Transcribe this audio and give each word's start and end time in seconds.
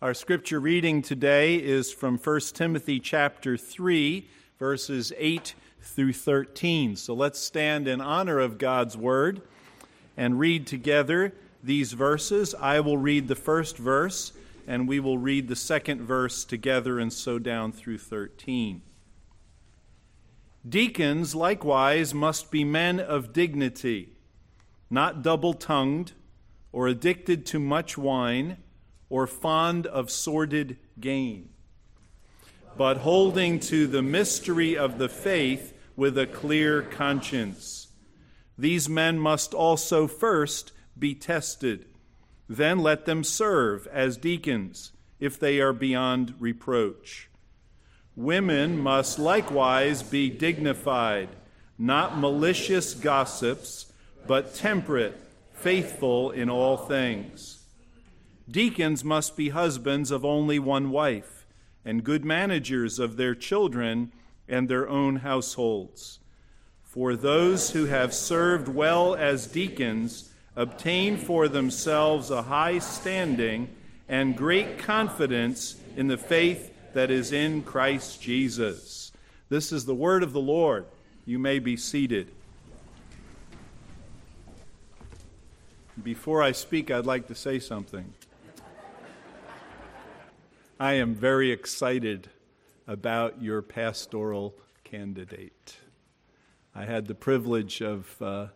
Our 0.00 0.14
scripture 0.14 0.60
reading 0.60 1.02
today 1.02 1.56
is 1.56 1.92
from 1.92 2.18
1 2.18 2.40
Timothy 2.54 3.00
chapter 3.00 3.56
3, 3.56 4.28
verses 4.56 5.12
8 5.16 5.56
through 5.82 6.12
13. 6.12 6.94
So 6.94 7.14
let's 7.14 7.40
stand 7.40 7.88
in 7.88 8.00
honor 8.00 8.38
of 8.38 8.58
God's 8.58 8.96
word 8.96 9.42
and 10.16 10.38
read 10.38 10.68
together 10.68 11.34
these 11.64 11.94
verses. 11.94 12.54
I 12.54 12.78
will 12.78 12.96
read 12.96 13.26
the 13.26 13.34
first 13.34 13.76
verse, 13.76 14.30
and 14.68 14.86
we 14.86 15.00
will 15.00 15.18
read 15.18 15.48
the 15.48 15.56
second 15.56 16.02
verse 16.02 16.44
together, 16.44 17.00
and 17.00 17.12
so 17.12 17.40
down 17.40 17.72
through 17.72 17.98
13. 17.98 18.82
Deacons 20.68 21.34
likewise 21.34 22.14
must 22.14 22.52
be 22.52 22.62
men 22.62 23.00
of 23.00 23.32
dignity, 23.32 24.10
not 24.90 25.22
double 25.22 25.54
tongued 25.54 26.12
or 26.70 26.86
addicted 26.86 27.44
to 27.46 27.58
much 27.58 27.98
wine 27.98 28.58
or 29.10 29.26
fond 29.26 29.86
of 29.86 30.10
sordid 30.10 30.76
gain, 31.00 31.48
but 32.76 32.98
holding 32.98 33.58
to 33.58 33.86
the 33.86 34.02
mystery 34.02 34.76
of 34.76 34.98
the 34.98 35.08
faith 35.08 35.74
with 35.96 36.16
a 36.16 36.26
clear 36.26 36.82
conscience. 36.82 37.88
These 38.56 38.88
men 38.88 39.18
must 39.18 39.54
also 39.54 40.06
first 40.06 40.72
be 40.98 41.14
tested. 41.14 41.86
Then 42.48 42.78
let 42.80 43.04
them 43.04 43.22
serve 43.24 43.86
as 43.88 44.16
deacons 44.16 44.92
if 45.20 45.38
they 45.38 45.60
are 45.60 45.72
beyond 45.72 46.34
reproach. 46.38 47.28
Women 48.16 48.78
must 48.78 49.18
likewise 49.18 50.02
be 50.02 50.28
dignified, 50.28 51.28
not 51.78 52.18
malicious 52.18 52.94
gossips, 52.94 53.92
but 54.26 54.54
temperate, 54.54 55.18
faithful 55.52 56.32
in 56.32 56.50
all 56.50 56.76
things. 56.76 57.57
Deacons 58.50 59.04
must 59.04 59.36
be 59.36 59.50
husbands 59.50 60.10
of 60.10 60.24
only 60.24 60.58
one 60.58 60.90
wife, 60.90 61.46
and 61.84 62.02
good 62.02 62.24
managers 62.24 62.98
of 62.98 63.16
their 63.16 63.34
children 63.34 64.10
and 64.48 64.68
their 64.68 64.88
own 64.88 65.16
households. 65.16 66.18
For 66.82 67.14
those 67.14 67.70
who 67.70 67.84
have 67.86 68.14
served 68.14 68.66
well 68.66 69.14
as 69.14 69.46
deacons 69.46 70.32
obtain 70.56 71.18
for 71.18 71.46
themselves 71.46 72.30
a 72.30 72.42
high 72.42 72.78
standing 72.78 73.68
and 74.08 74.36
great 74.36 74.78
confidence 74.78 75.76
in 75.96 76.08
the 76.08 76.16
faith 76.16 76.72
that 76.94 77.10
is 77.10 77.32
in 77.32 77.62
Christ 77.62 78.22
Jesus. 78.22 79.12
This 79.50 79.72
is 79.72 79.84
the 79.84 79.94
word 79.94 80.22
of 80.22 80.32
the 80.32 80.40
Lord. 80.40 80.86
You 81.26 81.38
may 81.38 81.58
be 81.58 81.76
seated. 81.76 82.32
Before 86.02 86.42
I 86.42 86.52
speak, 86.52 86.90
I'd 86.90 87.06
like 87.06 87.26
to 87.26 87.34
say 87.34 87.58
something. 87.58 88.14
I 90.80 90.92
am 90.92 91.16
very 91.16 91.50
excited 91.50 92.30
about 92.86 93.42
your 93.42 93.62
pastoral 93.62 94.54
candidate. 94.84 95.76
I 96.72 96.84
had 96.84 97.08
the 97.08 97.16
privilege 97.16 97.82
of 97.82 98.14
uh, 98.22 98.46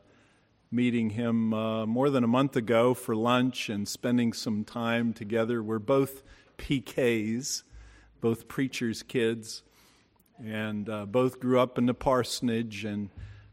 meeting 0.70 1.10
him 1.10 1.52
uh, 1.52 1.84
more 1.84 2.10
than 2.10 2.22
a 2.22 2.28
month 2.28 2.54
ago 2.54 2.94
for 2.94 3.16
lunch 3.16 3.68
and 3.68 3.88
spending 3.88 4.32
some 4.32 4.62
time 4.62 5.12
together. 5.12 5.64
We're 5.64 5.80
both 5.80 6.22
PKs, 6.58 7.64
both 8.20 8.46
preachers' 8.46 9.02
kids, 9.02 9.64
and 10.40 10.88
uh, 10.88 11.06
both 11.06 11.40
grew 11.40 11.58
up 11.58 11.76
in 11.76 11.86
the 11.86 11.94
parsonage, 11.94 12.84
and 12.84 13.10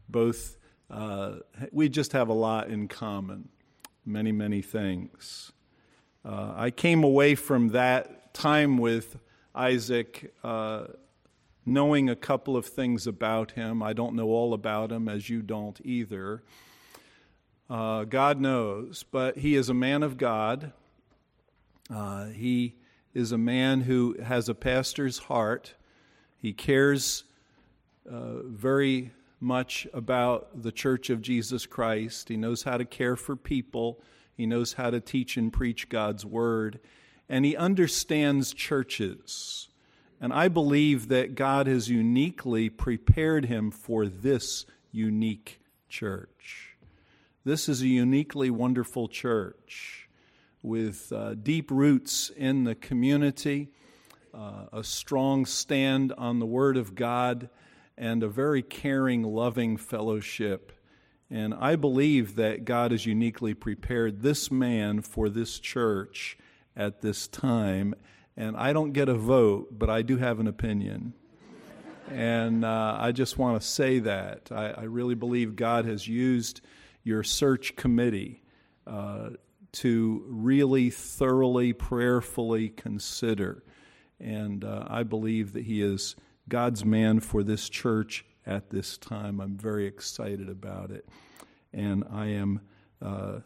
both, 0.08 0.58
uh, 0.88 1.38
we 1.72 1.88
just 1.88 2.12
have 2.12 2.28
a 2.28 2.34
lot 2.34 2.68
in 2.68 2.86
common, 2.86 3.48
many, 4.06 4.30
many 4.30 4.62
things. 4.62 5.50
Uh, 6.24 6.52
I 6.54 6.70
came 6.70 7.02
away 7.02 7.34
from 7.34 7.70
that 7.70 8.19
time 8.40 8.78
with 8.78 9.18
Isaac, 9.54 10.32
uh, 10.42 10.86
knowing 11.66 12.08
a 12.08 12.16
couple 12.16 12.56
of 12.56 12.64
things 12.64 13.06
about 13.06 13.50
him. 13.50 13.82
I 13.82 13.92
don't 13.92 14.14
know 14.14 14.28
all 14.28 14.54
about 14.54 14.90
him, 14.90 15.10
as 15.10 15.28
you 15.28 15.42
don't 15.42 15.78
either. 15.84 16.42
Uh, 17.68 18.04
God 18.04 18.40
knows, 18.40 19.02
but 19.02 19.36
he 19.36 19.56
is 19.56 19.68
a 19.68 19.74
man 19.74 20.02
of 20.02 20.16
God. 20.16 20.72
Uh, 21.90 22.28
he 22.28 22.76
is 23.12 23.30
a 23.30 23.36
man 23.36 23.82
who 23.82 24.16
has 24.22 24.48
a 24.48 24.54
pastor's 24.54 25.18
heart. 25.18 25.74
He 26.38 26.54
cares 26.54 27.24
uh, 28.10 28.40
very 28.44 29.10
much 29.38 29.86
about 29.92 30.62
the 30.62 30.72
church 30.72 31.10
of 31.10 31.20
Jesus 31.20 31.66
Christ. 31.66 32.30
He 32.30 32.38
knows 32.38 32.62
how 32.62 32.78
to 32.78 32.86
care 32.86 33.16
for 33.16 33.36
people. 33.36 34.00
He 34.34 34.46
knows 34.46 34.72
how 34.72 34.88
to 34.88 34.98
teach 34.98 35.36
and 35.36 35.52
preach 35.52 35.90
God's 35.90 36.24
word 36.24 36.80
and 37.30 37.44
he 37.44 37.56
understands 37.56 38.52
churches. 38.52 39.68
And 40.20 40.32
I 40.32 40.48
believe 40.48 41.08
that 41.08 41.36
God 41.36 41.68
has 41.68 41.88
uniquely 41.88 42.68
prepared 42.68 43.44
him 43.46 43.70
for 43.70 44.06
this 44.06 44.66
unique 44.90 45.60
church. 45.88 46.76
This 47.44 47.68
is 47.68 47.82
a 47.82 47.86
uniquely 47.86 48.50
wonderful 48.50 49.06
church 49.06 50.08
with 50.60 51.12
uh, 51.12 51.34
deep 51.34 51.70
roots 51.70 52.30
in 52.36 52.64
the 52.64 52.74
community, 52.74 53.68
uh, 54.34 54.66
a 54.72 54.82
strong 54.84 55.46
stand 55.46 56.12
on 56.18 56.40
the 56.40 56.46
Word 56.46 56.76
of 56.76 56.96
God, 56.96 57.48
and 57.96 58.24
a 58.24 58.28
very 58.28 58.62
caring, 58.62 59.22
loving 59.22 59.76
fellowship. 59.76 60.72
And 61.30 61.54
I 61.54 61.76
believe 61.76 62.34
that 62.34 62.64
God 62.64 62.90
has 62.90 63.06
uniquely 63.06 63.54
prepared 63.54 64.20
this 64.20 64.50
man 64.50 65.00
for 65.00 65.28
this 65.28 65.60
church 65.60 66.36
at 66.76 67.00
this 67.00 67.28
time. 67.28 67.94
And 68.36 68.56
I 68.56 68.72
don't 68.72 68.92
get 68.92 69.08
a 69.08 69.14
vote, 69.14 69.68
but 69.78 69.90
I 69.90 70.02
do 70.02 70.16
have 70.16 70.40
an 70.40 70.46
opinion. 70.46 71.14
And 72.10 72.64
uh, 72.64 72.96
I 72.98 73.12
just 73.12 73.38
want 73.38 73.60
to 73.60 73.66
say 73.66 74.00
that. 74.00 74.48
I, 74.50 74.70
I, 74.70 74.82
really 74.82 75.14
believe 75.14 75.54
God 75.54 75.84
has 75.84 76.08
used 76.08 76.60
your 77.04 77.22
search 77.22 77.76
committee 77.76 78.42
uh, 78.84 79.30
to 79.72 80.24
really 80.26 80.90
thoroughly, 80.90 81.72
prayerfully 81.72 82.68
consider. 82.70 83.62
And 84.18 84.64
uh, 84.64 84.86
I 84.88 85.04
believe 85.04 85.52
that 85.52 85.64
He 85.64 85.82
is 85.82 86.16
God's 86.48 86.84
man 86.84 87.20
for 87.20 87.44
this 87.44 87.68
church 87.68 88.24
at 88.44 88.70
this 88.70 88.98
time. 88.98 89.40
I'm 89.40 89.56
very 89.56 89.86
excited 89.86 90.48
about 90.48 90.90
it. 90.90 91.08
And 91.72 92.04
I 92.10 92.26
am, 92.26 92.60
uh, 93.00 93.40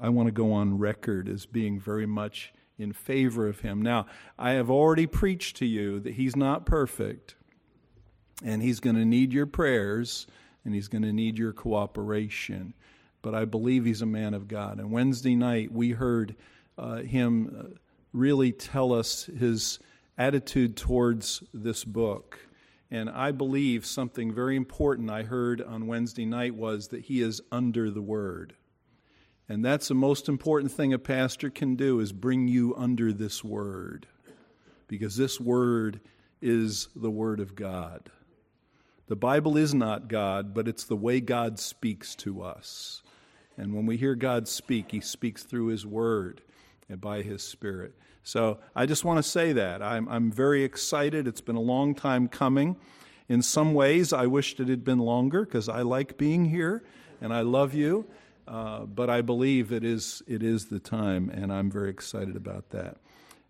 I 0.00 0.08
want 0.08 0.26
to 0.26 0.32
go 0.32 0.52
on 0.52 0.78
record 0.78 1.28
as 1.28 1.46
being 1.46 1.80
very 1.80 2.06
much 2.06 2.52
in 2.78 2.92
favor 2.92 3.46
of 3.46 3.60
him. 3.60 3.80
Now, 3.80 4.06
I 4.38 4.52
have 4.52 4.70
already 4.70 5.06
preached 5.06 5.56
to 5.56 5.66
you 5.66 6.00
that 6.00 6.14
he's 6.14 6.34
not 6.36 6.66
perfect, 6.66 7.36
and 8.44 8.62
he's 8.62 8.80
going 8.80 8.96
to 8.96 9.04
need 9.04 9.32
your 9.32 9.46
prayers, 9.46 10.26
and 10.64 10.74
he's 10.74 10.88
going 10.88 11.02
to 11.02 11.12
need 11.12 11.38
your 11.38 11.52
cooperation. 11.52 12.74
But 13.22 13.34
I 13.34 13.44
believe 13.44 13.84
he's 13.84 14.02
a 14.02 14.06
man 14.06 14.34
of 14.34 14.48
God. 14.48 14.78
And 14.78 14.90
Wednesday 14.90 15.34
night, 15.34 15.72
we 15.72 15.90
heard 15.90 16.36
uh, 16.76 16.96
him 16.96 17.56
uh, 17.58 17.78
really 18.12 18.52
tell 18.52 18.92
us 18.92 19.26
his 19.26 19.78
attitude 20.18 20.76
towards 20.76 21.42
this 21.52 21.84
book. 21.84 22.38
And 22.90 23.08
I 23.10 23.32
believe 23.32 23.86
something 23.86 24.32
very 24.32 24.56
important 24.56 25.10
I 25.10 25.22
heard 25.22 25.62
on 25.62 25.86
Wednesday 25.86 26.26
night 26.26 26.54
was 26.54 26.88
that 26.88 27.02
he 27.02 27.22
is 27.22 27.40
under 27.50 27.90
the 27.90 28.02
word. 28.02 28.54
And 29.48 29.64
that's 29.64 29.88
the 29.88 29.94
most 29.94 30.28
important 30.28 30.72
thing 30.72 30.92
a 30.92 30.98
pastor 30.98 31.50
can 31.50 31.76
do 31.76 32.00
is 32.00 32.12
bring 32.12 32.48
you 32.48 32.74
under 32.76 33.12
this 33.12 33.44
word. 33.44 34.06
Because 34.88 35.16
this 35.16 35.40
word 35.40 36.00
is 36.40 36.88
the 36.96 37.10
word 37.10 37.40
of 37.40 37.54
God. 37.54 38.10
The 39.06 39.16
Bible 39.16 39.56
is 39.56 39.74
not 39.74 40.08
God, 40.08 40.54
but 40.54 40.66
it's 40.66 40.84
the 40.84 40.96
way 40.96 41.20
God 41.20 41.58
speaks 41.58 42.14
to 42.16 42.42
us. 42.42 43.02
And 43.56 43.74
when 43.74 43.86
we 43.86 43.96
hear 43.96 44.14
God 44.14 44.48
speak, 44.48 44.90
he 44.90 45.00
speaks 45.00 45.42
through 45.42 45.66
his 45.66 45.86
word 45.86 46.40
and 46.88 47.00
by 47.00 47.22
his 47.22 47.42
spirit. 47.42 47.94
So 48.22 48.58
I 48.74 48.86
just 48.86 49.04
want 49.04 49.18
to 49.18 49.22
say 49.22 49.52
that. 49.52 49.82
I'm, 49.82 50.08
I'm 50.08 50.32
very 50.32 50.64
excited. 50.64 51.28
It's 51.28 51.42
been 51.42 51.56
a 51.56 51.60
long 51.60 51.94
time 51.94 52.28
coming. 52.28 52.76
In 53.28 53.42
some 53.42 53.74
ways, 53.74 54.12
I 54.12 54.26
wished 54.26 54.60
it 54.60 54.68
had 54.68 54.84
been 54.84 54.98
longer 54.98 55.44
because 55.44 55.68
I 55.68 55.82
like 55.82 56.16
being 56.16 56.46
here 56.46 56.82
and 57.20 57.32
I 57.32 57.42
love 57.42 57.74
you. 57.74 58.06
Uh, 58.46 58.80
but 58.80 59.08
I 59.08 59.22
believe 59.22 59.72
it 59.72 59.84
is 59.84 60.22
it 60.26 60.42
is 60.42 60.66
the 60.66 60.78
time, 60.78 61.30
and 61.30 61.52
I'm 61.52 61.70
very 61.70 61.90
excited 61.90 62.36
about 62.36 62.70
that. 62.70 62.98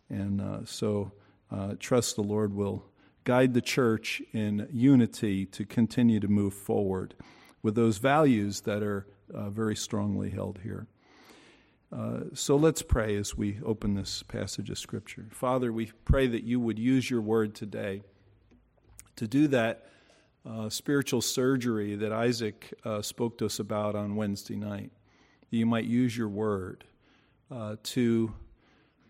And 0.08 0.40
uh, 0.40 0.64
so, 0.64 1.12
uh, 1.50 1.74
trust 1.78 2.16
the 2.16 2.22
Lord 2.22 2.54
will 2.54 2.84
guide 3.24 3.54
the 3.54 3.62
church 3.62 4.22
in 4.32 4.68
unity 4.70 5.46
to 5.46 5.64
continue 5.64 6.20
to 6.20 6.28
move 6.28 6.54
forward 6.54 7.14
with 7.62 7.74
those 7.74 7.98
values 7.98 8.60
that 8.62 8.82
are 8.82 9.06
uh, 9.32 9.48
very 9.50 9.74
strongly 9.74 10.30
held 10.30 10.60
here. 10.62 10.86
Uh, 11.90 12.24
so 12.34 12.56
let's 12.56 12.82
pray 12.82 13.16
as 13.16 13.36
we 13.36 13.58
open 13.64 13.94
this 13.94 14.22
passage 14.24 14.68
of 14.68 14.78
Scripture. 14.78 15.26
Father, 15.30 15.72
we 15.72 15.90
pray 16.04 16.26
that 16.26 16.42
you 16.44 16.60
would 16.60 16.78
use 16.78 17.08
your 17.08 17.20
word 17.20 17.54
today 17.54 18.02
to 19.16 19.26
do 19.26 19.46
that 19.48 19.86
uh, 20.48 20.68
spiritual 20.68 21.20
surgery 21.20 21.96
that 21.96 22.12
Isaac 22.12 22.72
uh, 22.84 23.02
spoke 23.02 23.38
to 23.38 23.46
us 23.46 23.58
about 23.58 23.94
on 23.94 24.16
Wednesday 24.16 24.56
night. 24.56 24.92
You 25.50 25.66
might 25.66 25.84
use 25.84 26.16
your 26.16 26.28
word 26.28 26.84
uh, 27.50 27.76
to 27.82 28.34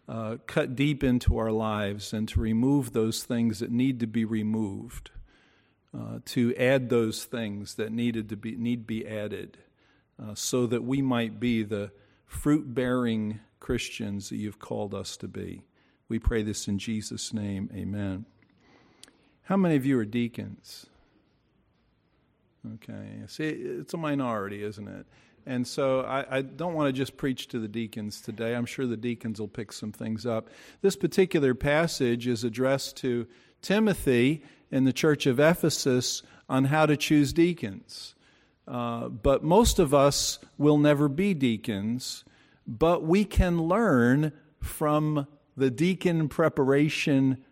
uh, 0.09 0.37
cut 0.47 0.77
deep 0.77 1.03
into 1.03 1.39
our 1.39 1.51
lives 1.51 2.13
and 2.13 2.29
to 2.29 2.41
remove 2.41 2.93
those 2.93 3.25
things 3.25 3.61
that 3.61 3.71
need 3.71 4.01
to 4.01 4.07
be 4.07 4.25
removed, 4.25 5.11
uh, 5.97 6.19
to 6.27 6.55
add 6.57 6.91
those 6.91 7.25
things 7.25 7.77
that 7.77 7.91
needed 7.91 8.29
to 8.29 8.37
be 8.37 8.57
need 8.57 8.87
be 8.87 9.07
added, 9.07 9.57
uh, 10.23 10.35
so 10.35 10.67
that 10.67 10.85
we 10.85 11.01
might 11.01 11.41
be 11.41 11.63
the 11.63 11.91
fruit-bearing 12.27 13.41
Christians 13.61 14.29
that 14.29 14.37
you've 14.37 14.59
called 14.59 14.95
us 14.95 15.17
to 15.17 15.29
be. 15.29 15.63
We 16.09 16.19
pray 16.19 16.43
this 16.43 16.69
in 16.69 16.79
Jesus' 16.79 17.33
name. 17.33 17.71
Amen. 17.75 18.27
How 19.45 19.57
many 19.57 19.77
of 19.77 19.87
you 19.87 19.99
are 19.99 20.05
deacons? 20.05 20.87
Okay. 22.75 23.23
See, 23.27 23.49
it's 23.49 23.95
a 23.95 23.99
minority, 23.99 24.63
isn't 24.63 24.89
it? 24.89 25.07
And 25.47 25.67
so 25.67 26.01
I, 26.01 26.39
I 26.39 26.43
don't 26.43 26.73
want 26.75 26.89
to 26.89 26.93
just 26.93 27.17
preach 27.17 27.49
to 27.49 27.59
the 27.59 27.69
deacons 27.69 28.21
today. 28.21 28.55
I'm 28.55 28.65
sure 28.65 28.87
the 28.87 28.97
deacons 28.97 29.39
will 29.39 29.49
pick 29.49 29.73
some 29.73 29.93
things 29.93 30.25
up. 30.25 30.49
This 30.81 30.97
particular 30.97 31.55
passage 31.55 32.27
is 32.27 32.45
addressed 32.45 32.97
to 32.99 33.27
Timothy 33.61 34.43
in 34.71 34.85
the 34.85 34.93
church 34.93 35.27
of 35.27 35.39
Ephesus 35.39 36.23
on 36.49 36.65
how 36.65 36.87
to 36.87 36.97
choose 36.97 37.33
deacons. 37.33 38.15
Uh, 38.67 39.09
but 39.09 39.45
most 39.45 39.79
of 39.79 39.93
us 39.93 40.39
will 40.57 40.79
never 40.79 41.09
be 41.09 41.35
deacons, 41.35 42.25
but 42.67 43.03
we 43.03 43.27
can 43.27 43.63
learn 43.63 44.33
from 44.61 45.27
the 45.57 45.71
deacon 45.71 46.31
preparation 46.31 47.45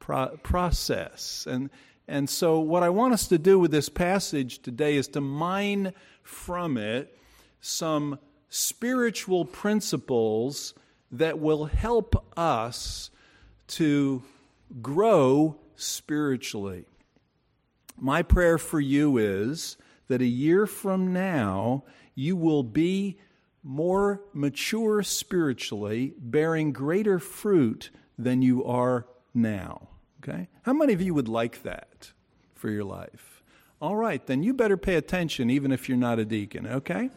pro- 0.00 0.36
process. 0.38 1.46
And, 1.48 1.70
and 2.10 2.28
so, 2.28 2.58
what 2.58 2.82
I 2.82 2.88
want 2.88 3.14
us 3.14 3.28
to 3.28 3.38
do 3.38 3.56
with 3.60 3.70
this 3.70 3.88
passage 3.88 4.58
today 4.62 4.96
is 4.96 5.06
to 5.08 5.20
mine 5.20 5.92
from 6.24 6.76
it 6.76 7.16
some 7.60 8.18
spiritual 8.48 9.44
principles 9.44 10.74
that 11.12 11.38
will 11.38 11.66
help 11.66 12.26
us 12.36 13.10
to 13.68 14.24
grow 14.82 15.56
spiritually. 15.76 16.84
My 17.96 18.22
prayer 18.22 18.58
for 18.58 18.80
you 18.80 19.16
is 19.16 19.76
that 20.08 20.20
a 20.20 20.26
year 20.26 20.66
from 20.66 21.12
now, 21.12 21.84
you 22.16 22.34
will 22.34 22.64
be 22.64 23.20
more 23.62 24.20
mature 24.32 25.04
spiritually, 25.04 26.14
bearing 26.18 26.72
greater 26.72 27.20
fruit 27.20 27.90
than 28.18 28.42
you 28.42 28.64
are 28.64 29.06
now. 29.32 29.90
Okay? 30.22 30.48
How 30.62 30.72
many 30.72 30.92
of 30.92 31.00
you 31.00 31.14
would 31.14 31.28
like 31.28 31.62
that 31.62 32.12
for 32.54 32.70
your 32.70 32.84
life? 32.84 33.42
All 33.80 33.96
right, 33.96 34.24
then 34.26 34.42
you 34.42 34.52
better 34.52 34.76
pay 34.76 34.96
attention 34.96 35.48
even 35.48 35.72
if 35.72 35.88
you're 35.88 35.96
not 35.96 36.18
a 36.18 36.24
deacon, 36.24 36.66
okay? 36.66 37.08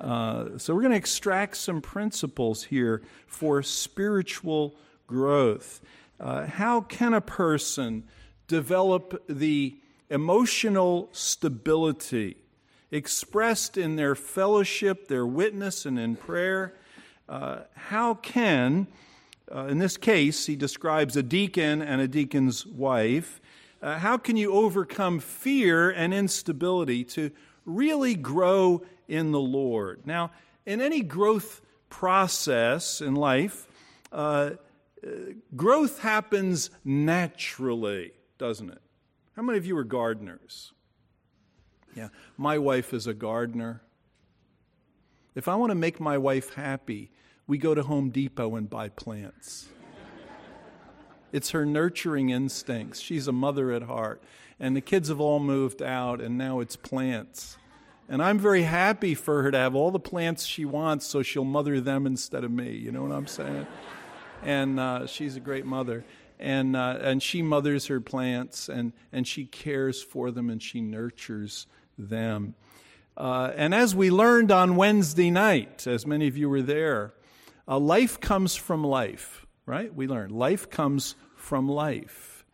Uh, 0.00 0.58
so, 0.58 0.74
we're 0.74 0.80
going 0.80 0.90
to 0.90 0.98
extract 0.98 1.56
some 1.56 1.80
principles 1.80 2.64
here 2.64 3.02
for 3.28 3.62
spiritual 3.62 4.74
growth. 5.06 5.80
Uh, 6.18 6.46
how 6.46 6.80
can 6.80 7.14
a 7.14 7.20
person 7.20 8.02
develop 8.48 9.22
the 9.28 9.76
emotional 10.10 11.08
stability 11.12 12.36
expressed 12.90 13.78
in 13.78 13.94
their 13.94 14.16
fellowship, 14.16 15.06
their 15.06 15.26
witness, 15.26 15.86
and 15.86 15.98
in 16.00 16.16
prayer? 16.16 16.74
Uh, 17.28 17.60
how 17.74 18.14
can, 18.14 18.88
uh, 19.54 19.66
in 19.66 19.78
this 19.78 19.96
case, 19.96 20.46
he 20.46 20.56
describes 20.56 21.16
a 21.16 21.22
deacon 21.22 21.82
and 21.82 22.00
a 22.00 22.08
deacon's 22.08 22.66
wife. 22.66 23.40
Uh, 23.82 23.98
how 23.98 24.16
can 24.16 24.36
you 24.36 24.52
overcome 24.52 25.18
fear 25.18 25.90
and 25.90 26.14
instability 26.14 27.04
to 27.04 27.30
really 27.64 28.14
grow 28.14 28.82
in 29.08 29.30
the 29.32 29.40
Lord. 29.40 30.06
Now, 30.06 30.30
in 30.64 30.80
any 30.80 31.02
growth 31.02 31.60
process 31.88 33.00
in 33.00 33.14
life, 33.14 33.66
uh, 34.10 34.52
growth 35.54 36.00
happens 36.00 36.70
naturally, 36.84 38.12
doesn't 38.38 38.70
it? 38.70 38.80
How 39.36 39.42
many 39.42 39.58
of 39.58 39.66
you 39.66 39.76
are 39.76 39.84
gardeners? 39.84 40.72
Yeah, 41.94 42.08
my 42.36 42.58
wife 42.58 42.94
is 42.94 43.06
a 43.06 43.14
gardener. 43.14 43.82
If 45.34 45.48
I 45.48 45.54
want 45.56 45.70
to 45.70 45.74
make 45.74 46.00
my 46.00 46.18
wife 46.18 46.54
happy, 46.54 47.10
we 47.52 47.58
go 47.58 47.74
to 47.74 47.82
Home 47.82 48.08
Depot 48.08 48.56
and 48.56 48.70
buy 48.70 48.88
plants. 48.88 49.68
it's 51.32 51.50
her 51.50 51.66
nurturing 51.66 52.30
instincts. 52.30 52.98
She's 52.98 53.28
a 53.28 53.32
mother 53.32 53.72
at 53.72 53.82
heart. 53.82 54.22
And 54.58 54.74
the 54.74 54.80
kids 54.80 55.10
have 55.10 55.20
all 55.20 55.38
moved 55.38 55.82
out, 55.82 56.22
and 56.22 56.38
now 56.38 56.60
it's 56.60 56.76
plants. 56.76 57.58
And 58.08 58.22
I'm 58.22 58.38
very 58.38 58.62
happy 58.62 59.14
for 59.14 59.42
her 59.42 59.50
to 59.50 59.58
have 59.58 59.74
all 59.74 59.90
the 59.90 60.00
plants 60.00 60.46
she 60.46 60.64
wants 60.64 61.04
so 61.04 61.22
she'll 61.22 61.44
mother 61.44 61.78
them 61.78 62.06
instead 62.06 62.42
of 62.42 62.50
me. 62.50 62.70
You 62.70 62.90
know 62.90 63.02
what 63.02 63.12
I'm 63.12 63.26
saying? 63.26 63.66
and 64.42 64.80
uh, 64.80 65.06
she's 65.06 65.36
a 65.36 65.40
great 65.40 65.66
mother. 65.66 66.06
And, 66.40 66.74
uh, 66.74 67.00
and 67.02 67.22
she 67.22 67.42
mothers 67.42 67.88
her 67.88 68.00
plants 68.00 68.70
and, 68.70 68.94
and 69.12 69.28
she 69.28 69.44
cares 69.44 70.02
for 70.02 70.30
them 70.30 70.48
and 70.48 70.62
she 70.62 70.80
nurtures 70.80 71.66
them. 71.98 72.54
Uh, 73.14 73.52
and 73.54 73.74
as 73.74 73.94
we 73.94 74.10
learned 74.10 74.50
on 74.50 74.74
Wednesday 74.74 75.30
night, 75.30 75.86
as 75.86 76.06
many 76.06 76.28
of 76.28 76.38
you 76.38 76.48
were 76.48 76.62
there, 76.62 77.12
uh, 77.68 77.78
life 77.78 78.20
comes 78.20 78.56
from 78.56 78.84
life, 78.84 79.46
right? 79.66 79.94
We 79.94 80.06
learn 80.06 80.30
life 80.30 80.70
comes 80.70 81.14
from 81.36 81.68
life. 81.68 82.44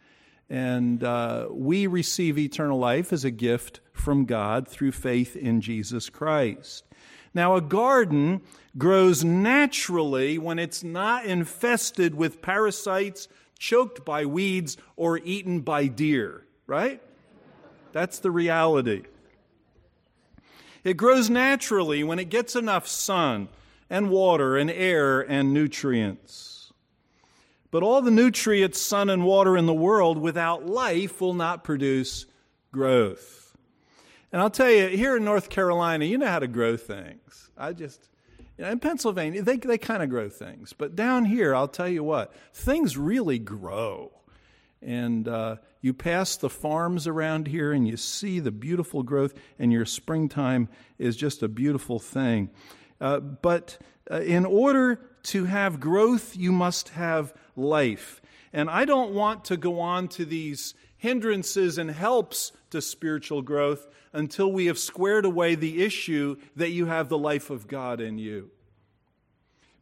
And 0.50 1.04
uh, 1.04 1.48
we 1.50 1.86
receive 1.86 2.38
eternal 2.38 2.78
life 2.78 3.12
as 3.12 3.24
a 3.24 3.30
gift 3.30 3.80
from 3.92 4.24
God 4.24 4.66
through 4.66 4.92
faith 4.92 5.36
in 5.36 5.60
Jesus 5.60 6.08
Christ. 6.08 6.84
Now, 7.34 7.56
a 7.56 7.60
garden 7.60 8.40
grows 8.78 9.22
naturally 9.24 10.38
when 10.38 10.58
it's 10.58 10.82
not 10.82 11.26
infested 11.26 12.14
with 12.14 12.40
parasites, 12.40 13.28
choked 13.58 14.04
by 14.04 14.24
weeds, 14.24 14.78
or 14.96 15.18
eaten 15.18 15.60
by 15.60 15.86
deer, 15.86 16.44
right? 16.66 17.02
That's 17.92 18.20
the 18.20 18.30
reality. 18.30 19.02
It 20.84 20.96
grows 20.96 21.28
naturally 21.28 22.02
when 22.04 22.18
it 22.18 22.30
gets 22.30 22.56
enough 22.56 22.86
sun 22.86 23.48
and 23.90 24.10
water 24.10 24.56
and 24.56 24.70
air 24.70 25.20
and 25.20 25.52
nutrients. 25.52 26.72
But 27.70 27.82
all 27.82 28.00
the 28.00 28.10
nutrients, 28.10 28.80
sun, 28.80 29.10
and 29.10 29.24
water 29.24 29.56
in 29.56 29.66
the 29.66 29.74
world 29.74 30.18
without 30.18 30.66
life 30.66 31.20
will 31.20 31.34
not 31.34 31.64
produce 31.64 32.26
growth. 32.72 33.56
And 34.32 34.40
I'll 34.40 34.50
tell 34.50 34.70
you, 34.70 34.88
here 34.88 35.16
in 35.16 35.24
North 35.24 35.48
Carolina, 35.48 36.04
you 36.04 36.18
know 36.18 36.26
how 36.26 36.38
to 36.38 36.48
grow 36.48 36.76
things. 36.76 37.50
I 37.56 37.72
just, 37.72 38.08
you 38.56 38.64
know, 38.64 38.70
in 38.70 38.78
Pennsylvania, 38.78 39.42
they, 39.42 39.56
they 39.56 39.78
kind 39.78 40.02
of 40.02 40.10
grow 40.10 40.28
things. 40.28 40.72
But 40.72 40.96
down 40.96 41.24
here, 41.24 41.54
I'll 41.54 41.68
tell 41.68 41.88
you 41.88 42.04
what, 42.04 42.34
things 42.52 42.96
really 42.96 43.38
grow. 43.38 44.12
And 44.80 45.26
uh, 45.26 45.56
you 45.80 45.92
pass 45.92 46.36
the 46.36 46.50
farms 46.50 47.06
around 47.06 47.48
here 47.48 47.72
and 47.72 47.86
you 47.86 47.96
see 47.96 48.38
the 48.38 48.50
beautiful 48.50 49.02
growth, 49.02 49.34
and 49.58 49.72
your 49.72 49.86
springtime 49.86 50.68
is 50.98 51.16
just 51.16 51.42
a 51.42 51.48
beautiful 51.48 51.98
thing. 51.98 52.50
Uh, 53.00 53.20
but 53.20 53.78
uh, 54.10 54.20
in 54.20 54.44
order 54.44 55.00
to 55.24 55.44
have 55.44 55.80
growth, 55.80 56.36
you 56.36 56.52
must 56.52 56.90
have 56.90 57.34
life. 57.56 58.20
And 58.52 58.70
I 58.70 58.84
don't 58.84 59.12
want 59.12 59.44
to 59.46 59.56
go 59.56 59.80
on 59.80 60.08
to 60.08 60.24
these 60.24 60.74
hindrances 60.96 61.78
and 61.78 61.90
helps 61.90 62.52
to 62.70 62.80
spiritual 62.82 63.42
growth 63.42 63.88
until 64.12 64.50
we 64.50 64.66
have 64.66 64.78
squared 64.78 65.24
away 65.24 65.54
the 65.54 65.82
issue 65.82 66.36
that 66.56 66.70
you 66.70 66.86
have 66.86 67.08
the 67.08 67.18
life 67.18 67.50
of 67.50 67.68
God 67.68 68.00
in 68.00 68.18
you. 68.18 68.50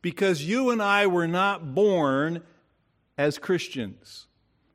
Because 0.02 0.44
you 0.44 0.70
and 0.70 0.82
I 0.82 1.06
were 1.06 1.26
not 1.26 1.74
born 1.74 2.42
as 3.16 3.38
Christians. 3.38 4.26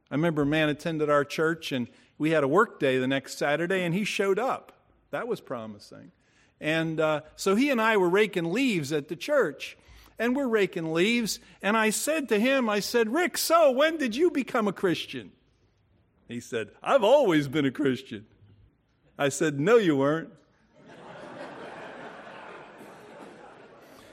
I 0.09 0.15
remember 0.15 0.41
a 0.41 0.47
man 0.47 0.69
attended 0.69 1.09
our 1.09 1.23
church 1.23 1.71
and 1.71 1.87
we 2.17 2.31
had 2.31 2.43
a 2.43 2.47
work 2.47 2.79
day 2.79 2.97
the 2.97 3.07
next 3.07 3.37
Saturday 3.37 3.83
and 3.83 3.93
he 3.93 4.03
showed 4.03 4.39
up. 4.39 4.73
That 5.11 5.27
was 5.27 5.41
promising. 5.41 6.11
And 6.61 6.99
uh, 6.99 7.21
so 7.35 7.55
he 7.55 7.71
and 7.71 7.81
I 7.81 7.97
were 7.97 8.09
raking 8.09 8.53
leaves 8.53 8.93
at 8.93 9.09
the 9.09 9.15
church 9.17 9.77
and 10.19 10.35
we're 10.35 10.47
raking 10.47 10.93
leaves. 10.93 11.39
And 11.63 11.75
I 11.75 11.89
said 11.89 12.29
to 12.29 12.39
him, 12.39 12.69
I 12.69 12.79
said, 12.79 13.11
Rick, 13.11 13.39
so 13.39 13.71
when 13.71 13.97
did 13.97 14.15
you 14.15 14.29
become 14.29 14.67
a 14.67 14.73
Christian? 14.73 15.31
He 16.27 16.39
said, 16.39 16.69
I've 16.81 17.03
always 17.03 17.47
been 17.47 17.65
a 17.65 17.71
Christian. 17.71 18.27
I 19.17 19.29
said, 19.29 19.59
No, 19.59 19.77
you 19.77 19.97
weren't. 19.97 20.29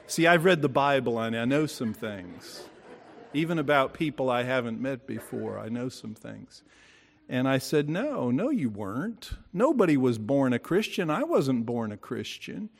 See, 0.07 0.27
I've 0.27 0.47
read 0.47 0.63
the 0.63 0.71
Bible 0.71 1.21
and 1.21 1.37
I 1.37 1.45
know 1.45 1.67
some 1.67 1.93
things. 1.93 2.65
Even 3.35 3.59
about 3.59 3.93
people 3.93 4.31
I 4.31 4.43
haven't 4.43 4.81
met 4.81 5.07
before, 5.07 5.59
I 5.59 5.69
know 5.69 5.91
some 5.91 6.15
things. 6.15 6.63
And 7.29 7.47
I 7.47 7.59
said, 7.59 7.91
No, 7.91 8.31
no, 8.31 8.51
you 8.51 8.71
weren't. 8.71 9.33
Nobody 9.53 9.97
was 9.97 10.19
born 10.19 10.53
a 10.53 10.59
Christian. 10.59 11.11
I 11.11 11.25
wasn't 11.25 11.67
born 11.67 11.93
a 11.93 11.97
Christian. 11.97 12.71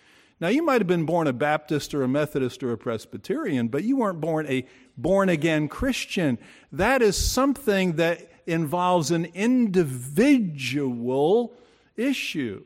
Now, 0.41 0.49
you 0.49 0.63
might 0.63 0.81
have 0.81 0.87
been 0.87 1.05
born 1.05 1.27
a 1.27 1.33
Baptist 1.33 1.93
or 1.95 2.05
a 2.05 2.09
Methodist 2.09 2.63
or 2.63 2.71
a 2.73 2.79
Presbyterian, 2.79 3.67
but 3.69 3.83
you 3.83 3.97
weren't 3.97 4.21
born 4.21 4.47
a 4.47 4.65
born 4.97 5.29
again 5.29 5.67
Christian. 5.69 6.39
That 6.71 7.03
is 7.03 7.17
something 7.17 7.97
that 7.97 8.31
involves 8.47 9.11
an 9.11 9.27
individual 9.35 9.83
issue. 11.97 12.65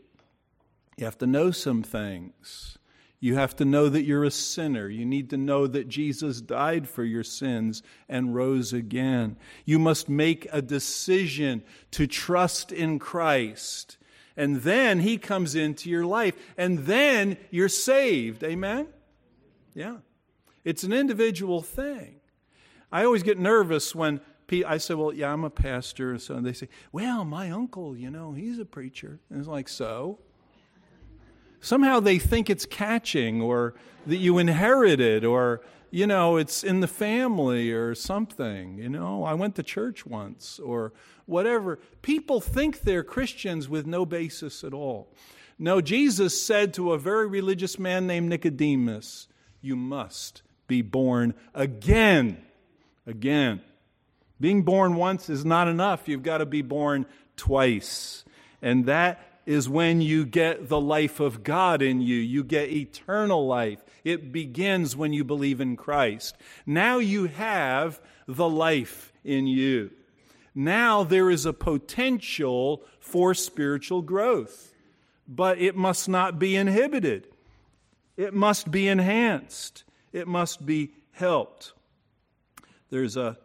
You 0.98 1.04
have 1.06 1.16
to 1.18 1.26
know 1.26 1.50
some 1.50 1.82
things. 1.82 2.76
You 3.22 3.36
have 3.36 3.54
to 3.56 3.64
know 3.64 3.88
that 3.88 4.02
you're 4.02 4.24
a 4.24 4.32
sinner. 4.32 4.88
You 4.88 5.06
need 5.06 5.30
to 5.30 5.36
know 5.36 5.68
that 5.68 5.86
Jesus 5.86 6.40
died 6.40 6.88
for 6.88 7.04
your 7.04 7.22
sins 7.22 7.80
and 8.08 8.34
rose 8.34 8.72
again. 8.72 9.36
You 9.64 9.78
must 9.78 10.08
make 10.08 10.48
a 10.50 10.60
decision 10.60 11.62
to 11.92 12.08
trust 12.08 12.72
in 12.72 12.98
Christ. 12.98 13.96
And 14.36 14.62
then 14.62 14.98
he 14.98 15.18
comes 15.18 15.54
into 15.54 15.88
your 15.88 16.04
life, 16.04 16.34
and 16.56 16.80
then 16.80 17.36
you're 17.52 17.68
saved. 17.68 18.42
Amen? 18.42 18.88
Yeah. 19.72 19.98
It's 20.64 20.82
an 20.82 20.92
individual 20.92 21.62
thing. 21.62 22.16
I 22.90 23.04
always 23.04 23.22
get 23.22 23.38
nervous 23.38 23.94
when 23.94 24.20
I 24.66 24.78
say, 24.78 24.94
Well, 24.94 25.12
yeah, 25.12 25.32
I'm 25.32 25.44
a 25.44 25.50
pastor. 25.50 26.10
And 26.10 26.20
so 26.20 26.40
they 26.40 26.54
say, 26.54 26.68
Well, 26.90 27.24
my 27.24 27.52
uncle, 27.52 27.96
you 27.96 28.10
know, 28.10 28.32
he's 28.32 28.58
a 28.58 28.64
preacher. 28.64 29.20
And 29.30 29.38
it's 29.38 29.46
like, 29.46 29.68
So? 29.68 30.18
Somehow 31.62 32.00
they 32.00 32.18
think 32.18 32.50
it's 32.50 32.66
catching 32.66 33.40
or 33.40 33.74
that 34.06 34.16
you 34.16 34.38
inherited 34.38 35.24
or, 35.24 35.62
you 35.92 36.08
know, 36.08 36.36
it's 36.36 36.64
in 36.64 36.80
the 36.80 36.88
family 36.88 37.70
or 37.70 37.94
something. 37.94 38.78
You 38.78 38.88
know, 38.88 39.22
I 39.22 39.34
went 39.34 39.54
to 39.54 39.62
church 39.62 40.04
once 40.04 40.58
or 40.58 40.92
whatever. 41.24 41.78
People 42.02 42.40
think 42.40 42.80
they're 42.80 43.04
Christians 43.04 43.68
with 43.68 43.86
no 43.86 44.04
basis 44.04 44.64
at 44.64 44.74
all. 44.74 45.14
No, 45.56 45.80
Jesus 45.80 46.42
said 46.42 46.74
to 46.74 46.92
a 46.92 46.98
very 46.98 47.28
religious 47.28 47.78
man 47.78 48.08
named 48.08 48.28
Nicodemus, 48.28 49.28
You 49.60 49.76
must 49.76 50.42
be 50.66 50.82
born 50.82 51.32
again. 51.54 52.42
Again. 53.06 53.60
Being 54.40 54.62
born 54.62 54.96
once 54.96 55.30
is 55.30 55.44
not 55.44 55.68
enough. 55.68 56.08
You've 56.08 56.24
got 56.24 56.38
to 56.38 56.46
be 56.46 56.62
born 56.62 57.06
twice. 57.36 58.24
And 58.60 58.86
that 58.86 59.31
is 59.44 59.68
when 59.68 60.00
you 60.00 60.24
get 60.24 60.68
the 60.68 60.80
life 60.80 61.20
of 61.20 61.42
God 61.42 61.82
in 61.82 62.00
you. 62.00 62.16
You 62.16 62.44
get 62.44 62.70
eternal 62.70 63.46
life. 63.46 63.84
It 64.04 64.32
begins 64.32 64.96
when 64.96 65.12
you 65.12 65.24
believe 65.24 65.60
in 65.60 65.76
Christ. 65.76 66.36
Now 66.66 66.98
you 66.98 67.26
have 67.26 68.00
the 68.26 68.48
life 68.48 69.12
in 69.24 69.46
you. 69.46 69.90
Now 70.54 71.02
there 71.02 71.30
is 71.30 71.46
a 71.46 71.52
potential 71.52 72.82
for 73.00 73.34
spiritual 73.34 74.02
growth, 74.02 74.72
but 75.26 75.58
it 75.58 75.76
must 75.76 76.08
not 76.08 76.38
be 76.38 76.56
inhibited. 76.56 77.28
It 78.16 78.34
must 78.34 78.70
be 78.70 78.88
enhanced. 78.88 79.84
It 80.12 80.28
must 80.28 80.66
be 80.66 80.92
helped. 81.12 81.72
There's 82.90 83.16
a 83.16 83.38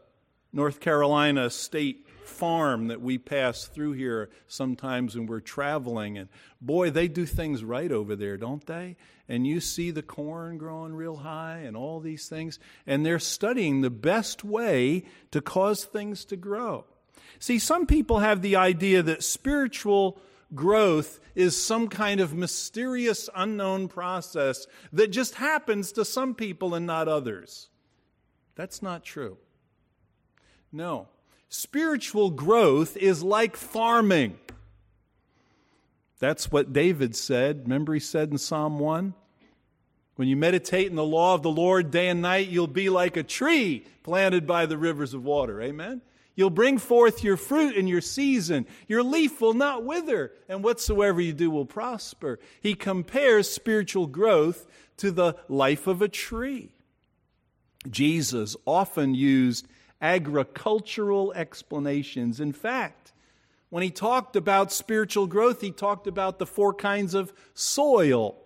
North 0.51 0.79
Carolina 0.79 1.49
state 1.49 2.06
farm 2.27 2.87
that 2.87 3.01
we 3.01 3.17
pass 3.17 3.65
through 3.65 3.93
here 3.93 4.29
sometimes 4.47 5.15
when 5.15 5.25
we're 5.25 5.39
traveling. 5.39 6.17
And 6.17 6.29
boy, 6.61 6.89
they 6.89 7.07
do 7.07 7.25
things 7.25 7.63
right 7.63 7.91
over 7.91 8.15
there, 8.15 8.37
don't 8.37 8.65
they? 8.65 8.97
And 9.27 9.47
you 9.47 9.59
see 9.59 9.91
the 9.91 10.03
corn 10.03 10.57
growing 10.57 10.93
real 10.93 11.17
high 11.17 11.59
and 11.59 11.75
all 11.75 11.99
these 11.99 12.29
things. 12.29 12.59
And 12.85 13.05
they're 13.05 13.19
studying 13.19 13.81
the 13.81 13.89
best 13.89 14.43
way 14.43 15.05
to 15.31 15.41
cause 15.41 15.85
things 15.85 16.25
to 16.25 16.35
grow. 16.37 16.85
See, 17.39 17.59
some 17.59 17.85
people 17.85 18.19
have 18.19 18.41
the 18.41 18.55
idea 18.55 19.01
that 19.03 19.23
spiritual 19.23 20.19
growth 20.55 21.19
is 21.35 21.61
some 21.61 21.87
kind 21.87 22.19
of 22.19 22.33
mysterious, 22.33 23.29
unknown 23.35 23.87
process 23.87 24.65
that 24.93 25.07
just 25.07 25.35
happens 25.35 25.91
to 25.93 26.05
some 26.05 26.33
people 26.33 26.73
and 26.73 26.85
not 26.85 27.07
others. 27.07 27.69
That's 28.55 28.81
not 28.81 29.03
true. 29.03 29.37
No. 30.71 31.09
Spiritual 31.49 32.31
growth 32.31 32.97
is 32.97 33.23
like 33.23 33.55
farming. 33.55 34.37
That's 36.19 36.51
what 36.51 36.73
David 36.73 37.15
said. 37.15 37.63
Remember, 37.63 37.93
he 37.93 37.99
said 37.99 38.31
in 38.31 38.37
Psalm 38.37 38.79
1 38.79 39.13
When 40.15 40.27
you 40.27 40.35
meditate 40.35 40.87
in 40.87 40.95
the 40.95 41.03
law 41.05 41.35
of 41.35 41.43
the 41.43 41.51
Lord 41.51 41.91
day 41.91 42.09
and 42.09 42.21
night, 42.21 42.49
you'll 42.49 42.67
be 42.67 42.89
like 42.89 43.17
a 43.17 43.23
tree 43.23 43.85
planted 44.03 44.47
by 44.47 44.65
the 44.65 44.77
rivers 44.77 45.13
of 45.13 45.23
water. 45.23 45.61
Amen? 45.61 46.01
You'll 46.35 46.49
bring 46.51 46.77
forth 46.77 47.23
your 47.23 47.35
fruit 47.35 47.75
in 47.75 47.87
your 47.87 48.01
season. 48.01 48.67
Your 48.87 49.01
leaf 49.01 49.41
will 49.41 49.55
not 49.55 49.83
wither, 49.83 50.33
and 50.47 50.63
whatsoever 50.63 51.19
you 51.19 51.33
do 51.33 51.49
will 51.49 51.65
prosper. 51.65 52.39
He 52.61 52.75
compares 52.75 53.49
spiritual 53.49 54.05
growth 54.05 54.67
to 54.97 55.09
the 55.09 55.35
life 55.47 55.87
of 55.87 56.01
a 56.01 56.07
tree. 56.07 56.75
Jesus 57.89 58.55
often 58.65 59.15
used 59.15 59.67
agricultural 60.01 61.33
explanations. 61.33 62.39
In 62.39 62.53
fact, 62.53 63.13
when 63.69 63.83
he 63.83 63.89
talked 63.89 64.35
about 64.35 64.71
spiritual 64.71 65.27
growth, 65.27 65.61
he 65.61 65.71
talked 65.71 66.07
about 66.07 66.39
the 66.39 66.45
four 66.45 66.73
kinds 66.73 67.13
of 67.13 67.33
soil. 67.53 68.37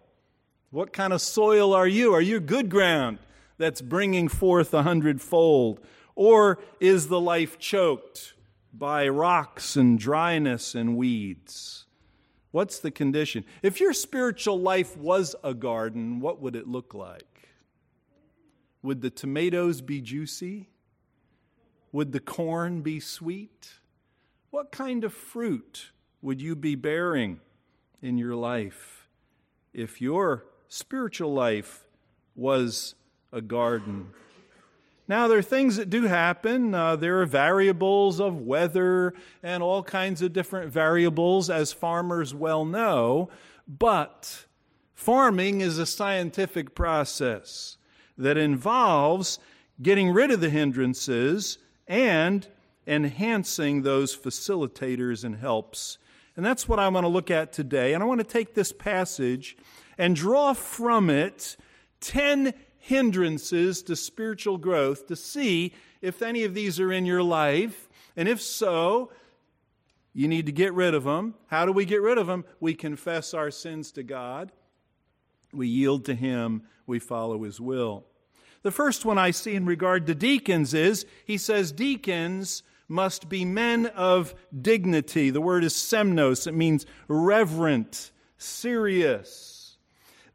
What 0.72 0.94
kind 0.94 1.14
of 1.14 1.22
soil 1.22 1.74
are 1.74 1.88
you? 1.88 2.14
Are 2.14 2.22
you 2.22 2.40
good 2.40 2.70
ground 2.70 3.20
that's 3.58 3.82
bringing 3.82 4.28
forth 4.28 4.74
a 4.74 4.84
hundredfold? 4.84 5.80
Or 6.16 6.60
is 6.80 7.08
the 7.08 7.20
life 7.20 7.60
choked 7.60 8.34
by 8.74 9.08
rocks 9.08 9.76
and 9.76 10.00
dryness 10.00 10.74
and 10.74 10.98
weeds? 10.98 11.86
What's 12.52 12.80
the 12.80 12.92
condition? 12.92 13.46
If 13.62 13.80
your 13.80 13.94
spiritual 13.94 14.60
life 14.60 14.98
was 14.98 15.36
a 15.44 15.54
garden, 15.54 16.20
what 16.20 16.42
would 16.42 16.56
it 16.56 16.68
look 16.68 16.94
like? 16.94 17.50
Would 18.82 19.02
the 19.02 19.10
tomatoes 19.10 19.82
be 19.82 20.02
juicy? 20.02 20.71
Would 21.92 22.12
the 22.12 22.20
corn 22.20 22.82
be 22.82 23.00
sweet? 23.00 23.74
What 24.50 24.72
kind 24.72 25.04
of 25.04 25.14
fruit 25.14 25.92
would 26.22 26.42
you 26.42 26.56
be 26.56 26.76
bearing 26.76 27.40
in 28.02 28.18
your 28.18 28.36
life 28.36 29.08
if 29.74 30.02
your 30.02 30.46
spiritual 30.70 31.34
life 31.34 31.86
was 32.36 32.96
a 33.32 33.42
garden? 33.42 34.12
Now, 35.08 35.28
there 35.28 35.40
are 35.40 35.44
things 35.44 35.76
that 35.76 35.90
do 35.90 36.04
happen. 36.04 36.74
Uh, 36.74 36.96
there 36.96 37.22
are 37.22 37.26
variables 37.26 38.22
of 38.22 38.42
weather 38.42 39.14
and 39.44 39.62
all 39.62 39.84
kinds 39.84 40.22
of 40.22 40.32
different 40.32 40.72
variables, 40.72 41.50
as 41.50 41.74
farmers 41.74 42.34
well 42.34 42.64
know. 42.64 43.30
But 43.68 44.46
farming 44.94 45.60
is 45.60 45.78
a 45.78 45.86
scientific 45.86 46.76
process 46.76 47.76
that 48.18 48.38
involves 48.38 49.40
getting 49.82 50.12
rid 50.12 50.32
of 50.32 50.40
the 50.40 50.50
hindrances 50.50 51.58
and 51.92 52.48
enhancing 52.88 53.82
those 53.82 54.16
facilitators 54.16 55.26
and 55.26 55.36
helps. 55.36 55.98
And 56.38 56.46
that's 56.46 56.68
what 56.68 56.80
I 56.80 56.88
want 56.88 57.04
to 57.04 57.10
look 57.10 57.30
at 57.30 57.52
today. 57.52 57.94
And 57.94 58.02
I 58.02 58.06
want 58.06 58.22
to 58.22 58.26
take 58.26 58.54
this 58.54 58.72
passage 58.72 59.58
and 59.98 60.16
draw 60.16 60.54
from 60.54 61.10
it 61.10 61.58
10 62.00 62.54
hindrances 62.80 63.84
to 63.84 63.98
spiritual 63.98 64.58
growth 64.58 65.08
to 65.08 65.18
see 65.18 65.74
if 66.02 66.22
any 66.22 66.46
of 66.46 66.54
these 66.54 66.80
are 66.80 66.94
in 66.94 67.06
your 67.06 67.22
life. 67.22 67.90
And 68.16 68.30
if 68.30 68.42
so, 68.42 69.12
you 70.14 70.30
need 70.30 70.46
to 70.46 70.54
get 70.54 70.74
rid 70.74 70.94
of 70.94 71.04
them. 71.04 71.36
How 71.48 71.66
do 71.66 71.74
we 71.74 71.84
get 71.84 72.02
rid 72.02 72.18
of 72.18 72.28
them? 72.28 72.46
We 72.62 72.74
confess 72.74 73.34
our 73.34 73.52
sins 73.52 73.92
to 73.92 74.04
God, 74.04 74.54
we 75.52 75.68
yield 75.68 76.06
to 76.06 76.16
Him, 76.16 76.64
we 76.88 77.00
follow 77.00 77.44
His 77.44 77.60
will. 77.60 78.06
The 78.64 78.72
first 78.72 79.06
one 79.06 79.18
I 79.18 79.32
see 79.32 79.56
in 79.56 79.66
regard 79.66 80.06
to 80.08 80.16
deacons 80.16 80.74
is 80.74 81.06
he 81.26 81.38
says 81.38 81.72
deacons 81.72 82.64
must 82.88 83.30
be 83.30 83.46
men 83.46 83.88
of 83.88 84.36
dignity. 84.62 85.30
The 85.30 85.42
word 85.42 85.64
is 85.64 85.76
semnos, 85.76 86.46
it 86.46 86.54
means 86.54 86.86
reverent, 87.08 88.12
serious. 88.38 89.78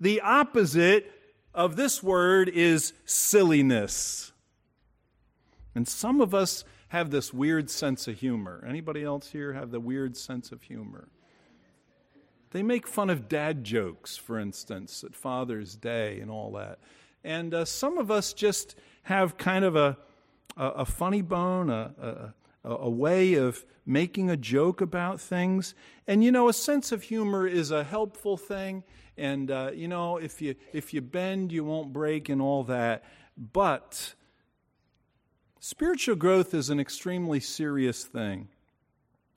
The 0.00 0.20
opposite 0.22 1.12
of 1.54 1.76
this 1.76 2.02
word 2.02 2.48
is 2.48 2.92
silliness. 3.04 4.32
And 5.74 5.86
some 5.86 6.20
of 6.20 6.34
us 6.34 6.64
have 6.88 7.10
this 7.10 7.32
weird 7.32 7.70
sense 7.70 8.08
of 8.08 8.18
humor. 8.18 8.64
Anybody 8.66 9.04
else 9.04 9.30
here 9.30 9.52
have 9.52 9.70
the 9.70 9.80
weird 9.80 10.16
sense 10.16 10.52
of 10.52 10.62
humor? 10.62 11.08
They 12.50 12.62
make 12.62 12.86
fun 12.86 13.10
of 13.10 13.28
dad 13.28 13.64
jokes, 13.64 14.16
for 14.16 14.38
instance, 14.38 15.04
at 15.04 15.14
Father's 15.14 15.76
Day 15.76 16.20
and 16.20 16.30
all 16.30 16.52
that. 16.52 16.78
And 17.26 17.52
uh, 17.52 17.64
some 17.64 17.98
of 17.98 18.08
us 18.08 18.32
just 18.32 18.76
have 19.02 19.36
kind 19.36 19.64
of 19.64 19.74
a, 19.74 19.98
a, 20.56 20.66
a 20.68 20.84
funny 20.86 21.22
bone, 21.22 21.70
a, 21.70 22.32
a, 22.62 22.70
a 22.70 22.88
way 22.88 23.34
of 23.34 23.66
making 23.84 24.30
a 24.30 24.36
joke 24.36 24.80
about 24.80 25.20
things. 25.20 25.74
And 26.06 26.22
you 26.22 26.30
know, 26.30 26.48
a 26.48 26.52
sense 26.52 26.92
of 26.92 27.02
humor 27.02 27.44
is 27.44 27.72
a 27.72 27.82
helpful 27.82 28.36
thing. 28.36 28.84
And 29.18 29.50
uh, 29.50 29.72
you 29.74 29.88
know, 29.88 30.18
if 30.18 30.40
you 30.40 30.54
if 30.72 30.94
you 30.94 31.00
bend, 31.00 31.50
you 31.50 31.64
won't 31.64 31.92
break, 31.92 32.28
and 32.28 32.40
all 32.40 32.62
that. 32.64 33.02
But 33.36 34.14
spiritual 35.58 36.14
growth 36.14 36.54
is 36.54 36.70
an 36.70 36.78
extremely 36.78 37.40
serious 37.40 38.04
thing. 38.04 38.48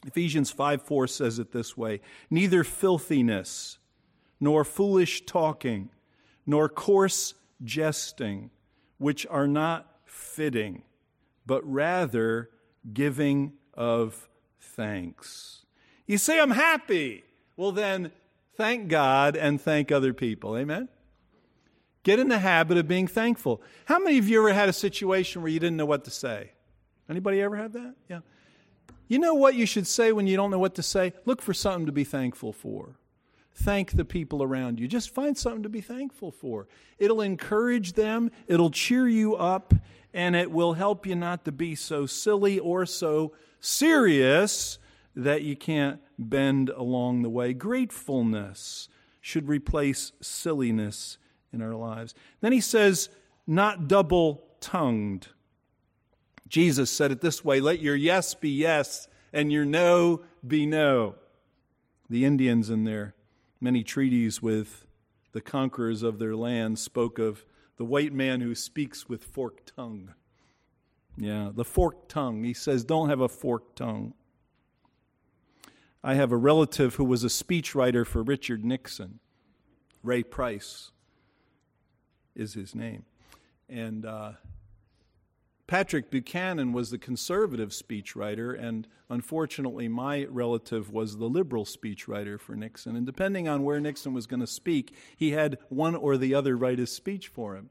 Ephesians 0.06 0.52
5 0.52 0.84
4 0.84 1.08
says 1.08 1.40
it 1.40 1.54
this 1.54 1.76
way 1.76 2.02
Neither 2.30 2.64
filthiness, 2.64 3.80
nor 4.40 4.64
foolish 4.64 5.26
talking, 5.26 5.90
nor 6.46 6.70
coarse 6.70 7.34
jesting, 7.64 8.52
which 8.98 9.26
are 9.28 9.48
not 9.48 9.88
fitting, 10.06 10.84
but 11.46 11.62
rather 11.70 12.50
giving 12.94 13.54
of 13.74 14.30
thanks. 14.60 15.66
You 16.06 16.18
say, 16.18 16.40
I'm 16.40 16.52
happy. 16.52 17.24
Well, 17.56 17.72
then 17.72 18.12
thank 18.56 18.88
God 18.88 19.36
and 19.36 19.60
thank 19.62 19.92
other 19.92 20.14
people. 20.14 20.58
Amen? 20.58 20.90
Get 22.04 22.20
in 22.20 22.30
the 22.30 22.40
habit 22.40 22.78
of 22.78 22.88
being 22.88 23.08
thankful. 23.08 23.62
How 23.86 24.00
many 24.00 24.18
of 24.18 24.28
you 24.28 24.40
ever 24.40 24.54
had 24.54 24.70
a 24.70 24.74
situation 24.74 25.42
where 25.42 25.52
you 25.52 25.60
didn't 25.60 25.78
know 25.78 25.86
what 25.86 26.06
to 26.06 26.12
say? 26.12 26.52
Anybody 27.10 27.42
ever 27.42 27.56
had 27.56 27.74
that? 27.74 27.96
Yeah. 28.08 28.20
You 29.08 29.20
know 29.20 29.34
what 29.34 29.56
you 29.56 29.66
should 29.66 29.88
say 29.88 30.12
when 30.12 30.28
you 30.28 30.38
don't 30.38 30.52
know 30.52 30.60
what 30.60 30.76
to 30.76 30.84
say? 30.84 31.14
Look 31.26 31.42
for 31.42 31.54
something 31.54 31.88
to 31.88 31.92
be 31.92 32.04
thankful 32.04 32.54
for. 32.54 32.99
Thank 33.62 33.92
the 33.92 34.06
people 34.06 34.42
around 34.42 34.80
you. 34.80 34.88
Just 34.88 35.14
find 35.14 35.38
something 35.38 35.64
to 35.64 35.70
be 35.70 35.82
thankful 35.82 36.32
for. 36.32 36.68
It'll 36.98 37.20
encourage 37.20 37.94
them, 37.94 38.32
it'll 38.48 38.72
cheer 38.72 39.06
you 39.06 39.36
up, 39.36 39.74
and 40.14 40.34
it 40.34 40.50
will 40.50 40.74
help 40.74 41.06
you 41.06 41.16
not 41.16 41.44
to 41.44 41.52
be 41.52 41.76
so 41.76 42.06
silly 42.06 42.58
or 42.58 42.86
so 42.86 43.34
serious 43.60 44.80
that 45.14 45.42
you 45.42 45.58
can't 45.58 46.00
bend 46.18 46.70
along 46.70 47.22
the 47.22 47.30
way. 47.30 47.54
Gratefulness 47.54 48.88
should 49.20 49.50
replace 49.50 50.14
silliness 50.22 51.18
in 51.52 51.62
our 51.62 51.76
lives. 51.76 52.16
Then 52.40 52.54
he 52.54 52.62
says, 52.62 53.10
not 53.46 53.90
double 53.90 54.42
tongued. 54.62 55.28
Jesus 56.48 56.90
said 56.90 57.12
it 57.12 57.20
this 57.20 57.44
way 57.44 57.60
let 57.60 57.82
your 57.82 57.96
yes 57.96 58.34
be 58.36 58.52
yes 58.52 59.10
and 59.34 59.52
your 59.52 59.66
no 59.66 60.22
be 60.48 60.66
no. 60.66 61.16
The 62.10 62.24
Indians 62.24 62.70
in 62.70 62.86
their 62.86 63.16
many 63.62 63.84
treaties 63.84 64.42
with 64.42 64.86
the 65.32 65.42
conquerors 65.42 66.04
of 66.04 66.20
their 66.20 66.36
land 66.36 66.80
spoke 66.80 67.20
of 67.20 67.46
the 67.78 67.86
white 67.86 68.14
man 68.14 68.42
who 68.42 68.56
speaks 68.56 69.08
with 69.08 69.24
forked 69.24 69.74
tongue. 69.76 70.14
Yeah, 71.18 71.52
the 71.54 71.66
forked 71.66 72.10
tongue. 72.10 72.44
He 72.44 72.54
says, 72.54 72.84
don't 72.84 73.10
have 73.10 73.22
a 73.22 73.30
forked 73.30 73.78
tongue. 73.78 74.14
I 76.04 76.14
have 76.14 76.32
a 76.32 76.38
relative 76.38 76.96
who 76.96 77.04
was 77.04 77.24
a 77.24 77.28
speechwriter 77.28 78.06
for 78.08 78.24
Richard 78.24 78.64
Nixon. 78.64 79.20
Ray 80.02 80.24
Price 80.24 80.92
is 82.36 82.54
his 82.54 82.74
name. 82.74 83.04
And 83.68 84.06
uh, 84.06 84.32
Patrick 85.70 86.10
Buchanan 86.10 86.74
was 86.74 86.90
the 86.90 86.98
conservative 86.98 87.70
speechwriter, 87.70 88.60
and 88.60 88.88
unfortunately, 89.08 89.88
my 89.88 90.26
relative 90.26 90.92
was 90.92 91.18
the 91.18 91.30
liberal 91.30 91.64
speechwriter 91.64 92.40
for 92.40 92.56
Nixon. 92.56 92.96
And 92.96 93.06
depending 93.06 93.48
on 93.48 93.62
where 93.62 93.80
Nixon 93.80 94.16
was 94.16 94.26
going 94.26 94.40
to 94.40 94.48
speak, 94.48 94.96
he 95.16 95.30
had 95.30 95.60
one 95.70 95.94
or 95.94 96.18
the 96.18 96.34
other 96.34 96.58
write 96.58 96.80
his 96.80 96.92
speech 96.92 97.28
for 97.28 97.56
him, 97.56 97.70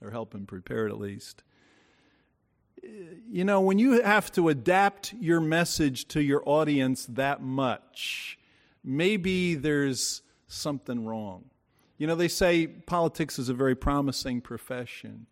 or 0.00 0.12
help 0.12 0.34
him 0.34 0.46
prepare 0.46 0.86
it 0.86 0.90
at 0.90 0.98
least. 0.98 1.42
You 2.82 3.44
know, 3.44 3.60
when 3.60 3.78
you 3.78 4.00
have 4.00 4.32
to 4.32 4.48
adapt 4.48 5.12
your 5.20 5.42
message 5.42 6.08
to 6.08 6.22
your 6.22 6.42
audience 6.46 7.04
that 7.04 7.42
much, 7.42 8.38
maybe 8.82 9.56
there's 9.56 10.22
something 10.46 11.04
wrong. 11.04 11.50
You 11.98 12.06
know, 12.06 12.14
they 12.14 12.28
say 12.28 12.66
politics 12.66 13.38
is 13.38 13.50
a 13.50 13.54
very 13.54 13.74
promising 13.74 14.40
profession, 14.40 15.26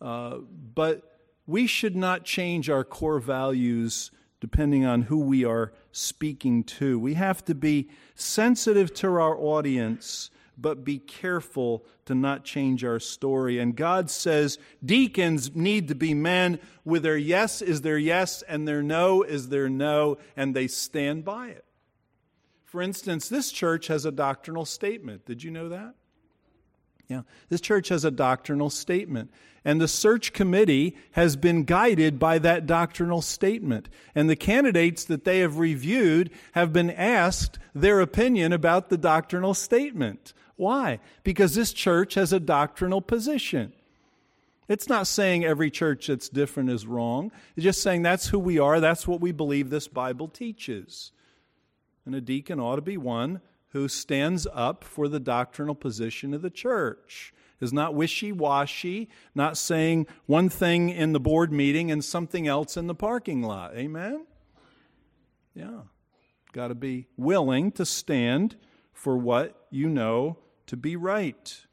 uh, 0.00 0.36
but 0.72 1.08
we 1.46 1.66
should 1.66 1.96
not 1.96 2.24
change 2.24 2.70
our 2.70 2.84
core 2.84 3.20
values 3.20 4.10
depending 4.40 4.84
on 4.84 5.02
who 5.02 5.20
we 5.20 5.44
are 5.44 5.72
speaking 5.92 6.64
to. 6.64 6.98
We 6.98 7.14
have 7.14 7.44
to 7.44 7.54
be 7.54 7.88
sensitive 8.16 8.92
to 8.94 9.06
our 9.08 9.36
audience, 9.36 10.30
but 10.58 10.84
be 10.84 10.98
careful 10.98 11.84
to 12.06 12.14
not 12.14 12.44
change 12.44 12.84
our 12.84 12.98
story. 12.98 13.60
And 13.60 13.76
God 13.76 14.10
says 14.10 14.58
deacons 14.84 15.54
need 15.54 15.88
to 15.88 15.94
be 15.94 16.12
men 16.12 16.58
with 16.84 17.04
their 17.04 17.16
yes 17.16 17.62
is 17.62 17.82
their 17.82 17.98
yes 17.98 18.42
and 18.42 18.66
their 18.66 18.82
no 18.82 19.22
is 19.22 19.48
their 19.48 19.68
no, 19.68 20.18
and 20.36 20.56
they 20.56 20.66
stand 20.66 21.24
by 21.24 21.48
it. 21.48 21.64
For 22.64 22.82
instance, 22.82 23.28
this 23.28 23.52
church 23.52 23.86
has 23.88 24.04
a 24.04 24.10
doctrinal 24.10 24.64
statement. 24.64 25.24
Did 25.24 25.44
you 25.44 25.50
know 25.50 25.68
that? 25.68 25.94
This 27.48 27.60
church 27.60 27.88
has 27.88 28.04
a 28.04 28.10
doctrinal 28.10 28.70
statement. 28.70 29.30
And 29.64 29.80
the 29.80 29.88
search 29.88 30.32
committee 30.32 30.96
has 31.12 31.36
been 31.36 31.64
guided 31.64 32.18
by 32.18 32.38
that 32.40 32.66
doctrinal 32.66 33.22
statement. 33.22 33.88
And 34.14 34.28
the 34.28 34.36
candidates 34.36 35.04
that 35.04 35.24
they 35.24 35.38
have 35.38 35.58
reviewed 35.58 36.30
have 36.52 36.72
been 36.72 36.90
asked 36.90 37.58
their 37.74 38.00
opinion 38.00 38.52
about 38.52 38.88
the 38.88 38.98
doctrinal 38.98 39.54
statement. 39.54 40.34
Why? 40.56 40.98
Because 41.22 41.54
this 41.54 41.72
church 41.72 42.14
has 42.14 42.32
a 42.32 42.40
doctrinal 42.40 43.00
position. 43.00 43.72
It's 44.68 44.88
not 44.88 45.06
saying 45.06 45.44
every 45.44 45.70
church 45.70 46.06
that's 46.06 46.28
different 46.28 46.70
is 46.70 46.86
wrong. 46.86 47.30
It's 47.56 47.64
just 47.64 47.82
saying 47.82 48.02
that's 48.02 48.28
who 48.28 48.38
we 48.38 48.58
are, 48.58 48.80
that's 48.80 49.06
what 49.06 49.20
we 49.20 49.32
believe 49.32 49.70
this 49.70 49.88
Bible 49.88 50.28
teaches. 50.28 51.12
And 52.04 52.14
a 52.14 52.20
deacon 52.20 52.58
ought 52.58 52.76
to 52.76 52.82
be 52.82 52.96
one 52.96 53.40
who 53.72 53.88
stands 53.88 54.46
up 54.52 54.84
for 54.84 55.08
the 55.08 55.20
doctrinal 55.20 55.74
position 55.74 56.32
of 56.34 56.42
the 56.42 56.50
church 56.50 57.34
is 57.60 57.72
not 57.72 57.94
wishy 57.94 58.32
washy, 58.32 59.08
not 59.34 59.56
saying 59.56 60.06
one 60.26 60.48
thing 60.48 60.88
in 60.88 61.12
the 61.12 61.20
board 61.20 61.52
meeting 61.52 61.90
and 61.90 62.04
something 62.04 62.48
else 62.48 62.76
in 62.76 62.86
the 62.86 62.94
parking 62.94 63.42
lot. 63.42 63.74
Amen? 63.76 64.26
Yeah. 65.54 65.82
Got 66.52 66.68
to 66.68 66.74
be 66.74 67.06
willing 67.16 67.72
to 67.72 67.86
stand 67.86 68.56
for 68.92 69.16
what 69.16 69.66
you 69.70 69.88
know 69.88 70.38
to 70.66 70.76
be 70.76 70.96
right. 70.96 71.64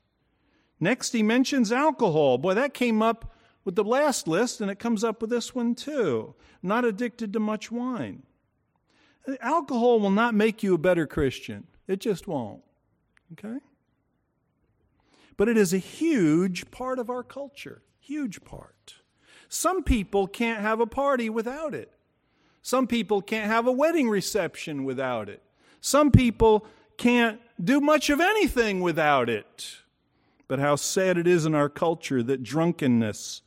Next, 0.79 1.11
he 1.11 1.23
mentions 1.23 1.71
alcohol. 1.71 2.37
Boy, 2.37 2.53
that 2.53 2.73
came 2.73 3.01
up 3.01 3.35
with 3.65 3.75
the 3.75 3.83
last 3.83 4.27
list, 4.27 4.61
and 4.61 4.71
it 4.71 4.79
comes 4.79 5.03
up 5.03 5.21
with 5.21 5.29
this 5.29 5.53
one 5.53 5.75
too. 5.75 6.33
Not 6.63 6.85
addicted 6.85 7.33
to 7.33 7.39
much 7.39 7.71
wine. 7.71 8.23
Alcohol 9.41 9.99
will 9.99 10.11
not 10.11 10.33
make 10.33 10.63
you 10.63 10.73
a 10.73 10.79
better 10.79 11.05
Christian, 11.05 11.67
it 11.89 11.99
just 11.99 12.27
won't. 12.27 12.61
Okay? 13.33 13.59
but 15.39 15.47
it 15.47 15.55
is 15.55 15.71
a 15.71 15.77
huge 15.77 16.69
part 16.69 16.99
of 16.99 17.09
our 17.09 17.23
culture. 17.23 17.81
Huge 18.01 18.43
part. 18.43 18.95
Some 19.47 19.83
people 19.83 20.27
can't 20.27 20.59
have 20.59 20.81
a 20.81 20.85
party 20.85 21.29
without 21.29 21.73
it. 21.73 21.93
Some 22.61 22.87
people 22.87 23.21
can't 23.21 23.49
have 23.49 23.65
a 23.65 23.71
wedding 23.71 24.09
reception 24.09 24.83
without 24.83 25.29
it. 25.29 25.41
Some 25.79 26.11
people 26.11 26.65
can't 26.97 27.39
do 27.63 27.79
much 27.79 28.09
of 28.09 28.19
anything 28.19 28.81
without 28.81 29.29
it. 29.29 29.77
But 30.49 30.59
how 30.59 30.75
sad 30.75 31.17
it 31.17 31.25
is 31.25 31.45
in 31.45 31.55
our 31.55 31.69
culture 31.69 32.21
that 32.21 32.43
drunkenness 32.43 33.41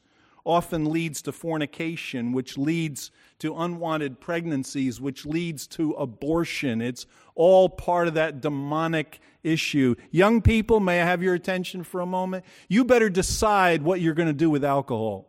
often 0.46 0.86
leads 0.86 1.20
to 1.20 1.30
fornication, 1.30 2.32
which 2.32 2.56
leads 2.56 3.10
to 3.42 3.56
unwanted 3.56 4.20
pregnancies, 4.20 5.00
which 5.00 5.26
leads 5.26 5.66
to 5.66 5.90
abortion. 5.94 6.80
It's 6.80 7.06
all 7.34 7.68
part 7.68 8.06
of 8.06 8.14
that 8.14 8.40
demonic 8.40 9.18
issue. 9.42 9.96
Young 10.12 10.40
people, 10.42 10.78
may 10.78 11.02
I 11.02 11.04
have 11.04 11.24
your 11.24 11.34
attention 11.34 11.82
for 11.82 12.00
a 12.00 12.06
moment? 12.06 12.44
You 12.68 12.84
better 12.84 13.10
decide 13.10 13.82
what 13.82 14.00
you're 14.00 14.14
going 14.14 14.28
to 14.28 14.32
do 14.32 14.48
with 14.48 14.64
alcohol. 14.64 15.28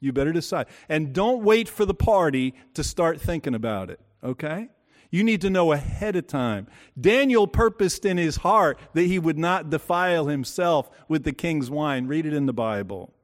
You 0.00 0.12
better 0.12 0.34
decide. 0.34 0.66
And 0.86 1.14
don't 1.14 1.42
wait 1.42 1.66
for 1.66 1.86
the 1.86 1.94
party 1.94 2.54
to 2.74 2.84
start 2.84 3.18
thinking 3.18 3.54
about 3.54 3.88
it, 3.88 4.00
okay? 4.22 4.68
You 5.10 5.24
need 5.24 5.40
to 5.40 5.48
know 5.48 5.72
ahead 5.72 6.14
of 6.14 6.26
time. 6.26 6.66
Daniel 7.00 7.46
purposed 7.46 8.04
in 8.04 8.18
his 8.18 8.36
heart 8.36 8.78
that 8.92 9.04
he 9.04 9.18
would 9.18 9.38
not 9.38 9.70
defile 9.70 10.26
himself 10.26 10.90
with 11.08 11.24
the 11.24 11.32
king's 11.32 11.70
wine. 11.70 12.06
Read 12.06 12.26
it 12.26 12.34
in 12.34 12.44
the 12.44 12.52
Bible. 12.52 13.14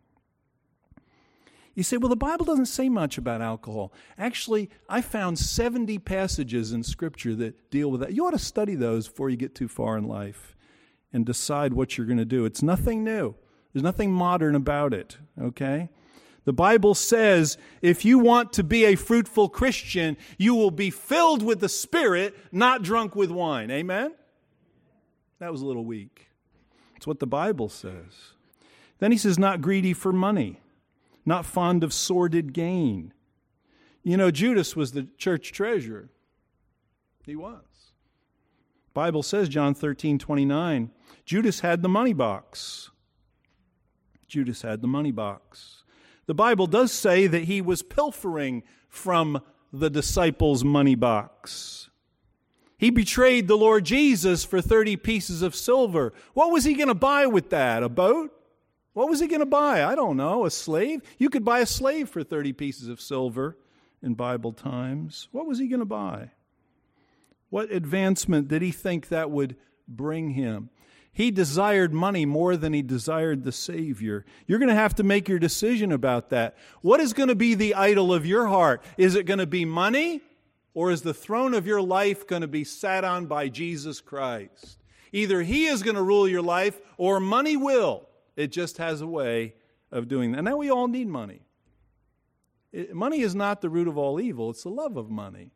You 1.74 1.82
say, 1.82 1.96
well, 1.96 2.08
the 2.08 2.16
Bible 2.16 2.44
doesn't 2.44 2.66
say 2.66 2.88
much 2.88 3.18
about 3.18 3.42
alcohol. 3.42 3.92
Actually, 4.16 4.70
I 4.88 5.00
found 5.00 5.38
70 5.38 5.98
passages 5.98 6.72
in 6.72 6.84
Scripture 6.84 7.34
that 7.36 7.70
deal 7.70 7.90
with 7.90 8.00
that. 8.00 8.12
You 8.12 8.26
ought 8.26 8.30
to 8.30 8.38
study 8.38 8.76
those 8.76 9.08
before 9.08 9.28
you 9.28 9.36
get 9.36 9.54
too 9.54 9.66
far 9.66 9.98
in 9.98 10.06
life 10.06 10.54
and 11.12 11.26
decide 11.26 11.72
what 11.72 11.96
you're 11.96 12.06
going 12.06 12.18
to 12.18 12.24
do. 12.24 12.44
It's 12.44 12.62
nothing 12.62 13.02
new, 13.02 13.34
there's 13.72 13.82
nothing 13.82 14.12
modern 14.12 14.54
about 14.54 14.94
it, 14.94 15.18
okay? 15.40 15.88
The 16.44 16.52
Bible 16.52 16.94
says 16.94 17.56
if 17.80 18.04
you 18.04 18.18
want 18.18 18.52
to 18.52 18.62
be 18.62 18.84
a 18.84 18.94
fruitful 18.94 19.48
Christian, 19.48 20.16
you 20.36 20.54
will 20.54 20.70
be 20.70 20.90
filled 20.90 21.42
with 21.42 21.60
the 21.60 21.68
Spirit, 21.68 22.36
not 22.52 22.82
drunk 22.82 23.16
with 23.16 23.30
wine. 23.30 23.70
Amen? 23.70 24.14
That 25.40 25.50
was 25.50 25.62
a 25.62 25.66
little 25.66 25.84
weak. 25.84 26.28
It's 26.96 27.06
what 27.06 27.18
the 27.18 27.26
Bible 27.26 27.68
says. 27.68 28.32
Then 28.98 29.10
he 29.10 29.18
says, 29.18 29.38
not 29.38 29.60
greedy 29.60 29.92
for 29.92 30.12
money 30.12 30.60
not 31.24 31.46
fond 31.46 31.82
of 31.84 31.92
sordid 31.92 32.52
gain. 32.52 33.12
You 34.02 34.16
know, 34.16 34.30
Judas 34.30 34.76
was 34.76 34.92
the 34.92 35.08
church 35.16 35.52
treasurer. 35.52 36.10
He 37.24 37.34
was. 37.34 37.92
Bible 38.92 39.22
says, 39.22 39.48
John 39.48 39.74
13, 39.74 40.18
29, 40.18 40.90
Judas 41.24 41.60
had 41.60 41.82
the 41.82 41.88
money 41.88 42.12
box. 42.12 42.90
Judas 44.28 44.62
had 44.62 44.82
the 44.82 44.88
money 44.88 45.10
box. 45.10 45.82
The 46.26 46.34
Bible 46.34 46.66
does 46.66 46.92
say 46.92 47.26
that 47.26 47.44
he 47.44 47.60
was 47.60 47.82
pilfering 47.82 48.62
from 48.88 49.42
the 49.72 49.90
disciples' 49.90 50.64
money 50.64 50.94
box. 50.94 51.90
He 52.78 52.90
betrayed 52.90 53.48
the 53.48 53.56
Lord 53.56 53.84
Jesus 53.84 54.44
for 54.44 54.60
30 54.60 54.96
pieces 54.96 55.42
of 55.42 55.54
silver. 55.54 56.12
What 56.34 56.50
was 56.50 56.64
he 56.64 56.74
going 56.74 56.88
to 56.88 56.94
buy 56.94 57.26
with 57.26 57.50
that? 57.50 57.82
A 57.82 57.88
boat? 57.88 58.32
What 58.94 59.08
was 59.08 59.20
he 59.20 59.26
going 59.26 59.40
to 59.40 59.46
buy? 59.46 59.84
I 59.84 59.94
don't 59.94 60.16
know. 60.16 60.46
A 60.46 60.50
slave? 60.50 61.02
You 61.18 61.28
could 61.28 61.44
buy 61.44 61.60
a 61.60 61.66
slave 61.66 62.08
for 62.08 62.22
30 62.22 62.52
pieces 62.52 62.88
of 62.88 63.00
silver 63.00 63.58
in 64.02 64.14
Bible 64.14 64.52
times. 64.52 65.28
What 65.32 65.46
was 65.46 65.58
he 65.58 65.68
going 65.68 65.80
to 65.80 65.84
buy? 65.84 66.30
What 67.50 67.70
advancement 67.70 68.48
did 68.48 68.62
he 68.62 68.70
think 68.70 69.08
that 69.08 69.30
would 69.30 69.56
bring 69.86 70.30
him? 70.30 70.70
He 71.12 71.30
desired 71.30 71.92
money 71.94 72.26
more 72.26 72.56
than 72.56 72.72
he 72.72 72.82
desired 72.82 73.44
the 73.44 73.52
Savior. 73.52 74.24
You're 74.46 74.58
going 74.58 74.68
to 74.68 74.74
have 74.74 74.96
to 74.96 75.04
make 75.04 75.28
your 75.28 75.38
decision 75.38 75.92
about 75.92 76.30
that. 76.30 76.56
What 76.80 76.98
is 76.98 77.12
going 77.12 77.28
to 77.28 77.36
be 77.36 77.54
the 77.54 77.74
idol 77.74 78.12
of 78.12 78.26
your 78.26 78.48
heart? 78.48 78.82
Is 78.96 79.14
it 79.14 79.24
going 79.24 79.38
to 79.38 79.46
be 79.46 79.64
money? 79.64 80.22
Or 80.74 80.90
is 80.90 81.02
the 81.02 81.14
throne 81.14 81.54
of 81.54 81.68
your 81.68 81.80
life 81.80 82.26
going 82.26 82.42
to 82.42 82.48
be 82.48 82.64
sat 82.64 83.04
on 83.04 83.26
by 83.26 83.48
Jesus 83.48 84.00
Christ? 84.00 84.82
Either 85.12 85.42
He 85.42 85.66
is 85.66 85.84
going 85.84 85.94
to 85.94 86.02
rule 86.02 86.26
your 86.26 86.42
life 86.42 86.80
or 86.96 87.20
money 87.20 87.56
will. 87.56 88.08
It 88.36 88.48
just 88.48 88.78
has 88.78 89.00
a 89.00 89.06
way 89.06 89.54
of 89.90 90.08
doing 90.08 90.32
that. 90.32 90.38
And 90.38 90.44
now, 90.46 90.56
we 90.56 90.70
all 90.70 90.88
need 90.88 91.08
money. 91.08 91.42
It, 92.72 92.94
money 92.94 93.20
is 93.20 93.34
not 93.34 93.60
the 93.60 93.70
root 93.70 93.88
of 93.88 93.96
all 93.96 94.20
evil, 94.20 94.50
it's 94.50 94.64
the 94.64 94.70
love 94.70 94.96
of 94.96 95.10
money. 95.10 95.52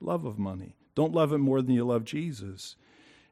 Love 0.00 0.24
of 0.24 0.38
money. 0.38 0.76
Don't 0.94 1.12
love 1.12 1.32
it 1.32 1.38
more 1.38 1.60
than 1.60 1.74
you 1.74 1.84
love 1.84 2.04
Jesus. 2.04 2.76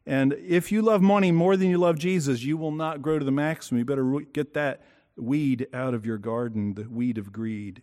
And 0.04 0.34
if 0.34 0.70
you 0.70 0.82
love 0.82 1.02
money 1.02 1.32
more 1.32 1.56
than 1.56 1.68
you 1.68 1.78
love 1.78 1.98
Jesus, 1.98 2.42
you 2.42 2.56
will 2.56 2.70
not 2.70 3.02
grow 3.02 3.18
to 3.18 3.24
the 3.24 3.32
maximum. 3.32 3.78
You 3.78 3.84
better 3.84 4.20
get 4.32 4.54
that 4.54 4.82
weed 5.16 5.66
out 5.72 5.94
of 5.94 6.06
your 6.06 6.18
garden, 6.18 6.74
the 6.74 6.84
weed 6.84 7.18
of 7.18 7.32
greed. 7.32 7.82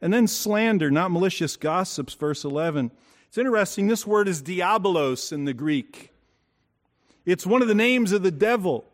And 0.00 0.12
then 0.12 0.26
slander, 0.26 0.90
not 0.90 1.12
malicious 1.12 1.56
gossips, 1.56 2.14
verse 2.14 2.44
11. 2.44 2.90
It's 3.28 3.38
interesting, 3.38 3.86
this 3.86 4.06
word 4.06 4.26
is 4.26 4.42
diabolos 4.42 5.32
in 5.32 5.44
the 5.44 5.54
Greek. 5.54 6.10
It's 7.24 7.46
one 7.46 7.62
of 7.62 7.68
the 7.68 7.74
names 7.74 8.10
of 8.12 8.22
the 8.22 8.32
devil. 8.32 8.84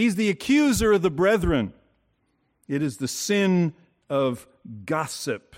He's 0.00 0.16
the 0.16 0.30
accuser 0.30 0.92
of 0.92 1.02
the 1.02 1.10
brethren. 1.10 1.74
It 2.66 2.80
is 2.80 2.96
the 2.96 3.06
sin 3.06 3.74
of 4.08 4.48
gossip. 4.86 5.54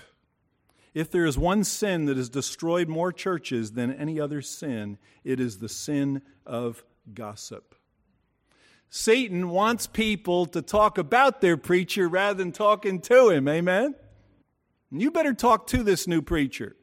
If 0.93 1.09
there 1.09 1.25
is 1.25 1.37
one 1.37 1.63
sin 1.63 2.07
that 2.07 2.17
has 2.17 2.27
destroyed 2.27 2.89
more 2.89 3.13
churches 3.13 3.71
than 3.71 3.93
any 3.93 4.19
other 4.19 4.41
sin, 4.41 4.97
it 5.23 5.39
is 5.39 5.59
the 5.59 5.69
sin 5.69 6.23
of 6.45 6.83
gossip. 7.13 7.73
Satan 8.89 9.47
wants 9.47 9.87
people 9.87 10.45
to 10.47 10.61
talk 10.61 10.97
about 10.97 11.39
their 11.39 11.55
preacher 11.55 12.09
rather 12.09 12.37
than 12.37 12.51
talking 12.51 12.99
to 12.99 13.29
him. 13.29 13.47
Amen? 13.47 13.95
You 14.91 15.09
better 15.09 15.33
talk 15.33 15.67
to 15.67 15.83
this 15.83 16.05
new 16.05 16.21
preacher. 16.21 16.75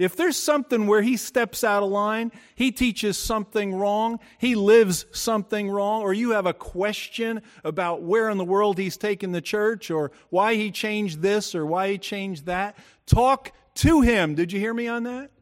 If 0.00 0.16
there's 0.16 0.38
something 0.38 0.86
where 0.86 1.02
he 1.02 1.18
steps 1.18 1.62
out 1.62 1.82
of 1.82 1.90
line, 1.90 2.32
he 2.54 2.72
teaches 2.72 3.18
something 3.18 3.74
wrong, 3.74 4.18
he 4.38 4.54
lives 4.54 5.04
something 5.12 5.68
wrong, 5.68 6.00
or 6.00 6.14
you 6.14 6.30
have 6.30 6.46
a 6.46 6.54
question 6.54 7.42
about 7.64 8.00
where 8.00 8.30
in 8.30 8.38
the 8.38 8.44
world 8.44 8.78
he's 8.78 8.96
taken 8.96 9.32
the 9.32 9.42
church, 9.42 9.90
or 9.90 10.10
why 10.30 10.54
he 10.54 10.70
changed 10.70 11.20
this, 11.20 11.54
or 11.54 11.66
why 11.66 11.90
he 11.90 11.98
changed 11.98 12.46
that, 12.46 12.78
talk 13.04 13.52
to 13.74 14.00
him. 14.00 14.34
Did 14.34 14.54
you 14.54 14.58
hear 14.58 14.72
me 14.72 14.88
on 14.88 15.02
that? 15.02 15.32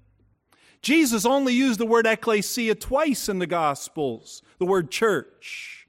Jesus 0.82 1.24
only 1.24 1.54
used 1.54 1.78
the 1.78 1.86
word 1.86 2.08
ecclesia 2.08 2.74
twice 2.74 3.28
in 3.28 3.38
the 3.38 3.46
Gospels, 3.46 4.42
the 4.58 4.66
word 4.66 4.90
church. 4.90 5.86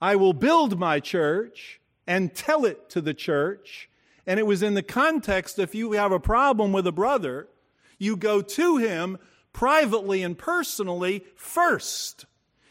I 0.00 0.16
will 0.16 0.32
build 0.32 0.78
my 0.78 1.00
church 1.00 1.82
and 2.06 2.34
tell 2.34 2.64
it 2.64 2.88
to 2.90 3.02
the 3.02 3.12
church. 3.12 3.90
And 4.26 4.40
it 4.40 4.46
was 4.46 4.62
in 4.62 4.72
the 4.72 4.82
context 4.82 5.58
if 5.58 5.74
you 5.74 5.92
have 5.92 6.12
a 6.12 6.18
problem 6.18 6.72
with 6.72 6.86
a 6.86 6.92
brother, 6.92 7.48
you 7.98 8.16
go 8.16 8.42
to 8.42 8.76
him 8.76 9.18
privately 9.52 10.22
and 10.22 10.36
personally 10.36 11.24
first. 11.36 12.26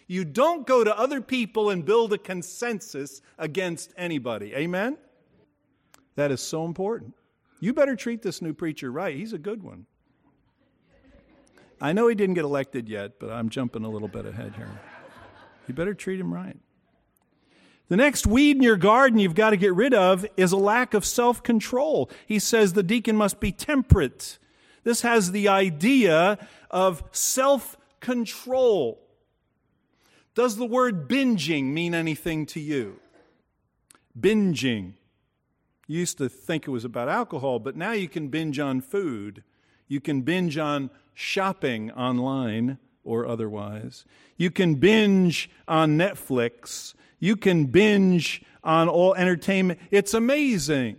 You 0.08 0.26
don't 0.26 0.68
go 0.68 0.84
to 0.84 0.98
other 0.98 1.22
people 1.22 1.70
and 1.70 1.86
build 1.86 2.14
a 2.14 2.18
consensus 2.18 3.22
against 3.38 3.94
anybody. 3.98 4.54
Amen? 4.54 4.98
That 6.16 6.32
is 6.32 6.42
so 6.42 6.66
important. 6.66 7.16
You 7.60 7.74
better 7.74 7.96
treat 7.96 8.22
this 8.22 8.42
new 8.42 8.54
preacher 8.54 8.92
right. 8.92 9.16
He's 9.16 9.34
a 9.34 9.38
good 9.38 9.64
one. 9.64 9.86
I 11.80 11.94
know 11.94 12.08
he 12.08 12.16
didn't 12.16 12.36
get 12.36 12.46
elected 12.46 12.88
yet, 12.88 13.20
but 13.20 13.30
I'm 13.30 13.50
jumping 13.50 13.84
a 13.84 13.90
little 13.90 14.08
bit 14.08 14.26
ahead 14.26 14.54
here. 14.56 14.70
You 15.68 15.74
better 15.74 15.94
treat 15.94 16.20
him 16.20 16.34
right. 16.34 16.58
The 17.90 17.98
next 17.98 18.26
weed 18.26 18.58
in 18.58 18.64
your 18.64 18.78
garden 18.78 19.20
you've 19.20 19.36
got 19.36 19.52
to 19.52 19.58
get 19.58 19.74
rid 19.74 19.94
of 19.94 20.26
is 20.38 20.52
a 20.52 20.58
lack 20.58 20.94
of 20.94 21.06
self 21.06 21.44
control. 21.44 22.10
He 22.26 22.40
says 22.40 22.74
the 22.74 22.84
deacon 22.84 23.16
must 23.16 23.40
be 23.40 23.52
temperate, 23.52 24.40
this 24.84 25.02
has 25.02 25.32
the 25.32 25.48
idea 25.48 26.38
of 26.70 27.04
self 27.12 27.78
control. 28.00 29.00
Does 30.36 30.58
the 30.58 30.66
word 30.66 31.08
binging 31.08 31.66
mean 31.66 31.94
anything 31.94 32.46
to 32.48 32.60
you? 32.60 33.00
Binging. 34.20 34.94
You 35.88 36.00
used 36.00 36.18
to 36.18 36.30
think 36.30 36.68
it 36.68 36.72
was 36.72 36.86
about 36.86 37.10
alcohol, 37.10 37.60
but 37.60 37.76
now 37.76 37.92
you 37.92 38.08
can 38.08 38.30
binge 38.30 38.60
on 38.60 38.82
food. 38.82 39.44
You 39.88 40.00
can 40.00 40.22
binge 40.22 40.58
on 40.58 40.90
shopping 41.14 41.92
online 41.92 42.80
or 43.04 43.28
otherwise. 43.28 44.06
You 44.38 44.50
can 44.50 44.76
binge 44.76 45.50
on 45.68 45.98
Netflix. 45.98 46.94
You 47.20 47.36
can 47.36 47.66
binge 47.66 48.42
on 48.64 48.88
all 48.88 49.14
entertainment. 49.14 49.80
It's 49.92 50.14
amazing. 50.14 50.98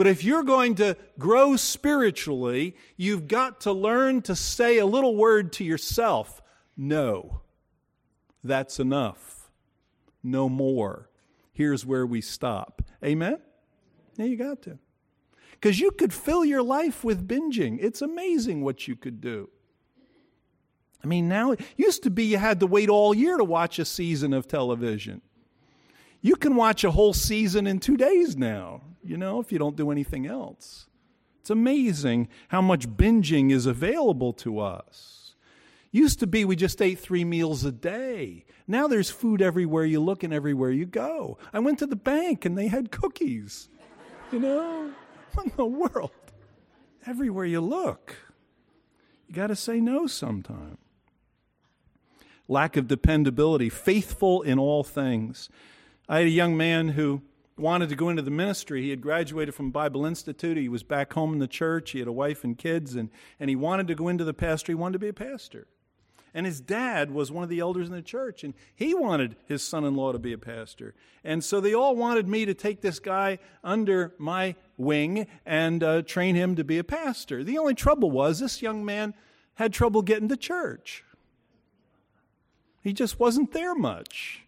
But 0.00 0.06
if 0.06 0.24
you're 0.24 0.44
going 0.44 0.76
to 0.76 0.96
grow 1.18 1.56
spiritually, 1.56 2.74
you've 2.96 3.28
got 3.28 3.60
to 3.60 3.72
learn 3.72 4.22
to 4.22 4.34
say 4.34 4.78
a 4.78 4.86
little 4.86 5.14
word 5.14 5.52
to 5.52 5.64
yourself 5.64 6.40
no. 6.74 7.42
That's 8.42 8.80
enough. 8.80 9.50
No 10.22 10.48
more. 10.48 11.10
Here's 11.52 11.84
where 11.84 12.06
we 12.06 12.22
stop. 12.22 12.80
Amen? 13.04 13.40
Yeah, 14.16 14.24
you 14.24 14.38
got 14.38 14.62
to. 14.62 14.78
Because 15.50 15.78
you 15.78 15.90
could 15.90 16.14
fill 16.14 16.46
your 16.46 16.62
life 16.62 17.04
with 17.04 17.28
binging. 17.28 17.76
It's 17.78 18.00
amazing 18.00 18.64
what 18.64 18.88
you 18.88 18.96
could 18.96 19.20
do. 19.20 19.50
I 21.04 21.08
mean, 21.08 21.28
now 21.28 21.52
it 21.52 21.60
used 21.76 22.04
to 22.04 22.10
be 22.10 22.24
you 22.24 22.38
had 22.38 22.60
to 22.60 22.66
wait 22.66 22.88
all 22.88 23.12
year 23.12 23.36
to 23.36 23.44
watch 23.44 23.78
a 23.78 23.84
season 23.84 24.32
of 24.32 24.48
television. 24.48 25.20
You 26.22 26.36
can 26.36 26.56
watch 26.56 26.84
a 26.84 26.90
whole 26.90 27.12
season 27.12 27.66
in 27.66 27.80
two 27.80 27.98
days 27.98 28.34
now 28.34 28.80
you 29.10 29.16
know, 29.16 29.40
if 29.40 29.50
you 29.50 29.58
don't 29.58 29.74
do 29.74 29.90
anything 29.90 30.24
else. 30.24 30.86
It's 31.40 31.50
amazing 31.50 32.28
how 32.46 32.62
much 32.62 32.88
binging 32.88 33.50
is 33.50 33.66
available 33.66 34.32
to 34.34 34.60
us. 34.60 35.34
Used 35.90 36.20
to 36.20 36.28
be 36.28 36.44
we 36.44 36.54
just 36.54 36.80
ate 36.80 37.00
three 37.00 37.24
meals 37.24 37.64
a 37.64 37.72
day. 37.72 38.44
Now 38.68 38.86
there's 38.86 39.10
food 39.10 39.42
everywhere 39.42 39.84
you 39.84 39.98
look 39.98 40.22
and 40.22 40.32
everywhere 40.32 40.70
you 40.70 40.86
go. 40.86 41.38
I 41.52 41.58
went 41.58 41.80
to 41.80 41.86
the 41.86 41.96
bank 41.96 42.44
and 42.44 42.56
they 42.56 42.68
had 42.68 42.92
cookies. 42.92 43.68
You 44.30 44.38
know, 44.38 44.92
what 45.34 45.46
in 45.46 45.52
the 45.56 45.64
world? 45.64 46.12
Everywhere 47.04 47.46
you 47.46 47.60
look. 47.60 48.14
You 49.26 49.34
got 49.34 49.48
to 49.48 49.56
say 49.56 49.80
no 49.80 50.06
sometime. 50.06 50.78
Lack 52.46 52.76
of 52.76 52.86
dependability, 52.86 53.70
faithful 53.70 54.42
in 54.42 54.60
all 54.60 54.84
things. 54.84 55.48
I 56.08 56.18
had 56.18 56.26
a 56.26 56.30
young 56.30 56.56
man 56.56 56.90
who 56.90 57.22
wanted 57.60 57.88
to 57.90 57.96
go 57.96 58.08
into 58.08 58.22
the 58.22 58.30
ministry. 58.30 58.82
He 58.82 58.90
had 58.90 59.00
graduated 59.00 59.54
from 59.54 59.70
Bible 59.70 60.04
Institute. 60.06 60.56
He 60.56 60.68
was 60.68 60.82
back 60.82 61.12
home 61.12 61.32
in 61.32 61.38
the 61.38 61.46
church. 61.46 61.90
He 61.90 61.98
had 61.98 62.08
a 62.08 62.12
wife 62.12 62.44
and 62.44 62.56
kids, 62.56 62.96
and, 62.96 63.10
and 63.38 63.50
he 63.50 63.56
wanted 63.56 63.86
to 63.88 63.94
go 63.94 64.08
into 64.08 64.24
the 64.24 64.34
pastor. 64.34 64.72
He 64.72 64.76
wanted 64.76 64.94
to 64.94 64.98
be 65.00 65.08
a 65.08 65.12
pastor. 65.12 65.66
And 66.32 66.46
his 66.46 66.60
dad 66.60 67.10
was 67.10 67.32
one 67.32 67.42
of 67.42 67.48
the 67.48 67.60
elders 67.60 67.88
in 67.88 67.94
the 67.94 68.02
church, 68.02 68.44
and 68.44 68.54
he 68.74 68.94
wanted 68.94 69.36
his 69.46 69.66
son 69.66 69.84
in 69.84 69.96
law 69.96 70.12
to 70.12 70.18
be 70.18 70.32
a 70.32 70.38
pastor. 70.38 70.94
And 71.24 71.42
so 71.42 71.60
they 71.60 71.74
all 71.74 71.96
wanted 71.96 72.28
me 72.28 72.44
to 72.44 72.54
take 72.54 72.80
this 72.80 73.00
guy 73.00 73.38
under 73.64 74.14
my 74.18 74.54
wing 74.76 75.26
and 75.44 75.82
uh, 75.82 76.02
train 76.02 76.36
him 76.36 76.54
to 76.56 76.64
be 76.64 76.78
a 76.78 76.84
pastor. 76.84 77.42
The 77.42 77.58
only 77.58 77.74
trouble 77.74 78.10
was 78.10 78.38
this 78.38 78.62
young 78.62 78.84
man 78.84 79.14
had 79.54 79.72
trouble 79.72 80.02
getting 80.02 80.28
to 80.28 80.36
church, 80.36 81.04
he 82.82 82.92
just 82.94 83.20
wasn't 83.20 83.52
there 83.52 83.74
much. 83.74 84.44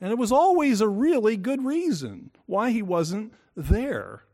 And 0.00 0.10
it 0.10 0.18
was 0.18 0.32
always 0.32 0.80
a 0.80 0.88
really 0.88 1.36
good 1.36 1.64
reason 1.64 2.30
why 2.46 2.70
he 2.70 2.82
wasn't 2.82 3.32
there. 3.56 4.24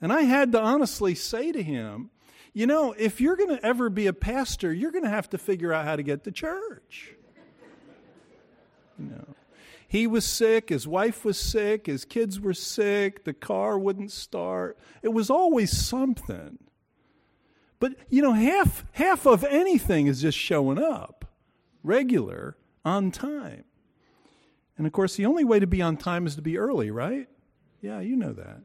And 0.00 0.12
I 0.12 0.22
had 0.22 0.52
to 0.52 0.60
honestly 0.60 1.14
say 1.14 1.52
to 1.52 1.62
him, 1.62 2.10
you 2.52 2.66
know, 2.66 2.92
if 2.98 3.20
you're 3.20 3.36
going 3.36 3.56
to 3.56 3.64
ever 3.64 3.88
be 3.88 4.06
a 4.08 4.12
pastor, 4.12 4.72
you're 4.72 4.90
going 4.90 5.04
to 5.04 5.10
have 5.10 5.30
to 5.30 5.38
figure 5.38 5.72
out 5.72 5.84
how 5.84 5.96
to 5.96 6.02
get 6.02 6.24
to 6.24 6.32
church. 6.32 7.14
You 8.98 9.06
know, 9.06 9.34
he 9.88 10.06
was 10.06 10.24
sick, 10.24 10.68
his 10.68 10.86
wife 10.86 11.24
was 11.24 11.38
sick, 11.38 11.86
his 11.86 12.04
kids 12.04 12.40
were 12.40 12.54
sick, 12.54 13.24
the 13.24 13.32
car 13.32 13.78
wouldn't 13.78 14.10
start. 14.10 14.78
It 15.02 15.10
was 15.10 15.30
always 15.30 15.76
something. 15.76 16.58
But 17.78 17.94
you 18.08 18.22
know, 18.22 18.32
half 18.32 18.84
half 18.92 19.26
of 19.26 19.44
anything 19.44 20.06
is 20.06 20.22
just 20.22 20.38
showing 20.38 20.78
up 20.78 21.24
regular 21.82 22.56
on 22.84 23.10
time. 23.10 23.64
And 24.78 24.86
of 24.86 24.92
course, 24.92 25.16
the 25.16 25.26
only 25.26 25.44
way 25.44 25.58
to 25.58 25.66
be 25.66 25.82
on 25.82 25.96
time 25.96 26.26
is 26.26 26.34
to 26.36 26.42
be 26.42 26.58
early, 26.58 26.90
right? 26.90 27.28
Yeah, 27.80 28.00
you 28.00 28.16
know 28.16 28.32
that. 28.32 28.62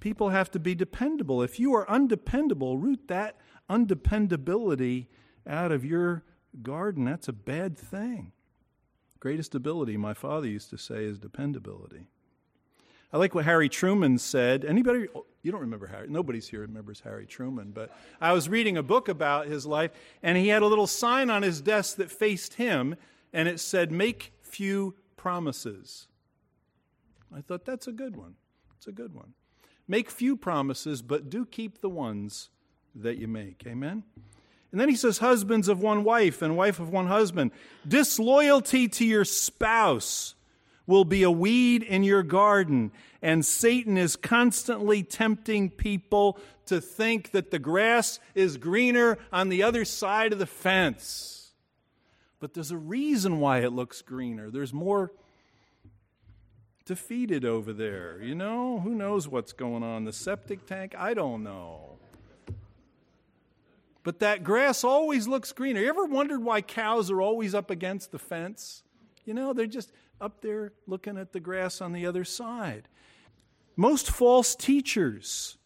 People 0.00 0.30
have 0.30 0.50
to 0.52 0.58
be 0.58 0.74
dependable. 0.74 1.42
If 1.42 1.60
you 1.60 1.74
are 1.74 1.88
undependable, 1.90 2.78
root 2.78 3.08
that 3.08 3.36
undependability 3.68 5.08
out 5.46 5.72
of 5.72 5.84
your 5.84 6.24
garden. 6.62 7.04
That's 7.04 7.28
a 7.28 7.32
bad 7.32 7.76
thing. 7.76 8.32
Greatest 9.18 9.54
ability, 9.54 9.98
my 9.98 10.14
father 10.14 10.46
used 10.46 10.70
to 10.70 10.78
say, 10.78 11.04
is 11.04 11.18
dependability. 11.18 12.06
I 13.12 13.18
like 13.18 13.34
what 13.34 13.44
Harry 13.44 13.68
Truman 13.68 14.18
said. 14.18 14.64
Anybody? 14.64 15.06
You 15.42 15.52
don't 15.52 15.60
remember 15.60 15.88
Harry? 15.88 16.06
Nobody's 16.08 16.48
here 16.48 16.60
remembers 16.60 17.00
Harry 17.00 17.26
Truman. 17.26 17.72
But 17.72 17.94
I 18.20 18.32
was 18.32 18.48
reading 18.48 18.76
a 18.76 18.82
book 18.82 19.08
about 19.08 19.48
his 19.48 19.66
life, 19.66 19.90
and 20.22 20.38
he 20.38 20.48
had 20.48 20.62
a 20.62 20.66
little 20.66 20.86
sign 20.86 21.28
on 21.28 21.42
his 21.42 21.60
desk 21.60 21.96
that 21.96 22.10
faced 22.10 22.54
him, 22.54 22.94
and 23.32 23.48
it 23.48 23.58
said, 23.60 23.90
"Make 23.90 24.32
few 24.40 24.94
promises." 25.20 26.08
I 27.34 27.42
thought 27.42 27.64
that's 27.64 27.86
a 27.86 27.92
good 27.92 28.16
one. 28.16 28.36
It's 28.76 28.86
a 28.86 28.92
good 28.92 29.14
one. 29.14 29.34
Make 29.86 30.10
few 30.10 30.36
promises, 30.36 31.02
but 31.02 31.28
do 31.28 31.44
keep 31.44 31.80
the 31.80 31.90
ones 31.90 32.48
that 32.94 33.18
you 33.18 33.28
make. 33.28 33.62
Amen? 33.66 34.02
And 34.72 34.80
then 34.80 34.88
he 34.88 34.96
says, 34.96 35.18
Husbands 35.18 35.68
of 35.68 35.80
one 35.80 36.04
wife 36.04 36.42
and 36.42 36.56
wife 36.56 36.80
of 36.80 36.90
one 36.90 37.06
husband. 37.06 37.50
Disloyalty 37.86 38.88
to 38.88 39.04
your 39.04 39.24
spouse 39.24 40.34
will 40.86 41.04
be 41.04 41.22
a 41.22 41.30
weed 41.30 41.82
in 41.82 42.02
your 42.02 42.22
garden, 42.22 42.90
and 43.22 43.44
Satan 43.44 43.96
is 43.96 44.16
constantly 44.16 45.02
tempting 45.02 45.70
people 45.70 46.38
to 46.66 46.80
think 46.80 47.30
that 47.32 47.50
the 47.50 47.58
grass 47.58 48.18
is 48.34 48.56
greener 48.56 49.18
on 49.32 49.50
the 49.50 49.62
other 49.62 49.84
side 49.84 50.32
of 50.32 50.38
the 50.38 50.46
fence. 50.46 51.39
But 52.40 52.54
there's 52.54 52.70
a 52.70 52.78
reason 52.78 53.38
why 53.38 53.58
it 53.58 53.72
looks 53.72 54.02
greener. 54.02 54.50
There's 54.50 54.72
more 54.72 55.12
defeated 56.86 57.44
over 57.44 57.72
there. 57.72 58.20
You 58.22 58.34
know, 58.34 58.80
who 58.80 58.94
knows 58.94 59.28
what's 59.28 59.52
going 59.52 59.82
on? 59.82 60.04
The 60.04 60.12
septic 60.12 60.66
tank? 60.66 60.94
I 60.98 61.14
don't 61.14 61.44
know. 61.44 61.98
But 64.02 64.20
that 64.20 64.42
grass 64.42 64.82
always 64.82 65.28
looks 65.28 65.52
greener. 65.52 65.80
You 65.82 65.88
ever 65.90 66.06
wondered 66.06 66.42
why 66.42 66.62
cows 66.62 67.10
are 67.10 67.20
always 67.20 67.54
up 67.54 67.70
against 67.70 68.10
the 68.12 68.18
fence? 68.18 68.82
You 69.26 69.34
know, 69.34 69.52
they're 69.52 69.66
just 69.66 69.92
up 70.20 70.40
there 70.40 70.72
looking 70.86 71.18
at 71.18 71.32
the 71.32 71.40
grass 71.40 71.80
on 71.80 71.92
the 71.92 72.06
other 72.06 72.24
side. 72.24 72.88
Most 73.76 74.10
false 74.10 74.54
teachers 74.54 75.58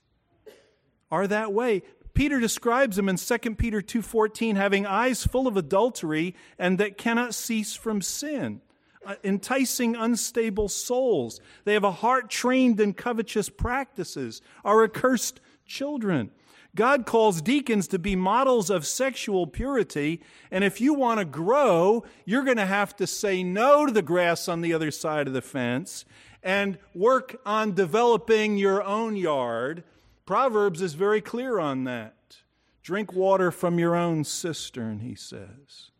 are 1.10 1.26
that 1.28 1.52
way. 1.52 1.82
Peter 2.14 2.40
describes 2.40 2.96
them 2.96 3.09
in 3.09 3.16
2 3.16 3.59
Peter 3.59 3.83
2:14 3.83 4.57
having 4.57 4.87
eyes 4.87 5.27
full 5.27 5.46
of 5.46 5.57
adultery 5.57 6.35
and 6.59 6.79
that 6.79 6.96
cannot 6.96 7.35
cease 7.35 7.74
from 7.74 8.00
sin. 8.00 8.61
Uh, 9.07 9.16
enticing 9.22 9.94
unstable 9.94 10.66
souls. 10.66 11.38
They 11.64 11.74
have 11.74 11.85
a 11.85 11.90
heart 11.90 12.31
trained 12.31 12.81
in 12.81 12.94
covetous 12.94 13.50
practices, 13.50 14.40
are 14.64 14.83
accursed 14.83 15.42
children. 15.66 16.31
God 16.74 17.05
calls 17.05 17.42
deacons 17.42 17.87
to 17.88 17.98
be 17.98 18.16
models 18.16 18.70
of 18.70 18.87
sexual 18.87 19.46
purity, 19.46 20.22
and 20.50 20.64
if 20.64 20.81
you 20.81 20.94
want 20.94 21.20
to 21.20 21.27
grow, 21.27 22.05
you're 22.24 22.44
going 22.44 22.57
to 22.57 22.66
have 22.66 22.96
to 22.96 23.07
say 23.07 23.44
no 23.44 23.85
to 23.85 23.92
the 23.92 24.03
grass 24.03 24.48
on 24.48 24.62
the 24.62 24.72
other 24.72 24.90
side 24.90 25.29
of 25.29 25.35
the 25.35 25.42
fence 25.42 26.07
and 26.42 26.79
work 26.94 27.37
on 27.46 27.74
developing 27.74 28.57
your 28.57 28.83
own 28.83 29.16
yard. 29.16 29.85
Proverbs 30.26 30.80
is 30.80 30.94
very 30.94 31.20
clear 31.20 31.58
on 31.58 31.84
that. 31.84 32.38
Drink 32.82 33.12
water 33.12 33.50
from 33.50 33.78
your 33.78 33.94
own 33.94 34.24
cistern, 34.24 35.00
he 35.00 35.14
says. 35.14 35.90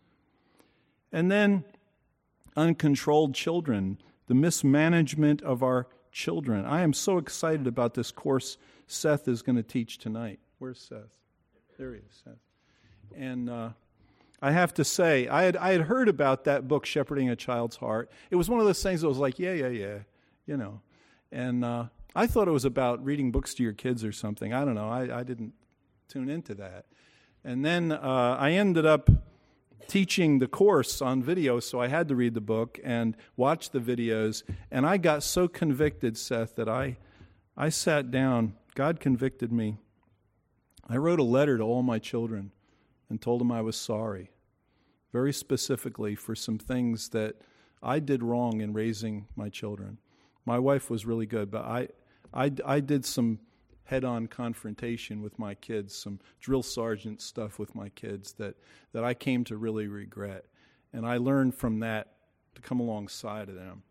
And 1.13 1.31
then 1.31 1.65
uncontrolled 2.57 3.35
children, 3.35 3.99
the 4.27 4.35
mismanagement 4.35 5.43
of 5.43 5.63
our 5.63 5.89
children. 6.13 6.65
I 6.65 6.83
am 6.83 6.93
so 6.93 7.19
excited 7.19 7.67
about 7.67 7.95
this 7.95 8.11
course 8.11 8.57
Seth 8.87 9.29
is 9.29 9.43
going 9.43 9.57
to 9.57 9.63
teach 9.63 9.99
tonight. 9.99 10.41
Where's 10.59 10.81
Seth? 10.81 11.11
There 11.79 11.93
he 11.93 11.99
is, 11.99 12.23
Seth. 12.25 12.35
And 13.17 13.51
uh, 13.51 13.71
I 14.41 14.53
have 14.53 14.75
to 14.75 14.85
say, 14.85 15.27
I 15.29 15.45
had, 15.45 15.57
I 15.57 15.73
had 15.73 15.83
heard 15.83 16.09
about 16.09 16.45
that 16.45 16.69
book, 16.69 16.87
Shepherding 16.87 17.31
a 17.31 17.37
Child's 17.37 17.77
Heart. 17.77 18.11
It 18.31 18.37
was 18.37 18.49
one 18.49 18.61
of 18.61 18.67
those 18.67 18.83
things 18.83 19.01
that 19.01 19.09
was 19.09 19.19
like, 19.19 19.39
yeah, 19.39 19.53
yeah, 19.53 19.69
yeah, 19.69 19.99
you 20.47 20.57
know. 20.57 20.81
And 21.33 21.65
uh, 21.65 21.87
I 22.15 22.27
thought 22.27 22.47
it 22.47 22.53
was 22.53 22.65
about 22.65 23.05
reading 23.05 23.33
books 23.33 23.55
to 23.55 23.63
your 23.63 23.73
kids 23.73 24.05
or 24.05 24.13
something. 24.13 24.53
I 24.53 24.65
don't 24.65 24.75
know. 24.75 24.89
I, 24.89 25.21
I 25.21 25.23
didn't 25.25 25.53
tune 26.09 26.29
into 26.29 26.55
that. 26.55 26.87
And 27.45 27.65
then 27.65 27.91
uh, 27.91 28.37
I 28.39 28.53
ended 28.53 28.87
up 28.87 29.11
teaching 29.89 30.39
the 30.39 30.47
course 30.47 31.03
on 31.03 31.23
video, 31.23 31.61
so 31.61 31.81
I 31.81 31.89
had 31.89 32.09
to 32.09 32.15
read 32.15 32.35
the 32.35 32.41
book 32.41 32.79
and 32.85 33.17
watch 33.37 33.71
the 33.71 33.81
videos. 33.81 34.43
And 34.71 34.87
I 34.87 34.97
got 34.97 35.23
so 35.23 35.49
convicted, 35.49 36.17
Seth, 36.17 36.57
that 36.57 36.69
I, 36.69 36.99
I 37.57 37.69
sat 37.69 38.11
down. 38.11 38.55
God 38.75 39.01
convicted 39.01 39.53
me. 39.53 39.79
I 40.89 40.97
wrote 40.97 41.21
a 41.21 41.25
letter 41.25 41.59
to 41.59 41.65
all 41.65 41.83
my 41.83 41.99
children 41.99 42.53
and 43.09 43.21
told 43.21 43.41
them 43.41 43.51
I 43.51 43.61
was 43.61 43.77
sorry, 43.77 44.31
very 45.13 45.33
specifically 45.33 46.15
for 46.15 46.35
some 46.35 46.59
things 46.59 47.11
that 47.11 47.37
I 47.83 47.99
did 47.99 48.23
wrong 48.23 48.61
in 48.61 48.73
raising 48.73 49.27
my 49.37 49.49
children. 49.49 49.99
My 50.47 50.59
wife 50.59 50.91
was 50.91 51.07
really 51.07 51.27
good, 51.27 51.51
but 51.51 51.65
I, 51.65 51.89
I, 52.35 52.51
I 52.67 52.81
did 52.81 53.07
some 53.07 53.39
head 53.85 54.05
on 54.05 54.27
confrontation 54.27 55.23
with 55.23 55.39
my 55.39 55.55
kids, 55.55 55.95
some 55.95 56.19
drill 56.41 56.63
sergeant 56.63 57.21
stuff 57.21 57.59
with 57.59 57.75
my 57.75 57.91
kids 57.91 58.33
that, 58.35 58.57
that 58.93 59.05
I 59.05 59.15
came 59.15 59.45
to 59.45 59.57
really 59.57 59.87
regret. 59.87 60.47
And 60.93 61.07
I 61.07 61.19
learned 61.19 61.55
from 61.55 61.81
that 61.81 62.13
to 62.55 62.63
come 62.63 62.81
alongside 62.81 63.49
of 63.49 63.55
them. 63.55 63.83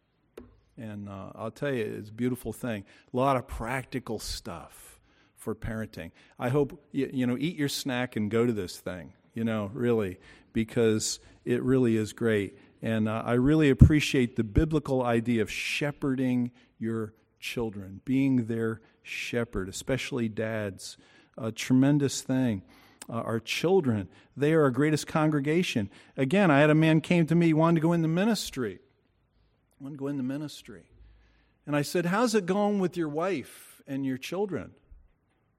And 0.78 1.08
uh, 1.08 1.30
I'll 1.36 1.52
tell 1.52 1.72
you, 1.72 1.84
it's 1.84 2.10
a 2.10 2.14
beautiful 2.14 2.52
thing. 2.52 2.84
A 3.14 3.18
lot 3.18 3.38
of 3.38 3.48
practical 3.48 4.18
stuff 4.20 5.00
for 5.36 5.54
parenting. 5.54 6.12
I 6.40 6.50
hope, 6.50 6.82
you, 6.92 7.10
you 7.14 7.28
know, 7.28 7.38
eat 7.38 7.56
your 7.56 7.70
snack 7.70 8.16
and 8.16 8.32
go 8.32 8.46
to 8.46 8.54
this 8.54 8.78
thing, 8.80 9.14
you 9.34 9.44
know, 9.44 9.70
really, 9.74 10.20
because 10.54 11.20
it 11.46 11.62
really 11.62 11.98
is 11.98 12.14
great. 12.14 12.58
And 12.82 13.08
uh, 13.08 13.22
I 13.26 13.34
really 13.34 13.70
appreciate 13.70 14.36
the 14.36 14.44
biblical 14.44 15.04
idea 15.04 15.42
of 15.42 15.52
shepherding 15.52 16.52
your 16.80 17.14
children, 17.44 18.00
being 18.06 18.46
their 18.46 18.82
shepherd, 19.04 19.68
especially 19.68 20.30
dads. 20.30 20.98
A 21.38 21.52
tremendous 21.52 22.22
thing. 22.22 22.64
Uh, 23.10 23.16
our 23.16 23.40
children, 23.40 24.08
they 24.38 24.54
are 24.54 24.64
our 24.64 24.72
greatest 24.72 25.08
congregation. 25.08 25.90
Again, 26.16 26.50
I 26.50 26.62
had 26.62 26.70
a 26.70 26.76
man 26.76 27.02
came 27.02 27.26
to 27.28 27.36
me, 27.36 27.54
wanted 27.54 27.76
to 27.76 27.82
go 27.82 27.92
in 27.92 28.02
the 28.02 28.08
ministry. 28.08 28.80
Wanted 29.80 29.96
to 29.96 30.00
go 30.00 30.08
in 30.08 30.16
the 30.16 30.24
ministry. 30.24 30.84
And 31.68 31.76
I 31.76 31.82
said, 31.82 32.06
How's 32.06 32.34
it 32.34 32.46
going 32.46 32.80
with 32.80 32.96
your 32.96 33.10
wife 33.10 33.82
and 33.86 34.06
your 34.06 34.18
children? 34.18 34.72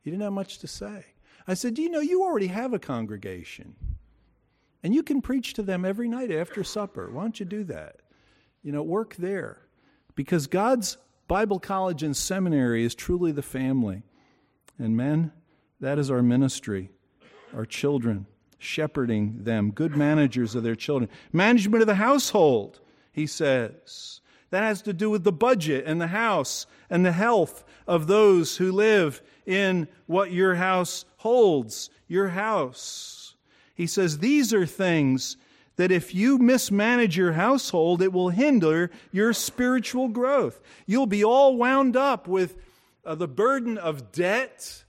He 0.00 0.10
didn't 0.10 0.22
have 0.22 0.32
much 0.32 0.58
to 0.60 0.66
say. 0.66 1.04
I 1.46 1.52
said, 1.52 1.74
Do 1.74 1.82
you 1.82 1.90
know 1.90 2.00
you 2.00 2.22
already 2.22 2.46
have 2.46 2.72
a 2.72 2.78
congregation? 2.78 3.74
And 4.82 4.94
you 4.94 5.02
can 5.02 5.20
preach 5.20 5.52
to 5.54 5.62
them 5.62 5.84
every 5.84 6.08
night 6.08 6.30
after 6.30 6.64
supper. 6.64 7.10
Why 7.10 7.22
don't 7.22 7.38
you 7.38 7.46
do 7.46 7.64
that? 7.64 7.96
You 8.62 8.72
know, 8.72 8.82
work 8.82 9.16
there. 9.16 9.58
Because 10.14 10.46
God's 10.46 10.96
Bible 11.26 11.58
college 11.58 12.02
and 12.02 12.16
seminary 12.16 12.84
is 12.84 12.94
truly 12.94 13.32
the 13.32 13.42
family. 13.42 14.02
And 14.78 14.96
men, 14.96 15.32
that 15.80 15.98
is 15.98 16.10
our 16.10 16.22
ministry, 16.22 16.90
our 17.54 17.64
children, 17.64 18.26
shepherding 18.58 19.44
them, 19.44 19.70
good 19.70 19.96
managers 19.96 20.54
of 20.54 20.62
their 20.62 20.74
children. 20.74 21.10
Management 21.32 21.82
of 21.82 21.86
the 21.86 21.94
household, 21.94 22.80
he 23.12 23.26
says. 23.26 24.20
That 24.50 24.62
has 24.62 24.82
to 24.82 24.92
do 24.92 25.10
with 25.10 25.24
the 25.24 25.32
budget 25.32 25.84
and 25.86 26.00
the 26.00 26.08
house 26.08 26.66
and 26.90 27.04
the 27.04 27.12
health 27.12 27.64
of 27.86 28.06
those 28.06 28.56
who 28.56 28.70
live 28.72 29.22
in 29.46 29.88
what 30.06 30.32
your 30.32 30.54
house 30.54 31.04
holds, 31.16 31.90
your 32.06 32.28
house. 32.28 33.34
He 33.74 33.86
says 33.86 34.18
these 34.18 34.54
are 34.54 34.66
things 34.66 35.36
that 35.76 35.90
if 35.90 36.14
you 36.14 36.38
mismanage 36.38 37.16
your 37.16 37.32
household, 37.32 38.00
it 38.00 38.12
will 38.12 38.28
hinder 38.28 38.90
your 39.10 39.32
spiritual 39.32 40.08
growth. 40.08 40.60
You'll 40.86 41.06
be 41.06 41.24
all 41.24 41.56
wound 41.56 41.96
up 41.96 42.28
with 42.28 42.56
uh, 43.04 43.14
the 43.14 43.28
burden 43.28 43.76
of 43.78 44.12
debt, 44.12 44.84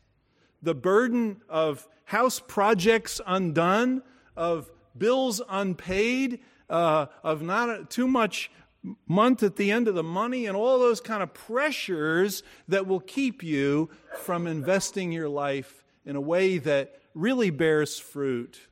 the 0.62 0.76
burden 0.76 1.42
of 1.50 1.88
house 2.06 2.40
projects 2.40 3.20
undone, 3.26 4.04
of 4.36 4.72
bills 4.98 5.42
unpaid, 5.50 6.40
uh, 6.70 7.08
of 7.24 7.42
not 7.42 7.90
too 7.90 8.08
much 8.08 8.52
month 9.08 9.42
at 9.42 9.56
the 9.56 9.72
end 9.72 9.88
of 9.88 9.96
the 9.96 10.04
money, 10.04 10.46
and 10.46 10.56
all 10.56 10.78
those 10.78 11.02
kind 11.02 11.24
of 11.24 11.34
pressures 11.34 12.44
that 12.68 12.86
will 12.86 13.00
keep 13.00 13.42
you 13.42 13.90
from 14.20 14.46
investing 14.46 15.12
your 15.12 15.28
life 15.28 15.84
in 16.06 16.16
a 16.16 16.22
way 16.22 16.60
that 16.60 17.00
really 17.16 17.50
bears 17.50 17.98
fruit 17.98 18.68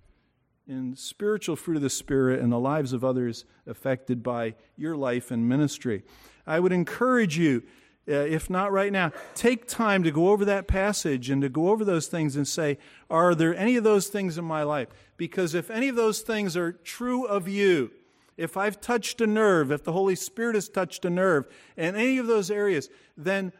in 0.68 0.96
spiritual 0.96 1.56
fruit 1.56 1.76
of 1.76 1.82
the 1.82 1.90
Spirit 1.90 2.40
and 2.40 2.52
the 2.52 2.60
lives 2.60 2.94
of 2.94 3.04
others 3.04 3.46
affected 3.68 4.24
by 4.24 4.56
your 4.78 4.96
life 4.96 5.32
and 5.32 5.48
ministry. 5.48 6.04
I 6.48 6.60
would 6.60 6.72
encourage 6.72 7.38
you, 7.38 7.64
uh, 8.08 8.14
if 8.14 8.50
not 8.50 8.72
right 8.72 8.92
now, 8.92 9.12
take 9.36 9.68
time 9.68 10.04
to 10.04 10.12
go 10.12 10.30
over 10.30 10.46
that 10.46 10.68
passage 10.68 11.30
and 11.30 11.42
to 11.42 11.50
go 11.50 11.70
over 11.70 11.84
those 11.84 12.08
things 12.08 12.36
and 12.36 12.48
say, 12.48 12.78
Are 13.10 13.36
there 13.36 13.56
any 13.56 13.76
of 13.76 13.84
those 13.84 14.08
things 14.08 14.38
in 14.38 14.46
my 14.46 14.64
life? 14.64 14.88
Because 15.18 15.54
if 15.54 15.70
any 15.70 15.90
of 15.90 15.96
those 15.96 16.22
things 16.22 16.56
are 16.56 16.72
true 16.72 17.26
of 17.26 17.48
you, 17.48 17.92
if 18.38 18.58
I've 18.58 18.82
touched 18.82 19.22
a 19.22 19.28
nerve, 19.28 19.72
if 19.72 19.84
the 19.84 19.92
Holy 19.92 20.16
Spirit 20.16 20.56
has 20.56 20.68
touched 20.68 21.06
a 21.06 21.10
nerve 21.10 21.48
in 21.78 21.96
any 21.96 22.18
of 22.18 22.28
those 22.28 22.50
areas, 22.50 22.90
then 23.16 23.54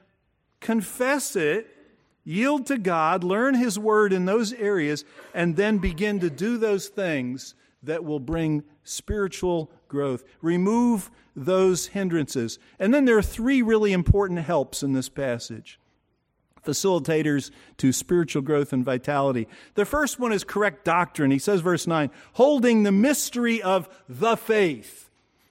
confess 0.60 1.36
it 1.36 1.68
Yield 2.24 2.66
to 2.68 2.78
God, 2.78 3.24
learn 3.24 3.56
His 3.56 3.78
Word 3.78 4.14
in 4.14 4.26
those 4.26 4.54
areas, 4.54 5.04
and 5.34 5.56
then 5.56 5.78
begin 5.78 6.20
to 6.22 6.30
do 6.30 6.58
those 6.58 6.88
things 6.88 7.56
that 7.84 8.04
will 8.04 8.20
bring 8.20 8.64
spiritual 8.84 9.70
growth. 9.88 10.24
Remove 10.42 11.12
those 11.36 11.88
hindrances. 11.88 12.60
And 12.80 12.94
then 12.94 13.06
there 13.06 13.18
are 13.18 13.22
three 13.22 13.62
really 13.62 13.94
important 13.94 14.40
helps 14.40 14.84
in 14.84 14.94
this 14.94 15.10
passage 15.10 15.80
facilitators 16.66 17.52
to 17.76 17.92
spiritual 17.92 18.42
growth 18.42 18.72
and 18.72 18.86
vitality. 18.86 19.48
The 19.76 19.84
first 19.84 20.18
one 20.18 20.32
is 20.32 20.46
correct 20.46 20.86
doctrine. 20.86 21.30
He 21.30 21.40
says, 21.40 21.60
verse 21.60 21.86
9, 21.86 22.10
holding 22.34 22.84
the 22.84 22.92
mystery 22.92 23.62
of 23.62 23.90
the 24.08 24.38
faith. 24.38 25.03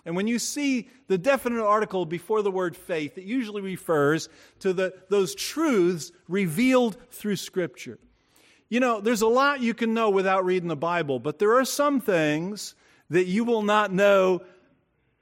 And 0.05 0.17
when 0.17 0.27
you 0.27 0.39
see 0.39 0.89
the 1.07 1.19
definite 1.19 1.65
article 1.65 2.05
before 2.05 2.43
the 2.43 2.51
word 2.51 2.77
faith, 2.77 3.17
it 3.17 3.25
usually 3.25 3.63
refers 3.63 4.29
to 4.61 4.73
the, 4.73 4.95
those 5.09 5.35
truths 5.35 6.11
revealed 6.29 6.97
through 7.11 7.37
Scripture. 7.37 7.99
You 8.69 8.81
know, 8.81 9.01
there's 9.01 9.23
a 9.23 9.29
lot 9.29 9.61
you 9.61 9.75
can 9.75 9.95
know 9.95 10.11
without 10.11 10.45
reading 10.45 10.69
the 10.69 10.77
Bible, 10.77 11.19
but 11.19 11.39
there 11.39 11.57
are 11.59 11.65
some 11.65 12.01
things 12.01 12.75
that 13.11 13.27
you 13.27 13.45
will 13.45 13.63
not 13.63 13.93
know 13.93 14.43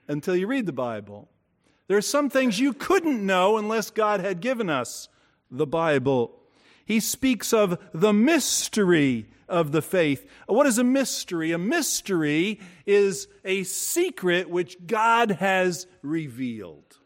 until 0.07 0.35
you 0.35 0.47
read 0.47 0.65
the 0.65 0.71
Bible. 0.71 1.29
There 1.87 1.97
are 1.97 2.01
some 2.01 2.29
things 2.29 2.59
you 2.59 2.73
couldn't 2.73 3.23
know 3.25 3.57
unless 3.57 3.91
God 3.91 4.21
had 4.21 4.39
given 4.39 4.69
us 4.69 5.09
the 5.51 5.67
Bible. 5.67 6.39
He 6.85 6.99
speaks 6.99 7.53
of 7.53 7.77
the 7.93 8.13
mystery 8.13 9.27
of 9.51 9.71
the 9.71 9.81
faith. 9.81 10.27
What 10.47 10.65
is 10.65 10.77
a 10.77 10.83
mystery? 10.83 11.51
A 11.51 11.57
mystery 11.57 12.59
is 12.85 13.27
a 13.45 13.63
secret 13.63 14.49
which 14.49 14.77
God 14.87 15.31
has 15.31 15.85
revealed 16.01 16.97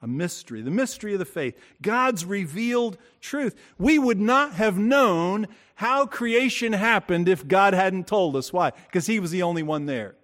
a 0.00 0.06
mystery, 0.06 0.62
the 0.62 0.70
mystery 0.70 1.12
of 1.12 1.18
the 1.18 1.24
faith, 1.24 1.58
God's 1.82 2.24
revealed 2.24 2.98
truth. 3.20 3.54
We 3.78 3.98
would 3.98 4.20
not 4.20 4.54
have 4.54 4.78
known 4.78 5.48
how 5.74 6.06
creation 6.06 6.72
happened 6.72 7.28
if 7.28 7.46
God 7.46 7.74
hadn't 7.74 8.06
told 8.06 8.36
us. 8.36 8.52
Why? 8.52 8.70
Because 8.86 9.06
He 9.06 9.20
was 9.20 9.30
the 9.30 9.42
only 9.42 9.62
one 9.62 9.86
there. 9.86 10.14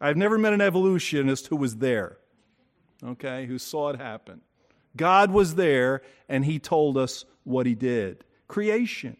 I've 0.00 0.16
never 0.16 0.36
met 0.36 0.52
an 0.52 0.60
evolutionist 0.60 1.46
who 1.46 1.56
was 1.56 1.76
there, 1.76 2.18
okay, 3.02 3.46
who 3.46 3.58
saw 3.58 3.88
it 3.90 3.98
happen. 3.98 4.42
God 4.94 5.30
was 5.30 5.54
there 5.54 6.02
and 6.28 6.44
He 6.44 6.58
told 6.58 6.98
us 6.98 7.24
what 7.44 7.64
He 7.66 7.74
did. 7.74 8.24
Creation. 8.46 9.16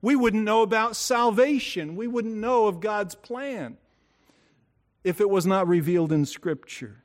We 0.00 0.16
wouldn't 0.16 0.44
know 0.44 0.62
about 0.62 0.96
salvation. 0.96 1.96
We 1.96 2.06
wouldn't 2.06 2.36
know 2.36 2.66
of 2.66 2.80
God's 2.80 3.14
plan 3.14 3.76
if 5.04 5.20
it 5.20 5.30
was 5.30 5.46
not 5.46 5.66
revealed 5.66 6.12
in 6.12 6.26
Scripture. 6.26 7.04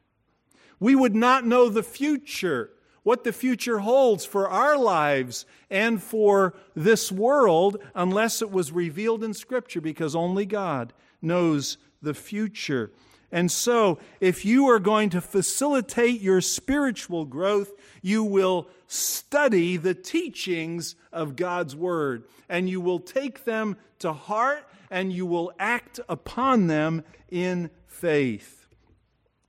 We 0.79 0.95
would 0.95 1.15
not 1.15 1.45
know 1.45 1.69
the 1.69 1.84
future, 1.84 2.71
what 3.03 3.23
the 3.23 3.34
future 3.34 3.79
holds 3.79 4.25
for 4.25 4.49
our 4.49 4.77
lives 4.77 5.45
and 5.69 6.01
for 6.01 6.53
this 6.75 7.12
world, 7.12 7.77
unless 7.95 8.41
it 8.41 8.51
was 8.51 8.71
revealed 8.71 9.23
in 9.23 9.34
Scripture, 9.34 9.82
because 9.82 10.15
only 10.15 10.45
God 10.45 10.93
knows 11.21 11.77
the 12.01 12.13
future. 12.13 12.91
And 13.33 13.51
so, 13.51 13.97
if 14.21 14.45
you 14.45 14.69
are 14.69 14.77
going 14.77 15.09
to 15.09 15.19
facilitate 15.19 16.21
your 16.21 16.39
spiritual 16.39 17.25
growth, 17.25 17.71
you 18.03 18.23
will 18.23 18.67
study 18.85 19.75
the 19.75 19.95
teachings 19.95 20.95
of 21.11 21.35
God's 21.35 21.75
Word, 21.75 22.25
and 22.47 22.69
you 22.69 22.79
will 22.79 22.99
take 22.99 23.43
them 23.43 23.75
to 23.97 24.13
heart, 24.13 24.69
and 24.91 25.11
you 25.11 25.25
will 25.25 25.51
act 25.59 25.99
upon 26.07 26.67
them 26.67 27.03
in 27.31 27.71
faith. 27.87 28.67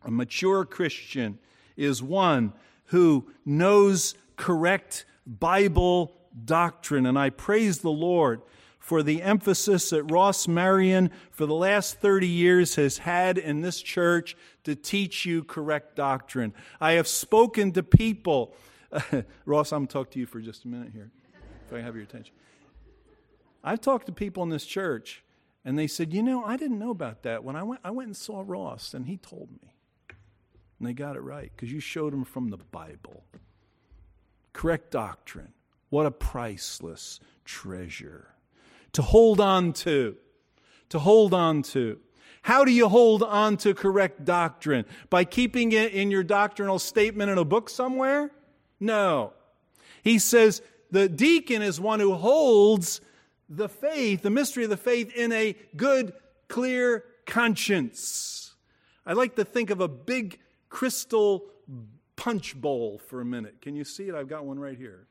A 0.03 0.11
mature 0.11 0.65
Christian 0.65 1.39
is 1.77 2.03
one 2.03 2.55
who 2.87 3.31
knows 3.45 4.15
correct 4.37 5.05
Bible 5.27 6.17
doctrine. 6.43 7.05
And 7.05 7.19
I 7.19 7.29
praise 7.29 7.81
the 7.81 7.91
Lord 7.91 8.41
for 8.85 9.03
the 9.03 9.23
emphasis 9.23 9.89
that 9.89 10.03
Ross 10.05 10.47
Marion, 10.47 11.11
for 11.31 11.47
the 11.47 11.55
last 11.55 12.01
30 12.01 12.29
years, 12.29 12.75
has 12.75 12.99
had 12.99 13.39
in 13.39 13.63
this 13.63 13.81
church 13.81 14.37
to 14.65 14.77
teach 14.77 15.25
you 15.25 15.43
correct 15.43 15.97
doctrine. 15.97 16.53
I 16.83 16.93
have 16.93 17.09
spoken 17.09 17.73
to 17.73 17.83
people. 17.83 18.55
Ross, 19.47 19.73
I'm 19.73 19.79
going 19.79 19.87
to 19.87 19.93
talk 19.95 20.11
to 20.11 20.19
you 20.19 20.27
for 20.27 20.39
just 20.39 20.67
a 20.67 20.69
minute 20.69 20.93
here, 20.93 21.11
if 21.67 21.73
I 21.73 21.81
have 21.81 21.95
your 21.95 22.05
attention. 22.05 22.35
I've 23.63 23.81
talked 23.81 24.05
to 24.05 24.13
people 24.13 24.43
in 24.43 24.51
this 24.51 24.67
church, 24.67 25.25
and 25.65 25.79
they 25.79 25.87
said, 25.87 26.13
You 26.13 26.23
know, 26.23 26.45
I 26.45 26.59
didn't 26.59 26.79
know 26.79 26.91
about 26.91 27.23
that. 27.23 27.43
When 27.43 27.57
I 27.57 27.63
went, 27.63 27.81
I 27.85 27.91
went 27.91 28.09
and 28.09 28.17
saw 28.17 28.45
Ross, 28.47 28.93
and 28.93 29.07
he 29.07 29.17
told 29.17 29.49
me. 29.51 29.73
And 30.79 30.87
they 30.87 30.93
got 30.93 31.17
it 31.17 31.23
right 31.23 31.51
because 31.57 31.73
you 31.73 31.81
showed 31.81 32.13
them 32.13 32.27
from 32.27 32.51
the 32.51 32.59
Bible. 32.59 33.25
Correct 34.53 34.91
doctrine. 34.91 35.55
What 35.89 36.05
a 36.05 36.11
priceless 36.11 37.19
treasure 37.47 38.34
to 38.95 39.03
hold 39.03 39.41
on 39.41 39.73
to. 39.73 40.17
To 40.91 40.99
hold 40.99 41.35
on 41.35 41.63
to. 41.63 41.99
How 42.43 42.65
do 42.65 42.73
you 42.73 42.89
hold 42.89 43.23
on 43.23 43.57
to 43.59 43.75
correct 43.75 44.25
doctrine? 44.25 44.85
By 45.09 45.25
keeping 45.25 45.73
it 45.73 45.93
in 45.93 46.11
your 46.11 46.23
doctrinal 46.23 46.79
statement 46.79 47.31
in 47.31 47.39
a 47.39 47.45
book 47.45 47.71
somewhere? 47.71 48.31
No. 48.81 49.33
He 50.03 50.19
says 50.19 50.61
the 50.91 51.09
deacon 51.09 51.63
is 51.63 51.81
one 51.81 52.01
who 52.01 52.15
holds 52.15 53.01
the 53.49 53.69
faith, 53.69 54.23
the 54.23 54.31
mystery 54.31 54.65
of 54.65 54.71
the 54.71 54.77
faith, 54.77 55.15
in 55.15 55.33
a 55.33 55.57
good, 55.77 56.13
clear 56.49 57.05
conscience. 57.27 58.55
I 59.07 59.15
like 59.15 59.37
to 59.37 59.45
think 59.45 59.71
of 59.71 59.81
a 59.81 59.89
big 59.89 60.39
crystal 60.69 61.47
punch 62.17 62.55
bowl 62.55 62.99
for 62.99 63.21
a 63.21 63.25
minute. 63.25 63.61
Can 63.61 63.75
you 63.75 63.85
see 63.85 64.09
it? 64.09 64.15
I've 64.15 64.29
got 64.29 64.45
one 64.45 64.59
right 64.59 64.77
here. 64.77 65.07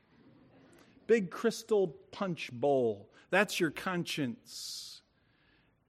Big 1.06 1.30
crystal 1.30 1.88
punch 2.12 2.50
bowl. 2.52 3.10
That's 3.34 3.58
your 3.58 3.72
conscience. 3.72 5.00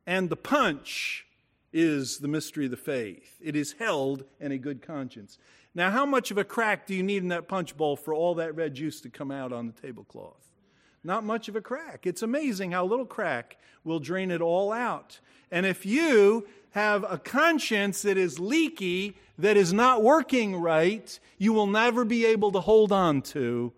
And 0.08 0.32
the 0.32 0.36
punch 0.36 1.28
is 1.72 2.18
the 2.18 2.28
mystery 2.28 2.66
of 2.66 2.72
the 2.72 2.76
faith. 2.78 3.38
It 3.40 3.56
is 3.56 3.74
held 3.74 4.24
in 4.40 4.52
a 4.52 4.58
good 4.58 4.82
conscience. 4.82 5.38
Now, 5.76 5.92
how 5.92 6.08
much 6.08 6.32
of 6.32 6.40
a 6.40 6.44
crack 6.44 6.88
do 6.88 6.96
you 6.96 7.04
need 7.04 7.22
in 7.22 7.28
that 7.28 7.48
punch 7.48 7.78
bowl 7.78 7.98
for 7.98 8.16
all 8.16 8.34
that 8.34 8.56
red 8.56 8.74
juice 8.74 9.00
to 9.02 9.12
come 9.12 9.30
out 9.30 9.54
on 9.54 9.68
the 9.68 9.80
tablecloth? 9.80 10.56
Not 11.04 11.24
much 11.24 11.48
of 11.48 11.56
a 11.56 11.62
crack. 11.62 12.08
It's 12.08 12.24
amazing 12.24 12.72
how 12.72 12.84
little 12.84 13.06
crack 13.06 13.58
will 13.84 14.00
drain 14.00 14.32
it 14.32 14.42
all 14.42 14.72
out. 14.72 15.20
And 15.52 15.68
if 15.68 15.86
you 15.86 16.48
have 16.72 17.06
a 17.08 17.20
conscience 17.20 18.02
that 18.02 18.18
is 18.18 18.40
leaky, 18.40 19.18
that 19.38 19.56
is 19.56 19.72
not 19.72 20.02
working 20.02 20.56
right, 20.56 21.20
you 21.38 21.54
will 21.54 21.68
never 21.68 22.06
be 22.06 22.26
able 22.26 22.52
to 22.54 22.62
hold 22.62 22.92
on 22.92 23.22
to 23.22 23.72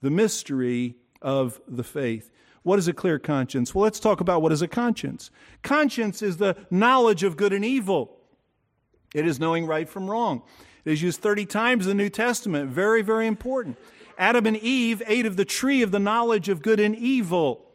the 0.00 0.10
mystery 0.10 0.94
of 1.20 1.60
the 1.68 1.84
faith. 1.84 2.30
What 2.66 2.80
is 2.80 2.88
a 2.88 2.92
clear 2.92 3.20
conscience? 3.20 3.72
Well, 3.72 3.84
let's 3.84 4.00
talk 4.00 4.20
about 4.20 4.42
what 4.42 4.50
is 4.50 4.60
a 4.60 4.66
conscience. 4.66 5.30
Conscience 5.62 6.20
is 6.20 6.38
the 6.38 6.56
knowledge 6.68 7.22
of 7.22 7.36
good 7.36 7.52
and 7.52 7.64
evil. 7.64 8.16
It 9.14 9.24
is 9.24 9.38
knowing 9.38 9.66
right 9.66 9.88
from 9.88 10.10
wrong. 10.10 10.42
It 10.84 10.90
is 10.90 11.00
used 11.00 11.20
30 11.20 11.46
times 11.46 11.86
in 11.86 11.96
the 11.96 12.02
New 12.02 12.10
Testament. 12.10 12.70
Very, 12.70 13.02
very 13.02 13.28
important. 13.28 13.76
Adam 14.18 14.46
and 14.46 14.56
Eve 14.56 15.00
ate 15.06 15.26
of 15.26 15.36
the 15.36 15.44
tree 15.44 15.80
of 15.80 15.92
the 15.92 16.00
knowledge 16.00 16.48
of 16.48 16.60
good 16.60 16.80
and 16.80 16.96
evil. 16.96 17.70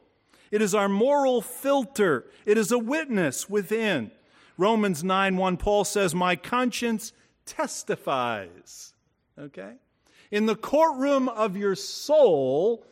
It 0.51 0.61
is 0.61 0.75
our 0.75 0.89
moral 0.89 1.41
filter. 1.41 2.25
It 2.45 2.57
is 2.57 2.69
a 2.69 2.77
witness 2.77 3.49
within. 3.49 4.11
Romans 4.57 5.05
9 5.05 5.37
1, 5.37 5.55
Paul 5.55 5.85
says, 5.85 6.13
My 6.13 6.35
conscience 6.35 7.13
testifies. 7.45 8.93
Okay? 9.39 9.75
In 10.31 10.47
the 10.47 10.57
courtroom 10.57 11.29
of 11.29 11.55
your 11.55 11.75
soul, 11.75 12.85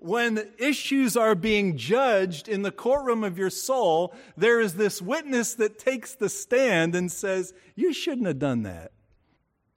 when 0.00 0.48
issues 0.58 1.16
are 1.16 1.34
being 1.34 1.76
judged 1.76 2.48
in 2.48 2.62
the 2.62 2.70
courtroom 2.70 3.24
of 3.24 3.38
your 3.38 3.50
soul, 3.50 4.14
there 4.36 4.60
is 4.60 4.74
this 4.74 5.02
witness 5.02 5.54
that 5.54 5.78
takes 5.78 6.14
the 6.14 6.28
stand 6.28 6.94
and 6.94 7.10
says, 7.10 7.52
You 7.74 7.92
shouldn't 7.92 8.26
have 8.26 8.38
done 8.38 8.62
that. 8.62 8.92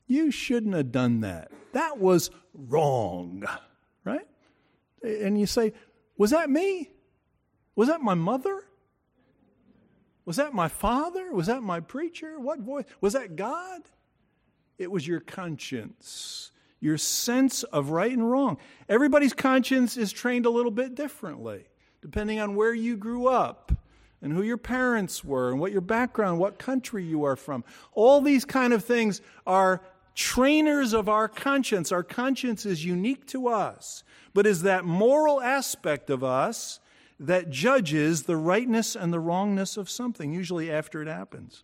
You 0.07 0.31
shouldn't 0.31 0.75
have 0.75 0.91
done 0.91 1.21
that. 1.21 1.51
That 1.73 1.97
was 1.97 2.29
wrong. 2.53 3.45
Right? 4.03 4.27
And 5.03 5.39
you 5.39 5.45
say, 5.45 5.73
Was 6.17 6.31
that 6.31 6.49
me? 6.49 6.91
Was 7.75 7.87
that 7.87 8.01
my 8.01 8.13
mother? 8.13 8.63
Was 10.25 10.37
that 10.37 10.53
my 10.53 10.67
father? 10.67 11.31
Was 11.33 11.47
that 11.47 11.63
my 11.63 11.79
preacher? 11.79 12.39
What 12.39 12.59
voice? 12.59 12.85
Was 12.99 13.13
that 13.13 13.35
God? 13.35 13.81
It 14.77 14.91
was 14.91 15.07
your 15.07 15.19
conscience, 15.19 16.50
your 16.81 16.97
sense 16.97 17.63
of 17.63 17.91
right 17.91 18.11
and 18.11 18.29
wrong. 18.29 18.57
Everybody's 18.89 19.33
conscience 19.33 19.95
is 19.95 20.11
trained 20.11 20.45
a 20.45 20.49
little 20.49 20.71
bit 20.71 20.95
differently, 20.95 21.63
depending 22.01 22.39
on 22.39 22.55
where 22.55 22.73
you 22.73 22.97
grew 22.97 23.27
up 23.27 23.71
and 24.21 24.33
who 24.33 24.41
your 24.41 24.57
parents 24.57 25.23
were 25.23 25.51
and 25.51 25.59
what 25.59 25.71
your 25.71 25.81
background, 25.81 26.39
what 26.39 26.59
country 26.59 27.05
you 27.05 27.23
are 27.23 27.35
from. 27.35 27.63
All 27.93 28.19
these 28.19 28.43
kind 28.43 28.73
of 28.73 28.83
things 28.83 29.21
are 29.45 29.81
trainers 30.15 30.93
of 30.93 31.07
our 31.07 31.27
conscience. 31.27 31.91
Our 31.91 32.03
conscience 32.03 32.65
is 32.65 32.83
unique 32.83 33.25
to 33.27 33.47
us, 33.47 34.03
but 34.33 34.45
is 34.45 34.63
that 34.63 34.83
moral 34.83 35.39
aspect 35.39 36.09
of 36.09 36.23
us 36.23 36.79
that 37.19 37.51
judges 37.51 38.23
the 38.23 38.35
rightness 38.35 38.95
and 38.95 39.13
the 39.13 39.19
wrongness 39.19 39.77
of 39.77 39.89
something, 39.89 40.33
usually 40.33 40.71
after 40.71 41.01
it 41.03 41.07
happens. 41.07 41.63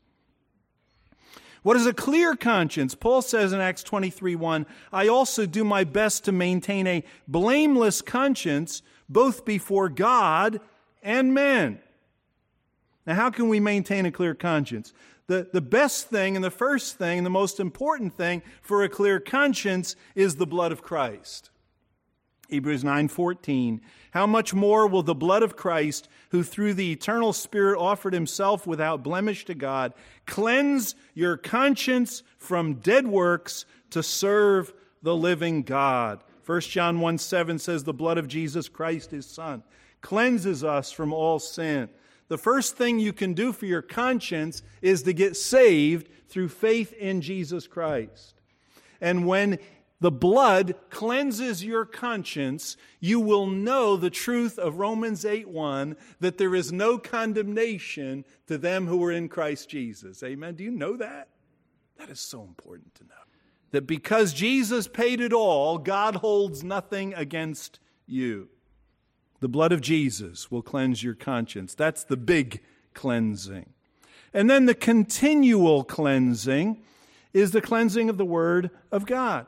What 1.68 1.76
is 1.76 1.86
a 1.86 1.92
clear 1.92 2.34
conscience? 2.34 2.96
Paul 2.96 3.22
says 3.22 3.52
in 3.52 3.60
Acts 3.60 3.84
23 3.84 4.38
1, 4.38 4.66
I 4.94 5.10
also 5.10 5.46
do 5.46 5.66
my 5.66 5.84
best 5.84 6.24
to 6.24 6.32
maintain 6.32 6.88
a 6.88 7.04
blameless 7.28 8.02
conscience 8.02 8.82
both 9.10 9.44
before 9.44 9.90
God 9.90 10.62
and 11.04 11.34
men. 11.34 11.80
Now, 13.06 13.16
how 13.16 13.30
can 13.32 13.50
we 13.50 13.60
maintain 13.60 14.06
a 14.06 14.14
clear 14.14 14.34
conscience? 14.34 14.94
The, 15.28 15.50
the 15.52 15.60
best 15.60 16.08
thing 16.08 16.38
and 16.38 16.46
the 16.46 16.50
first 16.50 16.98
thing 16.98 17.18
and 17.18 17.26
the 17.26 17.32
most 17.32 17.60
important 17.60 18.16
thing 18.16 18.44
for 18.62 18.82
a 18.82 18.88
clear 18.88 19.20
conscience 19.20 19.98
is 20.16 20.38
the 20.38 20.48
blood 20.48 20.72
of 20.72 20.82
Christ. 20.82 21.50
Hebrews 22.48 22.84
9:14 22.84 23.82
How 24.12 24.26
much 24.26 24.54
more 24.54 24.88
will 24.88 25.04
the 25.04 25.16
blood 25.16 25.44
of 25.44 25.56
Christ 25.56 26.08
who 26.32 26.44
through 26.44 26.74
the 26.74 26.92
eternal 26.92 27.34
spirit 27.34 27.78
offered 27.78 28.14
himself 28.14 28.66
without 28.66 29.04
blemish 29.04 29.46
to 29.46 29.56
God 29.56 29.94
cleanse 30.26 30.96
your 31.14 31.38
conscience 31.38 32.24
from 32.38 32.76
dead 32.76 33.08
works 33.08 33.66
to 33.92 34.04
serve 34.04 34.74
the 35.02 35.16
living 35.16 35.64
God. 35.64 36.24
1 36.46 36.62
John 36.62 37.00
1 37.00 37.18
7 37.18 37.60
says, 37.60 37.84
The 37.84 37.94
blood 37.94 38.18
of 38.18 38.28
Jesus 38.28 38.70
Christ, 38.70 39.12
his 39.12 39.26
Son, 39.26 39.64
cleanses 40.02 40.64
us 40.64 40.92
from 40.92 41.14
all 41.14 41.40
sin. 41.40 41.90
The 42.30 42.38
first 42.38 42.76
thing 42.76 43.00
you 43.00 43.14
can 43.14 43.34
do 43.34 43.54
for 43.54 43.66
your 43.66 43.82
conscience 43.82 44.64
is 44.82 45.04
to 45.04 45.14
get 45.14 45.38
saved 45.38 46.10
through 46.28 46.50
faith 46.50 46.94
in 46.94 47.22
Jesus 47.22 47.68
Christ. 47.68 48.36
And 49.00 49.26
when 49.26 49.60
the 50.00 50.12
blood 50.12 50.76
cleanses 50.90 51.66
your 51.66 51.84
conscience, 51.84 52.78
you 53.00 53.20
will 53.20 53.48
know 53.48 53.98
the 53.98 54.12
truth 54.12 54.60
of 54.60 54.78
Romans 54.78 55.26
8 55.26 55.50
1 55.50 55.98
that 56.20 56.38
there 56.38 56.54
is 56.54 56.72
no 56.72 57.00
condemnation 57.00 58.24
to 58.46 58.58
them 58.58 58.88
who 58.88 59.04
are 59.04 59.12
in 59.12 59.28
Christ 59.28 59.70
Jesus. 59.70 60.22
Amen. 60.22 60.56
Do 60.56 60.64
you 60.64 60.72
know 60.72 60.98
that? 60.98 61.30
That 61.98 62.10
is 62.10 62.20
so 62.20 62.44
important 62.44 62.94
to 62.96 63.06
know. 63.06 63.10
That 63.72 63.88
because 63.88 64.34
Jesus 64.34 64.88
paid 64.88 65.20
it 65.20 65.34
all, 65.34 65.80
God 65.80 66.18
holds 66.18 66.64
nothing 66.64 67.14
against 67.16 67.80
you. 68.06 68.50
The 69.40 69.50
blood 69.50 69.72
of 69.72 69.82
Jesus 69.82 70.52
will 70.52 70.62
cleanse 70.62 71.04
your 71.04 71.16
conscience. 71.16 71.74
That's 71.74 72.04
the 72.04 72.18
big 72.18 72.62
cleansing. 72.94 73.74
And 74.34 74.50
then 74.50 74.68
the 74.68 74.76
continual 74.76 75.84
cleansing 75.84 76.84
is 77.34 77.52
the 77.52 77.62
cleansing 77.62 78.10
of 78.10 78.18
the 78.18 78.26
Word 78.26 78.70
of 78.92 79.06
God. 79.06 79.48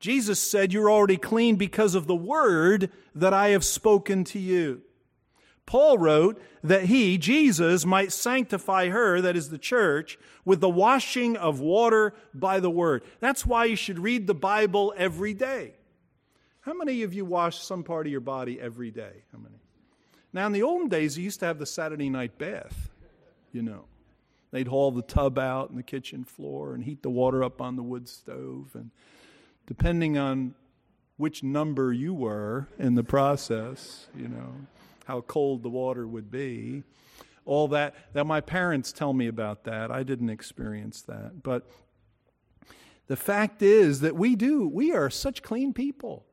Jesus 0.00 0.40
said, 0.40 0.72
You're 0.72 0.90
already 0.90 1.18
clean 1.18 1.56
because 1.56 1.94
of 1.94 2.06
the 2.06 2.16
Word 2.16 2.90
that 3.14 3.34
I 3.34 3.48
have 3.48 3.64
spoken 3.64 4.24
to 4.24 4.38
you. 4.38 4.82
Paul 5.66 5.98
wrote 5.98 6.42
that 6.64 6.86
he, 6.86 7.16
Jesus, 7.16 7.84
might 7.84 8.10
sanctify 8.10 8.88
her, 8.88 9.20
that 9.20 9.36
is 9.36 9.50
the 9.50 9.58
church, 9.58 10.18
with 10.44 10.60
the 10.60 10.68
washing 10.68 11.36
of 11.36 11.60
water 11.60 12.14
by 12.34 12.58
the 12.58 12.70
Word. 12.70 13.04
That's 13.20 13.46
why 13.46 13.66
you 13.66 13.76
should 13.76 13.98
read 13.98 14.26
the 14.26 14.34
Bible 14.34 14.92
every 14.96 15.34
day. 15.34 15.74
How 16.62 16.72
many 16.74 17.02
of 17.02 17.14
you 17.14 17.24
wash 17.24 17.62
some 17.62 17.84
part 17.84 18.06
of 18.06 18.10
your 18.10 18.20
body 18.20 18.60
every 18.60 18.90
day? 18.90 19.22
How 19.32 19.38
many? 19.38 19.56
Now, 20.32 20.46
in 20.46 20.52
the 20.52 20.62
olden 20.62 20.88
days, 20.88 21.16
you 21.16 21.24
used 21.24 21.40
to 21.40 21.46
have 21.46 21.58
the 21.58 21.66
Saturday 21.66 22.08
night 22.08 22.38
bath, 22.38 22.90
you 23.52 23.62
know. 23.62 23.84
They'd 24.50 24.68
haul 24.68 24.90
the 24.90 25.02
tub 25.02 25.38
out 25.38 25.70
in 25.70 25.76
the 25.76 25.82
kitchen 25.82 26.24
floor 26.24 26.74
and 26.74 26.82
heat 26.82 27.02
the 27.02 27.10
water 27.10 27.44
up 27.44 27.60
on 27.60 27.76
the 27.76 27.82
wood 27.82 28.08
stove. 28.08 28.70
And 28.74 28.90
depending 29.70 30.18
on 30.18 30.52
which 31.16 31.44
number 31.44 31.92
you 31.92 32.12
were 32.12 32.66
in 32.76 32.96
the 32.96 33.04
process, 33.04 34.08
you 34.16 34.26
know, 34.26 34.52
how 35.04 35.20
cold 35.20 35.62
the 35.62 35.68
water 35.68 36.08
would 36.08 36.28
be. 36.28 36.82
All 37.44 37.68
that, 37.68 37.94
that 38.12 38.26
my 38.26 38.40
parents 38.40 38.90
tell 38.90 39.12
me 39.12 39.28
about 39.28 39.62
that. 39.64 39.92
I 39.92 40.02
didn't 40.02 40.30
experience 40.30 41.02
that. 41.02 41.44
But 41.44 41.70
the 43.06 43.14
fact 43.14 43.62
is 43.62 44.00
that 44.00 44.16
we 44.16 44.34
do, 44.34 44.66
we 44.66 44.90
are 44.90 45.08
such 45.08 45.40
clean 45.40 45.72
people. 45.72 46.26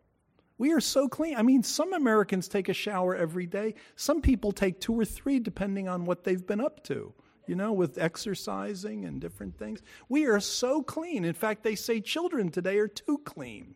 We 0.57 0.73
are 0.73 0.81
so 0.81 1.07
clean. 1.07 1.35
I 1.35 1.43
mean, 1.43 1.61
some 1.61 1.93
Americans 1.93 2.47
take 2.47 2.69
a 2.69 2.73
shower 2.73 3.15
every 3.15 3.45
day. 3.45 3.75
Some 3.95 4.19
people 4.19 4.51
take 4.51 4.81
two 4.81 4.99
or 4.99 5.05
three, 5.05 5.37
depending 5.37 5.87
on 5.87 6.05
what 6.05 6.23
they've 6.23 6.45
been 6.45 6.59
up 6.59 6.83
to, 6.85 7.13
you 7.47 7.55
know, 7.55 7.73
with 7.73 7.97
exercising 7.97 9.05
and 9.05 9.21
different 9.21 9.57
things. 9.57 9.81
We 10.09 10.25
are 10.25 10.39
so 10.39 10.83
clean. 10.83 11.25
In 11.25 11.33
fact, 11.33 11.63
they 11.63 11.75
say 11.75 12.01
children 12.01 12.49
today 12.49 12.77
are 12.79 12.87
too 12.87 13.19
clean. 13.19 13.75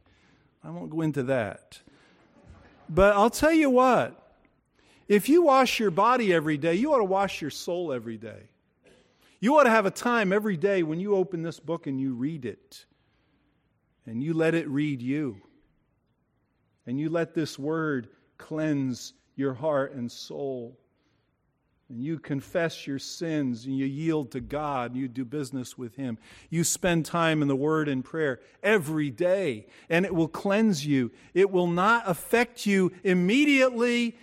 I 0.63 0.69
won't 0.69 0.89
go 0.89 1.01
into 1.01 1.23
that. 1.23 1.81
But 2.89 3.15
I'll 3.15 3.29
tell 3.29 3.53
you 3.53 3.69
what 3.69 4.17
if 5.07 5.29
you 5.29 5.43
wash 5.43 5.79
your 5.79 5.91
body 5.91 6.33
every 6.33 6.57
day, 6.57 6.75
you 6.75 6.93
ought 6.93 6.99
to 6.99 7.03
wash 7.03 7.41
your 7.41 7.51
soul 7.51 7.91
every 7.91 8.17
day. 8.17 8.43
You 9.39 9.57
ought 9.57 9.63
to 9.63 9.71
have 9.71 9.85
a 9.85 9.91
time 9.91 10.31
every 10.31 10.57
day 10.57 10.83
when 10.83 10.99
you 10.99 11.15
open 11.15 11.41
this 11.41 11.59
book 11.59 11.87
and 11.87 11.99
you 11.99 12.13
read 12.13 12.45
it, 12.45 12.85
and 14.05 14.21
you 14.21 14.33
let 14.33 14.53
it 14.53 14.67
read 14.67 15.01
you 15.01 15.41
and 16.85 16.99
you 16.99 17.09
let 17.09 17.33
this 17.33 17.59
word 17.59 18.09
cleanse 18.37 19.13
your 19.35 19.53
heart 19.53 19.93
and 19.93 20.11
soul. 20.11 20.77
And 21.91 22.03
you 22.03 22.19
confess 22.19 22.87
your 22.87 22.99
sins 22.99 23.65
and 23.65 23.77
you 23.77 23.85
yield 23.85 24.31
to 24.31 24.39
God 24.39 24.91
and 24.91 24.99
you 24.99 25.07
do 25.07 25.25
business 25.25 25.77
with 25.77 25.95
Him. 25.95 26.17
You 26.49 26.63
spend 26.63 27.05
time 27.05 27.41
in 27.41 27.47
the 27.47 27.55
Word 27.55 27.87
and 27.87 28.03
prayer 28.03 28.39
every 28.63 29.09
day, 29.09 29.67
and 29.89 30.05
it 30.05 30.15
will 30.15 30.27
cleanse 30.27 30.85
you. 30.85 31.11
It 31.33 31.51
will 31.51 31.67
not 31.67 32.03
affect 32.05 32.65
you 32.65 32.91
immediately, 33.03 34.17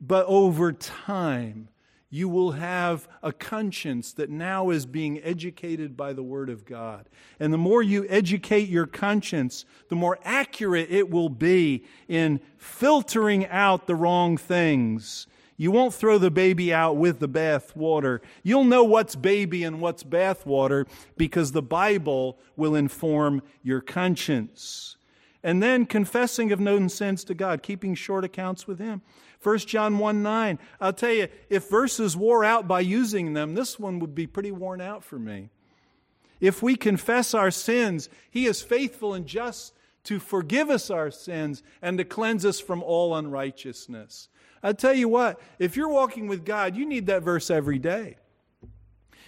but 0.00 0.26
over 0.26 0.72
time 0.72 1.68
you 2.10 2.28
will 2.28 2.52
have 2.52 3.08
a 3.24 3.32
conscience 3.32 4.12
that 4.12 4.30
now 4.30 4.70
is 4.70 4.86
being 4.86 5.20
educated 5.24 5.96
by 5.96 6.12
the 6.12 6.22
Word 6.22 6.48
of 6.48 6.64
God. 6.64 7.08
And 7.40 7.52
the 7.52 7.58
more 7.58 7.82
you 7.82 8.06
educate 8.08 8.68
your 8.68 8.86
conscience, 8.86 9.64
the 9.88 9.96
more 9.96 10.20
accurate 10.22 10.90
it 10.90 11.10
will 11.10 11.28
be 11.28 11.84
in 12.06 12.40
filtering 12.56 13.46
out 13.46 13.88
the 13.88 13.96
wrong 13.96 14.36
things. 14.36 15.26
You 15.56 15.70
won't 15.70 15.94
throw 15.94 16.18
the 16.18 16.30
baby 16.30 16.72
out 16.72 16.96
with 16.96 17.20
the 17.20 17.28
bath 17.28 17.76
water. 17.76 18.20
You'll 18.42 18.64
know 18.64 18.82
what's 18.82 19.14
baby 19.14 19.62
and 19.62 19.80
what's 19.80 20.02
bath 20.02 20.44
water 20.44 20.86
because 21.16 21.52
the 21.52 21.62
Bible 21.62 22.38
will 22.56 22.74
inform 22.74 23.42
your 23.62 23.80
conscience. 23.80 24.96
And 25.44 25.62
then 25.62 25.86
confessing 25.86 26.50
of 26.50 26.58
known 26.58 26.88
sins 26.88 27.22
to 27.24 27.34
God, 27.34 27.62
keeping 27.62 27.94
short 27.94 28.24
accounts 28.24 28.66
with 28.66 28.78
Him. 28.78 29.02
1 29.42 29.58
John 29.58 29.98
1 29.98 30.22
9. 30.22 30.58
I'll 30.80 30.92
tell 30.92 31.12
you, 31.12 31.28
if 31.50 31.68
verses 31.68 32.16
wore 32.16 32.44
out 32.44 32.66
by 32.66 32.80
using 32.80 33.34
them, 33.34 33.54
this 33.54 33.78
one 33.78 33.98
would 34.00 34.14
be 34.14 34.26
pretty 34.26 34.50
worn 34.50 34.80
out 34.80 35.04
for 35.04 35.18
me. 35.18 35.50
If 36.40 36.62
we 36.62 36.76
confess 36.76 37.34
our 37.34 37.50
sins, 37.50 38.08
He 38.30 38.46
is 38.46 38.62
faithful 38.62 39.14
and 39.14 39.26
just 39.26 39.74
to 40.04 40.18
forgive 40.18 40.70
us 40.70 40.90
our 40.90 41.10
sins 41.10 41.62
and 41.80 41.98
to 41.98 42.04
cleanse 42.04 42.44
us 42.44 42.58
from 42.58 42.82
all 42.82 43.14
unrighteousness. 43.14 44.28
I'll 44.64 44.72
tell 44.72 44.94
you 44.94 45.10
what, 45.10 45.38
if 45.58 45.76
you're 45.76 45.90
walking 45.90 46.26
with 46.26 46.46
God, 46.46 46.74
you 46.74 46.86
need 46.86 47.06
that 47.06 47.22
verse 47.22 47.50
every 47.50 47.78
day. 47.78 48.16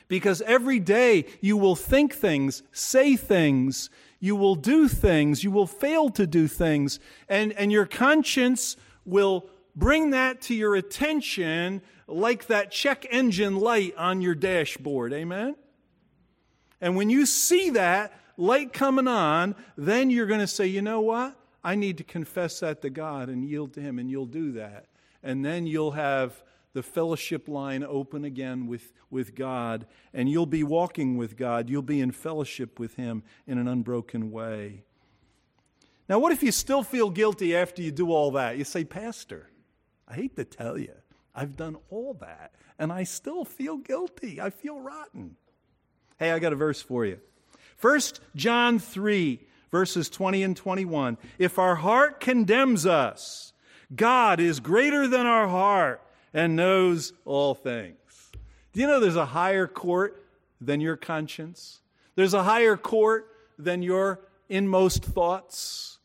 Because 0.09 0.41
every 0.43 0.81
day 0.81 1.27
you 1.43 1.59
will 1.59 1.77
think 1.77 2.15
things, 2.15 2.63
say 2.73 3.17
things, 3.17 3.91
you 4.19 4.35
will 4.35 4.55
do 4.55 4.89
things, 4.89 5.45
you 5.45 5.51
will 5.51 5.67
fail 5.67 6.09
to 6.11 6.27
do 6.27 6.49
things, 6.49 6.99
and, 7.29 7.53
and 7.53 7.71
your 7.71 7.85
conscience 7.85 8.77
will 9.05 9.51
bring 9.75 10.11
that 10.11 10.41
to 10.43 10.55
your 10.55 10.75
attention 10.75 11.83
like 12.09 12.47
that 12.47 12.71
check 12.71 13.07
engine 13.11 13.57
light 13.57 13.95
on 13.99 14.23
your 14.23 14.35
dashboard. 14.35 15.13
Amen? 15.13 15.55
And 16.81 16.97
when 16.97 17.11
you 17.11 17.27
see 17.27 17.71
that 17.71 18.19
light 18.39 18.73
coming 18.73 19.09
on, 19.09 19.55
then 19.77 20.09
you're 20.09 20.27
going 20.27 20.41
to 20.41 20.47
say, 20.47 20.67
you 20.67 20.81
know 20.81 21.03
what? 21.03 21.37
I 21.63 21.75
need 21.75 21.99
to 21.99 22.05
confess 22.05 22.61
that 22.61 22.81
to 22.83 22.91
God 22.91 23.29
and 23.29 23.45
yield 23.45 23.75
to 23.75 23.81
Him, 23.81 23.99
and 23.99 24.11
you'll 24.11 24.25
do 24.25 24.53
that. 24.53 24.87
And 25.27 25.45
then 25.45 25.67
you'll 25.67 25.93
have 25.93 26.43
the 26.73 26.83
fellowship 26.83 27.49
line 27.49 27.83
open 27.83 28.25
again 28.25 28.67
with, 28.67 28.93
with 29.11 29.35
God, 29.35 29.87
and 30.15 30.29
you'll 30.29 30.47
be 30.47 30.63
walking 30.63 31.17
with 31.17 31.37
God. 31.37 31.69
You'll 31.69 31.83
be 31.83 32.01
in 32.01 32.13
fellowship 32.13 32.79
with 32.79 32.95
Him 32.95 33.23
in 33.47 33.59
an 33.59 33.67
unbroken 33.67 34.31
way. 34.31 34.85
Now, 36.09 36.21
what 36.21 36.33
if 36.33 36.43
you 36.43 36.53
still 36.53 36.83
feel 36.83 37.11
guilty 37.11 37.57
after 37.57 37.83
you 37.83 37.91
do 37.91 38.13
all 38.13 38.31
that? 38.33 38.57
You 38.57 38.65
say, 38.65 38.85
Pastor, 38.85 39.51
I 40.07 40.15
hate 40.15 40.37
to 40.37 40.45
tell 40.45 40.79
you, 40.79 40.93
I've 41.35 41.57
done 41.57 41.77
all 41.91 42.15
that 42.21 42.53
and 42.79 42.93
I 42.93 43.05
still 43.05 43.45
feel 43.45 43.77
guilty. 43.77 44.41
I 44.41 44.51
feel 44.51 44.81
rotten. 44.81 45.37
Hey, 46.19 46.31
I 46.31 46.39
got 46.39 46.53
a 46.53 46.57
verse 46.57 46.81
for 46.81 47.05
you. 47.05 47.19
First 47.77 48.21
John 48.35 48.79
3, 48.79 49.41
verses 49.71 50.09
20 50.09 50.43
and 50.43 50.57
21. 50.57 51.19
If 51.39 51.59
our 51.59 51.75
heart 51.75 52.21
condemns 52.21 52.87
us, 52.87 53.53
God 53.95 54.41
is 54.41 54.61
greater 54.61 55.07
than 55.07 55.27
our 55.27 55.49
heart 55.49 56.03
and 56.35 56.57
knows 56.57 57.13
all 57.25 57.55
things. 57.55 57.97
Do 58.73 58.81
you 58.81 58.87
know 58.87 59.01
there's 59.01 59.17
a 59.17 59.27
higher 59.27 59.67
court 59.67 60.23
than 60.61 60.81
your 60.81 60.97
conscience? 60.97 61.81
There's 62.15 62.35
a 62.35 62.43
higher 62.43 62.77
court 62.77 63.29
than 63.59 63.83
your 63.83 64.21
inmost 64.49 65.05
thoughts. 65.05 65.99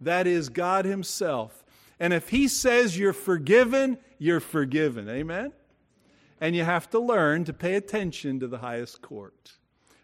That 0.00 0.26
is 0.26 0.48
God 0.48 0.84
Himself. 0.84 1.64
And 1.98 2.12
if 2.12 2.28
he 2.28 2.48
says 2.48 2.98
you're 2.98 3.12
forgiven, 3.12 3.98
you're 4.18 4.40
forgiven. 4.40 5.08
Amen? 5.08 5.52
And 6.40 6.54
you 6.54 6.64
have 6.64 6.90
to 6.90 6.98
learn 6.98 7.44
to 7.44 7.52
pay 7.52 7.74
attention 7.74 8.40
to 8.40 8.48
the 8.48 8.58
highest 8.58 9.00
court. 9.00 9.52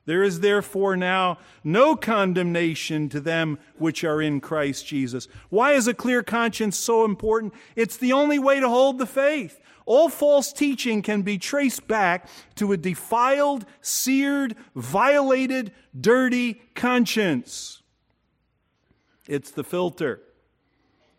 There 0.04 0.22
is 0.22 0.40
therefore 0.40 0.96
now 0.96 1.38
no 1.62 1.94
condemnation 1.94 3.08
to 3.10 3.20
them 3.20 3.58
which 3.78 4.02
are 4.02 4.20
in 4.20 4.40
Christ 4.40 4.86
Jesus. 4.86 5.28
Why 5.48 5.72
is 5.72 5.86
a 5.86 5.94
clear 5.94 6.22
conscience 6.22 6.76
so 6.76 7.04
important? 7.04 7.54
It's 7.76 7.96
the 7.96 8.12
only 8.12 8.38
way 8.38 8.58
to 8.58 8.68
hold 8.68 8.98
the 8.98 9.06
faith. 9.06 9.60
All 9.84 10.08
false 10.08 10.52
teaching 10.52 11.02
can 11.02 11.22
be 11.22 11.38
traced 11.38 11.86
back 11.86 12.28
to 12.56 12.72
a 12.72 12.76
defiled, 12.76 13.64
seared, 13.80 14.56
violated, 14.74 15.72
dirty 15.98 16.62
conscience. 16.74 17.82
It's 19.26 19.50
the 19.50 19.64
filter. 19.64 20.20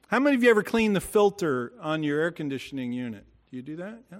How 0.08 0.20
many 0.20 0.36
of 0.36 0.44
you 0.44 0.50
ever 0.50 0.64
clean 0.64 0.94
the 0.94 1.02
filter 1.02 1.74
on 1.82 2.04
your 2.04 2.20
air 2.20 2.32
conditioning 2.32 2.94
unit? 2.94 3.26
Do 3.50 3.58
you 3.58 3.64
do 3.64 3.76
that? 3.78 4.00
Yeah? 4.12 4.20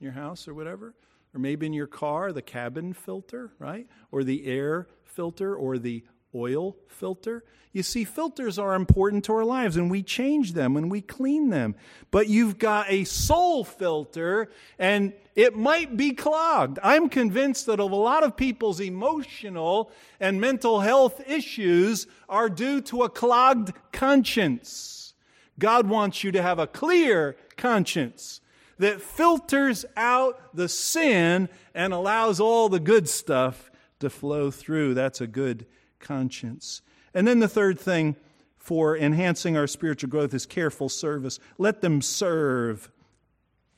Your 0.00 0.12
house 0.12 0.48
or 0.48 0.54
whatever? 0.54 0.94
Or 1.34 1.40
maybe 1.40 1.66
in 1.66 1.72
your 1.72 1.86
car, 1.86 2.32
the 2.32 2.42
cabin 2.42 2.92
filter, 2.92 3.52
right? 3.58 3.86
Or 4.12 4.22
the 4.22 4.46
air 4.46 4.86
filter 5.04 5.54
or 5.54 5.78
the 5.78 6.04
oil 6.34 6.76
filter. 6.88 7.44
You 7.72 7.82
see, 7.82 8.04
filters 8.04 8.56
are 8.56 8.74
important 8.74 9.24
to 9.24 9.32
our 9.34 9.44
lives 9.44 9.76
and 9.76 9.90
we 9.90 10.04
change 10.04 10.52
them 10.52 10.76
and 10.76 10.88
we 10.90 11.00
clean 11.00 11.50
them. 11.50 11.74
But 12.12 12.28
you've 12.28 12.58
got 12.58 12.86
a 12.88 13.02
soul 13.02 13.64
filter 13.64 14.48
and 14.78 15.12
it 15.34 15.56
might 15.56 15.96
be 15.96 16.12
clogged. 16.12 16.78
I'm 16.84 17.08
convinced 17.08 17.66
that 17.66 17.80
a 17.80 17.84
lot 17.84 18.22
of 18.22 18.36
people's 18.36 18.78
emotional 18.78 19.90
and 20.20 20.40
mental 20.40 20.80
health 20.80 21.20
issues 21.26 22.06
are 22.28 22.48
due 22.48 22.80
to 22.82 23.02
a 23.02 23.08
clogged 23.08 23.72
conscience. 23.90 25.14
God 25.58 25.88
wants 25.88 26.22
you 26.22 26.30
to 26.30 26.42
have 26.42 26.60
a 26.60 26.68
clear 26.68 27.36
conscience 27.56 28.40
that 28.78 29.00
filters 29.00 29.84
out 29.96 30.54
the 30.54 30.68
sin 30.68 31.48
and 31.74 31.92
allows 31.92 32.40
all 32.40 32.68
the 32.68 32.80
good 32.80 33.08
stuff 33.08 33.70
to 34.00 34.10
flow 34.10 34.50
through. 34.50 34.94
That's 34.94 35.20
a 35.20 35.26
good 35.26 35.66
conscience. 35.98 36.82
And 37.14 37.26
then 37.26 37.38
the 37.38 37.48
third 37.48 37.78
thing 37.78 38.16
for 38.56 38.96
enhancing 38.96 39.56
our 39.56 39.66
spiritual 39.66 40.10
growth 40.10 40.34
is 40.34 40.46
careful 40.46 40.88
service. 40.88 41.38
Let 41.58 41.80
them 41.80 42.00
serve. 42.00 42.90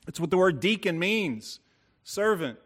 That's 0.07 0.21
what 0.21 0.31
the 0.31 0.39
word 0.39 0.61
deacon 0.61 0.99
means 0.99 1.61
servant. 2.05 2.59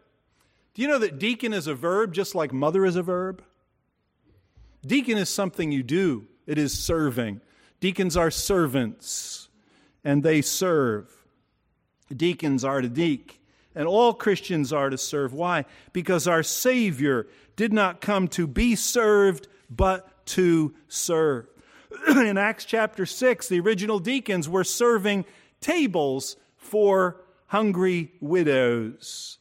Do 0.73 0.81
you 0.81 0.87
know 0.87 0.99
that 0.99 1.19
deacon 1.19 1.51
is 1.51 1.67
a 1.67 1.73
verb 1.73 2.13
just 2.13 2.35
like 2.35 2.53
mother 2.53 2.85
is 2.85 2.95
a 2.95 3.03
verb? 3.03 3.43
Deacon 4.85 5.17
is 5.17 5.29
something 5.29 5.71
you 5.71 5.83
do, 5.83 6.27
it 6.47 6.57
is 6.57 6.77
serving. 6.77 7.41
Deacons 7.79 8.15
are 8.15 8.31
servants, 8.31 9.49
and 10.03 10.23
they 10.23 10.41
serve. 10.41 11.20
Deacons 12.17 12.63
are 12.63 12.81
to 12.81 12.89
deek. 12.89 13.39
And 13.73 13.87
all 13.87 14.13
Christians 14.13 14.73
are 14.73 14.89
to 14.89 14.97
serve. 14.97 15.33
Why? 15.33 15.65
Because 15.93 16.27
our 16.27 16.43
Savior 16.43 17.27
did 17.55 17.71
not 17.71 18.01
come 18.01 18.27
to 18.29 18.45
be 18.47 18.75
served, 18.75 19.47
but 19.69 20.25
to 20.27 20.73
serve. 20.87 21.47
In 22.07 22.37
Acts 22.37 22.65
chapter 22.65 23.05
6, 23.05 23.47
the 23.47 23.59
original 23.59 23.99
deacons 23.99 24.49
were 24.49 24.63
serving 24.63 25.25
tables 25.61 26.35
for 26.57 27.21
hungry 27.47 28.11
widows. 28.19 29.37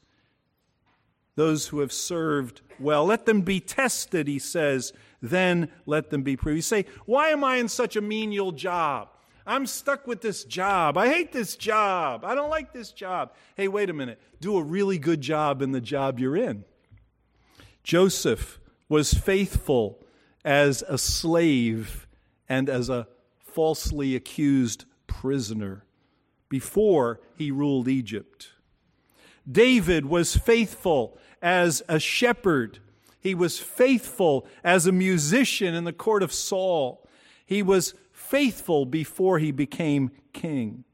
Those 1.36 1.68
who 1.68 1.80
have 1.80 1.92
served 1.92 2.60
well. 2.80 3.04
Let 3.04 3.26
them 3.26 3.42
be 3.42 3.60
tested, 3.60 4.26
he 4.26 4.38
says, 4.38 4.92
then 5.22 5.70
let 5.86 6.10
them 6.10 6.22
be 6.22 6.36
proved. 6.36 6.56
You 6.56 6.62
say, 6.62 6.86
Why 7.06 7.28
am 7.28 7.44
I 7.44 7.56
in 7.56 7.68
such 7.68 7.94
a 7.94 8.00
menial 8.00 8.52
job? 8.52 9.09
I'm 9.46 9.66
stuck 9.66 10.06
with 10.06 10.20
this 10.20 10.44
job. 10.44 10.96
I 10.96 11.08
hate 11.08 11.32
this 11.32 11.56
job. 11.56 12.24
I 12.24 12.34
don't 12.34 12.50
like 12.50 12.72
this 12.72 12.92
job. 12.92 13.34
Hey, 13.56 13.68
wait 13.68 13.90
a 13.90 13.92
minute. 13.92 14.20
Do 14.40 14.56
a 14.56 14.62
really 14.62 14.98
good 14.98 15.20
job 15.20 15.62
in 15.62 15.72
the 15.72 15.80
job 15.80 16.18
you're 16.18 16.36
in. 16.36 16.64
Joseph 17.82 18.60
was 18.88 19.14
faithful 19.14 20.02
as 20.44 20.82
a 20.88 20.98
slave 20.98 22.06
and 22.48 22.68
as 22.68 22.88
a 22.88 23.06
falsely 23.38 24.14
accused 24.14 24.84
prisoner 25.06 25.84
before 26.48 27.20
he 27.36 27.50
ruled 27.50 27.88
Egypt. 27.88 28.50
David 29.50 30.06
was 30.06 30.36
faithful 30.36 31.18
as 31.40 31.82
a 31.88 31.98
shepherd. 31.98 32.78
He 33.20 33.34
was 33.34 33.58
faithful 33.58 34.46
as 34.62 34.86
a 34.86 34.92
musician 34.92 35.74
in 35.74 35.84
the 35.84 35.92
court 35.92 36.22
of 36.22 36.32
Saul. 36.32 37.06
He 37.44 37.62
was 37.62 37.94
faithful 38.30 38.86
before 38.86 39.40
he 39.40 39.50
became 39.50 40.12
king. 40.32 40.84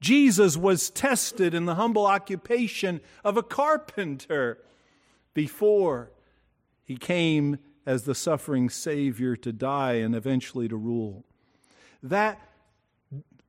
Jesus 0.00 0.56
was 0.56 0.90
tested 0.90 1.54
in 1.54 1.66
the 1.66 1.76
humble 1.76 2.04
occupation 2.04 3.00
of 3.22 3.36
a 3.36 3.44
carpenter 3.44 4.58
before 5.34 6.10
he 6.82 6.96
came 6.96 7.58
as 7.86 8.02
the 8.02 8.14
suffering 8.14 8.68
Savior 8.68 9.36
to 9.36 9.52
die 9.52 9.94
and 9.94 10.16
eventually 10.16 10.66
to 10.66 10.76
rule. 10.76 11.24
That 12.02 12.40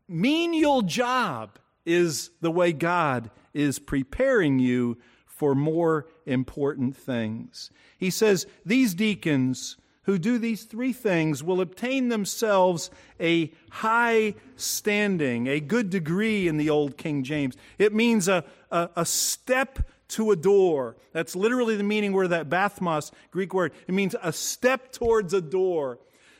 menial 0.07 0.83
job 0.83 1.57
is 1.83 2.29
the 2.41 2.51
way 2.51 2.73
God 2.73 3.31
is 3.55 3.79
preparing 3.79 4.59
you 4.59 4.99
for 5.25 5.55
more 5.55 6.05
important 6.27 6.95
things. 6.95 7.71
He 7.97 8.11
says, 8.11 8.45
These 8.63 8.93
deacons 8.93 9.77
who 10.05 10.17
do 10.17 10.37
these 10.37 10.63
three 10.63 10.93
things 10.93 11.43
will 11.43 11.61
obtain 11.61 12.09
themselves 12.09 12.89
a 13.19 13.51
high 13.69 14.35
standing, 14.55 15.47
a 15.47 15.59
good 15.59 15.89
degree 15.89 16.47
in 16.47 16.57
the 16.57 16.69
Old 16.69 16.97
King 16.97 17.23
James. 17.23 17.55
It 17.77 17.93
means 17.93 18.27
a, 18.27 18.43
a, 18.71 18.89
a 18.95 19.05
step 19.05 19.79
to 20.09 20.31
a 20.31 20.35
door. 20.35 20.95
That's 21.11 21.35
literally 21.35 21.75
the 21.75 21.83
meaning 21.83 22.13
where 22.13 22.27
that 22.27 22.49
bathmos 22.49 23.11
Greek 23.31 23.53
word. 23.53 23.73
It 23.87 23.93
means 23.93 24.15
a 24.21 24.31
step 24.31 24.91
towards 24.91 25.33
a 25.33 25.41
door. 25.41 25.99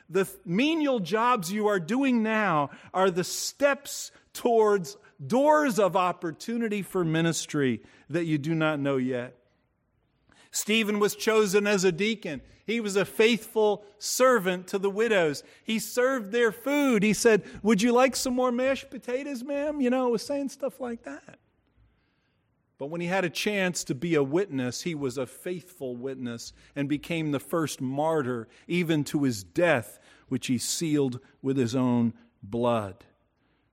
The 0.10 0.30
menial 0.46 1.00
jobs 1.00 1.52
you 1.52 1.68
are 1.68 1.80
doing 1.80 2.22
now 2.22 2.70
are 2.94 3.10
the 3.10 3.24
steps 3.24 4.12
towards 4.34 4.98
doors 5.26 5.80
of 5.80 5.96
opportunity 5.96 6.84
for 6.84 7.04
ministry 7.04 7.82
that 8.10 8.26
you 8.26 8.38
do 8.38 8.54
not 8.54 8.80
know 8.80 8.98
yet. 8.98 9.36
Stephen 10.56 11.00
was 11.00 11.18
chosen 11.18 11.68
as 11.68 11.84
a 11.84 11.92
deacon. 11.92 12.42
He 12.66 12.80
was 12.80 12.96
a 12.96 13.04
faithful 13.04 13.84
servant 14.00 14.68
to 14.68 14.80
the 14.80 14.90
widows. 14.90 15.44
He 15.66 15.80
served 15.80 16.32
their 16.32 16.54
food. 16.54 17.04
He 17.04 17.14
said, 17.14 17.44
Would 17.62 17.82
you 17.82 17.92
like 17.92 18.16
some 18.16 18.34
more 18.34 18.54
mashed 18.54 18.90
potatoes, 18.90 19.44
ma'am? 19.44 19.82
You 19.82 19.90
know, 19.90 20.08
was 20.10 20.26
saying 20.26 20.50
stuff 20.50 20.80
like 20.80 21.04
that. 21.04 21.40
But 22.78 22.88
when 22.88 23.02
he 23.02 23.08
had 23.08 23.26
a 23.26 23.30
chance 23.30 23.84
to 23.84 23.96
be 23.96 24.16
a 24.16 24.24
witness, 24.24 24.84
he 24.84 24.96
was 24.96 25.18
a 25.18 25.26
faithful 25.26 25.98
witness 25.98 26.54
and 26.74 26.88
became 26.88 27.32
the 27.32 27.40
first 27.40 27.82
martyr, 27.82 28.48
even 28.66 29.04
to 29.06 29.24
his 29.24 29.44
death, 29.44 30.00
which 30.30 30.48
he 30.48 30.58
sealed 30.58 31.20
with 31.42 31.58
his 31.58 31.76
own 31.76 32.14
blood. 32.42 33.04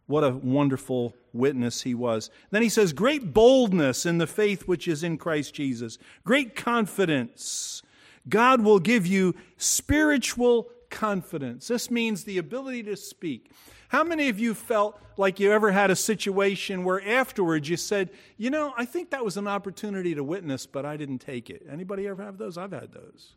What 0.07 0.25
a 0.25 0.31
wonderful 0.31 1.15
witness 1.33 1.83
he 1.83 1.95
was. 1.95 2.31
Then 2.51 2.63
he 2.63 2.69
says, 2.69 2.93
Great 2.93 3.33
boldness 3.33 4.07
in 4.07 4.19
the 4.19 4.27
faith 4.27 4.69
which 4.69 4.87
is 4.87 5.03
in 5.03 5.19
Christ 5.19 5.55
Jesus, 5.55 5.99
great 6.25 6.57
confidence. 6.57 7.83
God 8.29 8.63
will 8.63 8.79
give 8.79 9.07
you 9.07 9.35
spiritual 9.57 10.69
confidence. 10.91 11.69
This 11.69 11.91
means 11.91 12.25
the 12.25 12.39
ability 12.39 12.85
to 12.85 12.97
speak. 12.97 13.51
How 13.89 14.05
many 14.05 14.29
of 14.29 14.39
you 14.39 14.55
felt 14.55 14.99
like 15.19 15.41
you 15.41 15.53
ever 15.53 15.73
had 15.73 15.91
a 15.91 15.97
situation 15.97 16.85
where 16.85 17.07
afterwards 17.07 17.69
you 17.69 17.77
said, 17.77 18.11
"You 18.39 18.49
know, 18.51 18.73
I 18.77 18.85
think 18.85 19.11
that 19.11 19.25
was 19.25 19.37
an 19.37 19.47
opportunity 19.47 20.15
to 20.15 20.25
witness, 20.25 20.67
but 20.67 20.87
I 20.87 20.97
didn't 20.97 21.19
take 21.19 21.51
it." 21.51 21.67
Anybody 21.69 22.07
ever 22.07 22.23
have 22.23 22.39
those? 22.39 22.57
I've 22.57 22.73
had 22.73 22.93
those. 22.93 23.35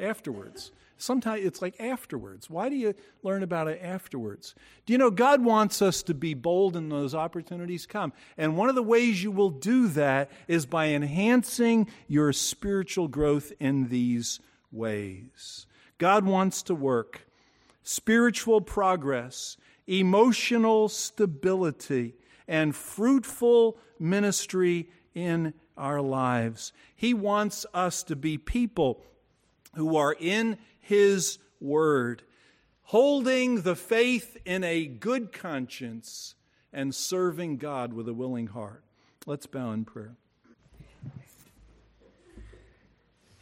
Afterwards. 0.00 0.72
Sometimes 1.00 1.44
it's 1.46 1.62
like 1.62 1.80
afterwards. 1.80 2.50
Why 2.50 2.68
do 2.68 2.76
you 2.76 2.94
learn 3.22 3.42
about 3.42 3.68
it 3.68 3.80
afterwards? 3.82 4.54
Do 4.84 4.92
you 4.92 4.98
know 4.98 5.10
God 5.10 5.42
wants 5.42 5.80
us 5.80 6.02
to 6.04 6.14
be 6.14 6.34
bold 6.34 6.76
in 6.76 6.90
those 6.90 7.14
opportunities 7.14 7.86
come? 7.86 8.12
And 8.36 8.56
one 8.56 8.68
of 8.68 8.74
the 8.74 8.82
ways 8.82 9.22
you 9.22 9.30
will 9.30 9.50
do 9.50 9.88
that 9.88 10.30
is 10.46 10.66
by 10.66 10.88
enhancing 10.88 11.88
your 12.06 12.34
spiritual 12.34 13.08
growth 13.08 13.50
in 13.58 13.88
these 13.88 14.40
ways. 14.70 15.66
God 15.96 16.26
wants 16.26 16.62
to 16.64 16.74
work 16.74 17.26
spiritual 17.82 18.60
progress, 18.60 19.56
emotional 19.86 20.90
stability, 20.90 22.14
and 22.46 22.76
fruitful 22.76 23.78
ministry 23.98 24.90
in 25.14 25.54
our 25.78 26.02
lives. 26.02 26.74
He 26.94 27.14
wants 27.14 27.64
us 27.72 28.02
to 28.04 28.16
be 28.16 28.36
people 28.36 29.02
who 29.74 29.96
are 29.96 30.14
in 30.18 30.58
his 30.78 31.38
Word, 31.60 32.22
holding 32.84 33.62
the 33.62 33.76
faith 33.76 34.36
in 34.44 34.64
a 34.64 34.86
good 34.86 35.32
conscience 35.32 36.34
and 36.72 36.94
serving 36.94 37.58
God 37.58 37.92
with 37.92 38.08
a 38.08 38.14
willing 38.14 38.48
heart. 38.48 38.82
Let's 39.26 39.46
bow 39.46 39.72
in 39.72 39.84
prayer. 39.84 40.16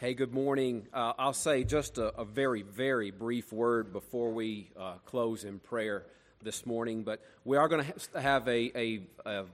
Hey, 0.01 0.15
good 0.15 0.33
morning. 0.33 0.87
Uh, 0.93 1.13
I'll 1.19 1.33
say 1.33 1.65
just 1.65 1.99
a, 1.99 2.15
a, 2.17 2.25
very, 2.25 2.63
very 2.63 3.11
brief 3.11 3.53
word 3.53 3.93
before 3.93 4.31
we 4.31 4.71
uh, 4.79 4.95
close 5.05 5.43
in 5.43 5.59
prayer 5.59 6.07
this 6.41 6.65
morning. 6.67 7.03
But 7.03 7.21
we 7.45 7.57
are 7.57 7.67
going 7.67 7.85
to 7.85 8.21
have 8.21 8.47
a, 8.47 8.79
a, 8.79 9.01
a, 9.27 9.45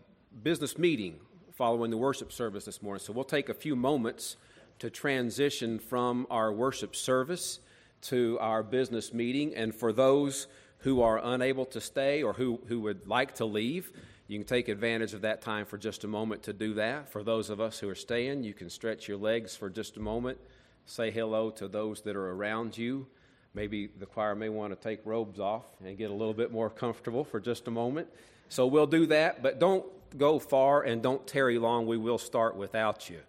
business 0.42 0.76
meeting 0.76 1.18
following 1.52 1.90
the 1.90 1.96
worship 1.96 2.30
service 2.30 2.66
this 2.66 2.82
morning. 2.82 3.02
So 3.02 3.14
we'll 3.14 3.24
take 3.24 3.48
a 3.48 3.54
few 3.54 3.74
moments 3.74 4.36
to 4.78 4.90
transition 4.90 5.78
from 5.78 6.26
our 6.30 6.52
worship 6.52 6.94
service 6.96 7.60
to 8.02 8.38
our 8.40 8.62
business 8.62 9.12
meeting. 9.14 9.54
And 9.54 9.74
for 9.74 9.92
those 9.92 10.46
who 10.78 11.00
are 11.00 11.20
unable 11.22 11.64
to 11.66 11.80
stay 11.80 12.22
or 12.22 12.34
who, 12.34 12.60
who 12.66 12.80
would 12.80 13.06
like 13.06 13.36
to 13.36 13.44
leave, 13.44 13.90
You 14.26 14.38
can 14.38 14.46
take 14.46 14.68
advantage 14.68 15.12
of 15.12 15.22
that 15.22 15.42
time 15.42 15.66
for 15.66 15.76
just 15.76 16.04
a 16.04 16.08
moment 16.08 16.44
to 16.44 16.54
do 16.54 16.74
that. 16.74 17.10
For 17.10 17.22
those 17.22 17.50
of 17.50 17.60
us 17.60 17.78
who 17.78 17.88
are 17.90 17.94
staying, 17.94 18.42
you 18.42 18.54
can 18.54 18.70
stretch 18.70 19.06
your 19.06 19.18
legs 19.18 19.54
for 19.54 19.68
just 19.68 19.98
a 19.98 20.00
moment, 20.00 20.38
say 20.86 21.10
hello 21.10 21.50
to 21.50 21.68
those 21.68 22.00
that 22.02 22.16
are 22.16 22.30
around 22.30 22.78
you. 22.78 23.06
Maybe 23.52 23.86
the 23.86 24.06
choir 24.06 24.34
may 24.34 24.48
want 24.48 24.72
to 24.72 24.88
take 24.88 25.04
robes 25.04 25.38
off 25.38 25.64
and 25.84 25.96
get 25.98 26.10
a 26.10 26.14
little 26.14 26.34
bit 26.34 26.50
more 26.50 26.70
comfortable 26.70 27.22
for 27.22 27.38
just 27.38 27.68
a 27.68 27.70
moment. 27.70 28.08
So 28.48 28.66
we'll 28.66 28.86
do 28.86 29.06
that, 29.06 29.42
but 29.42 29.58
don't 29.58 29.84
go 30.16 30.38
far 30.38 30.82
and 30.82 31.02
don't 31.02 31.26
tarry 31.26 31.58
long. 31.58 31.86
We 31.86 31.98
will 31.98 32.18
start 32.18 32.56
without 32.56 33.10
you 33.10 33.20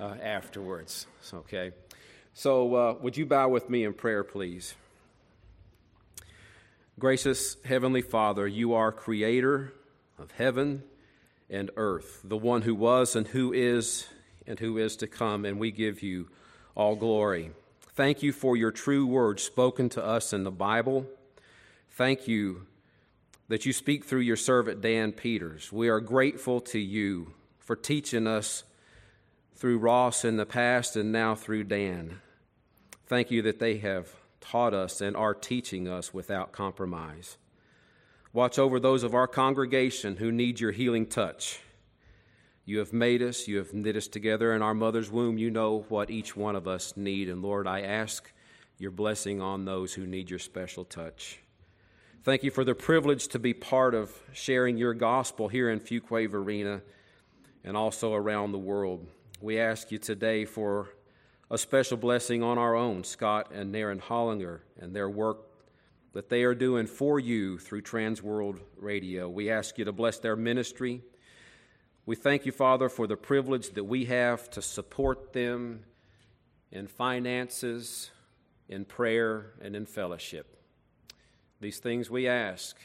uh, 0.00 0.14
afterwards. 0.22 1.06
Okay. 1.32 1.72
So 2.34 2.74
uh, 2.74 2.94
would 3.00 3.16
you 3.16 3.26
bow 3.26 3.48
with 3.48 3.68
me 3.68 3.84
in 3.84 3.92
prayer, 3.92 4.24
please? 4.24 4.74
Gracious 6.98 7.56
Heavenly 7.64 8.02
Father, 8.02 8.46
you 8.46 8.74
are 8.74 8.92
creator 8.92 9.72
of 10.18 10.30
heaven 10.32 10.82
and 11.50 11.70
earth, 11.76 12.20
the 12.24 12.36
one 12.36 12.62
who 12.62 12.74
was 12.74 13.16
and 13.16 13.26
who 13.28 13.52
is 13.52 14.06
and 14.46 14.58
who 14.58 14.78
is 14.78 14.96
to 14.96 15.06
come, 15.06 15.44
and 15.44 15.58
we 15.58 15.70
give 15.70 16.02
you 16.02 16.28
all 16.74 16.96
glory. 16.96 17.50
Thank 17.94 18.22
you 18.22 18.32
for 18.32 18.56
your 18.56 18.70
true 18.70 19.06
words 19.06 19.42
spoken 19.42 19.88
to 19.90 20.04
us 20.04 20.32
in 20.32 20.44
the 20.44 20.50
Bible. 20.50 21.06
Thank 21.90 22.26
you 22.26 22.66
that 23.48 23.66
you 23.66 23.72
speak 23.72 24.04
through 24.04 24.20
your 24.20 24.36
servant 24.36 24.80
Dan 24.80 25.12
Peters. 25.12 25.70
We 25.70 25.88
are 25.88 26.00
grateful 26.00 26.60
to 26.62 26.78
you 26.78 27.34
for 27.58 27.76
teaching 27.76 28.26
us 28.26 28.64
through 29.54 29.78
Ross 29.78 30.24
in 30.24 30.36
the 30.36 30.46
past 30.46 30.96
and 30.96 31.12
now 31.12 31.34
through 31.34 31.64
Dan. 31.64 32.20
Thank 33.06 33.30
you 33.30 33.42
that 33.42 33.58
they 33.58 33.78
have 33.78 34.08
taught 34.40 34.74
us 34.74 35.00
and 35.00 35.16
are 35.16 35.34
teaching 35.34 35.86
us 35.88 36.12
without 36.12 36.52
compromise. 36.52 37.36
Watch 38.32 38.58
over 38.58 38.80
those 38.80 39.02
of 39.02 39.14
our 39.14 39.26
congregation 39.26 40.16
who 40.16 40.32
need 40.32 40.58
your 40.58 40.72
healing 40.72 41.06
touch. 41.06 41.60
You 42.64 42.78
have 42.78 42.92
made 42.92 43.22
us, 43.22 43.48
you 43.48 43.58
have 43.58 43.74
knit 43.74 43.96
us 43.96 44.08
together 44.08 44.54
in 44.54 44.62
our 44.62 44.74
mother's 44.74 45.10
womb. 45.10 45.36
You 45.36 45.50
know 45.50 45.84
what 45.88 46.10
each 46.10 46.36
one 46.36 46.56
of 46.56 46.66
us 46.66 46.96
need. 46.96 47.28
And 47.28 47.42
Lord, 47.42 47.66
I 47.66 47.82
ask 47.82 48.32
your 48.78 48.90
blessing 48.90 49.40
on 49.40 49.64
those 49.64 49.94
who 49.94 50.06
need 50.06 50.30
your 50.30 50.38
special 50.38 50.84
touch. 50.84 51.40
Thank 52.22 52.44
you 52.44 52.50
for 52.50 52.64
the 52.64 52.74
privilege 52.74 53.28
to 53.28 53.38
be 53.38 53.52
part 53.52 53.94
of 53.94 54.16
sharing 54.32 54.78
your 54.78 54.94
gospel 54.94 55.48
here 55.48 55.68
in 55.68 55.80
Fuquay-Varina 55.80 56.80
and 57.64 57.76
also 57.76 58.14
around 58.14 58.52
the 58.52 58.58
world. 58.58 59.06
We 59.42 59.58
ask 59.58 59.90
you 59.90 59.98
today 59.98 60.44
for 60.44 60.90
a 61.50 61.58
special 61.58 61.96
blessing 61.96 62.44
on 62.44 62.58
our 62.58 62.76
own, 62.76 63.02
Scott 63.02 63.50
and 63.52 63.74
Naren 63.74 64.00
Hollinger, 64.00 64.60
and 64.78 64.94
their 64.94 65.10
work 65.10 65.38
that 66.12 66.28
they 66.28 66.44
are 66.44 66.54
doing 66.54 66.86
for 66.86 67.18
you 67.18 67.58
through 67.58 67.80
Trans 67.80 68.22
World 68.22 68.60
Radio. 68.76 69.28
We 69.28 69.50
ask 69.50 69.78
you 69.78 69.84
to 69.84 69.90
bless 69.90 70.20
their 70.20 70.36
ministry. 70.36 71.02
We 72.06 72.14
thank 72.14 72.46
you, 72.46 72.52
Father, 72.52 72.88
for 72.88 73.08
the 73.08 73.16
privilege 73.16 73.70
that 73.70 73.82
we 73.82 74.04
have 74.04 74.48
to 74.50 74.62
support 74.62 75.32
them 75.32 75.86
in 76.70 76.86
finances, 76.86 78.12
in 78.68 78.84
prayer, 78.84 79.54
and 79.60 79.74
in 79.74 79.86
fellowship. 79.86 80.56
These 81.60 81.80
things 81.80 82.08
we 82.08 82.28
ask 82.28 82.76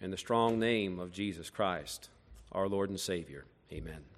in 0.00 0.10
the 0.10 0.16
strong 0.16 0.58
name 0.58 0.98
of 0.98 1.12
Jesus 1.12 1.50
Christ, 1.50 2.08
our 2.50 2.66
Lord 2.66 2.90
and 2.90 2.98
Savior. 2.98 3.44
Amen. 3.72 4.13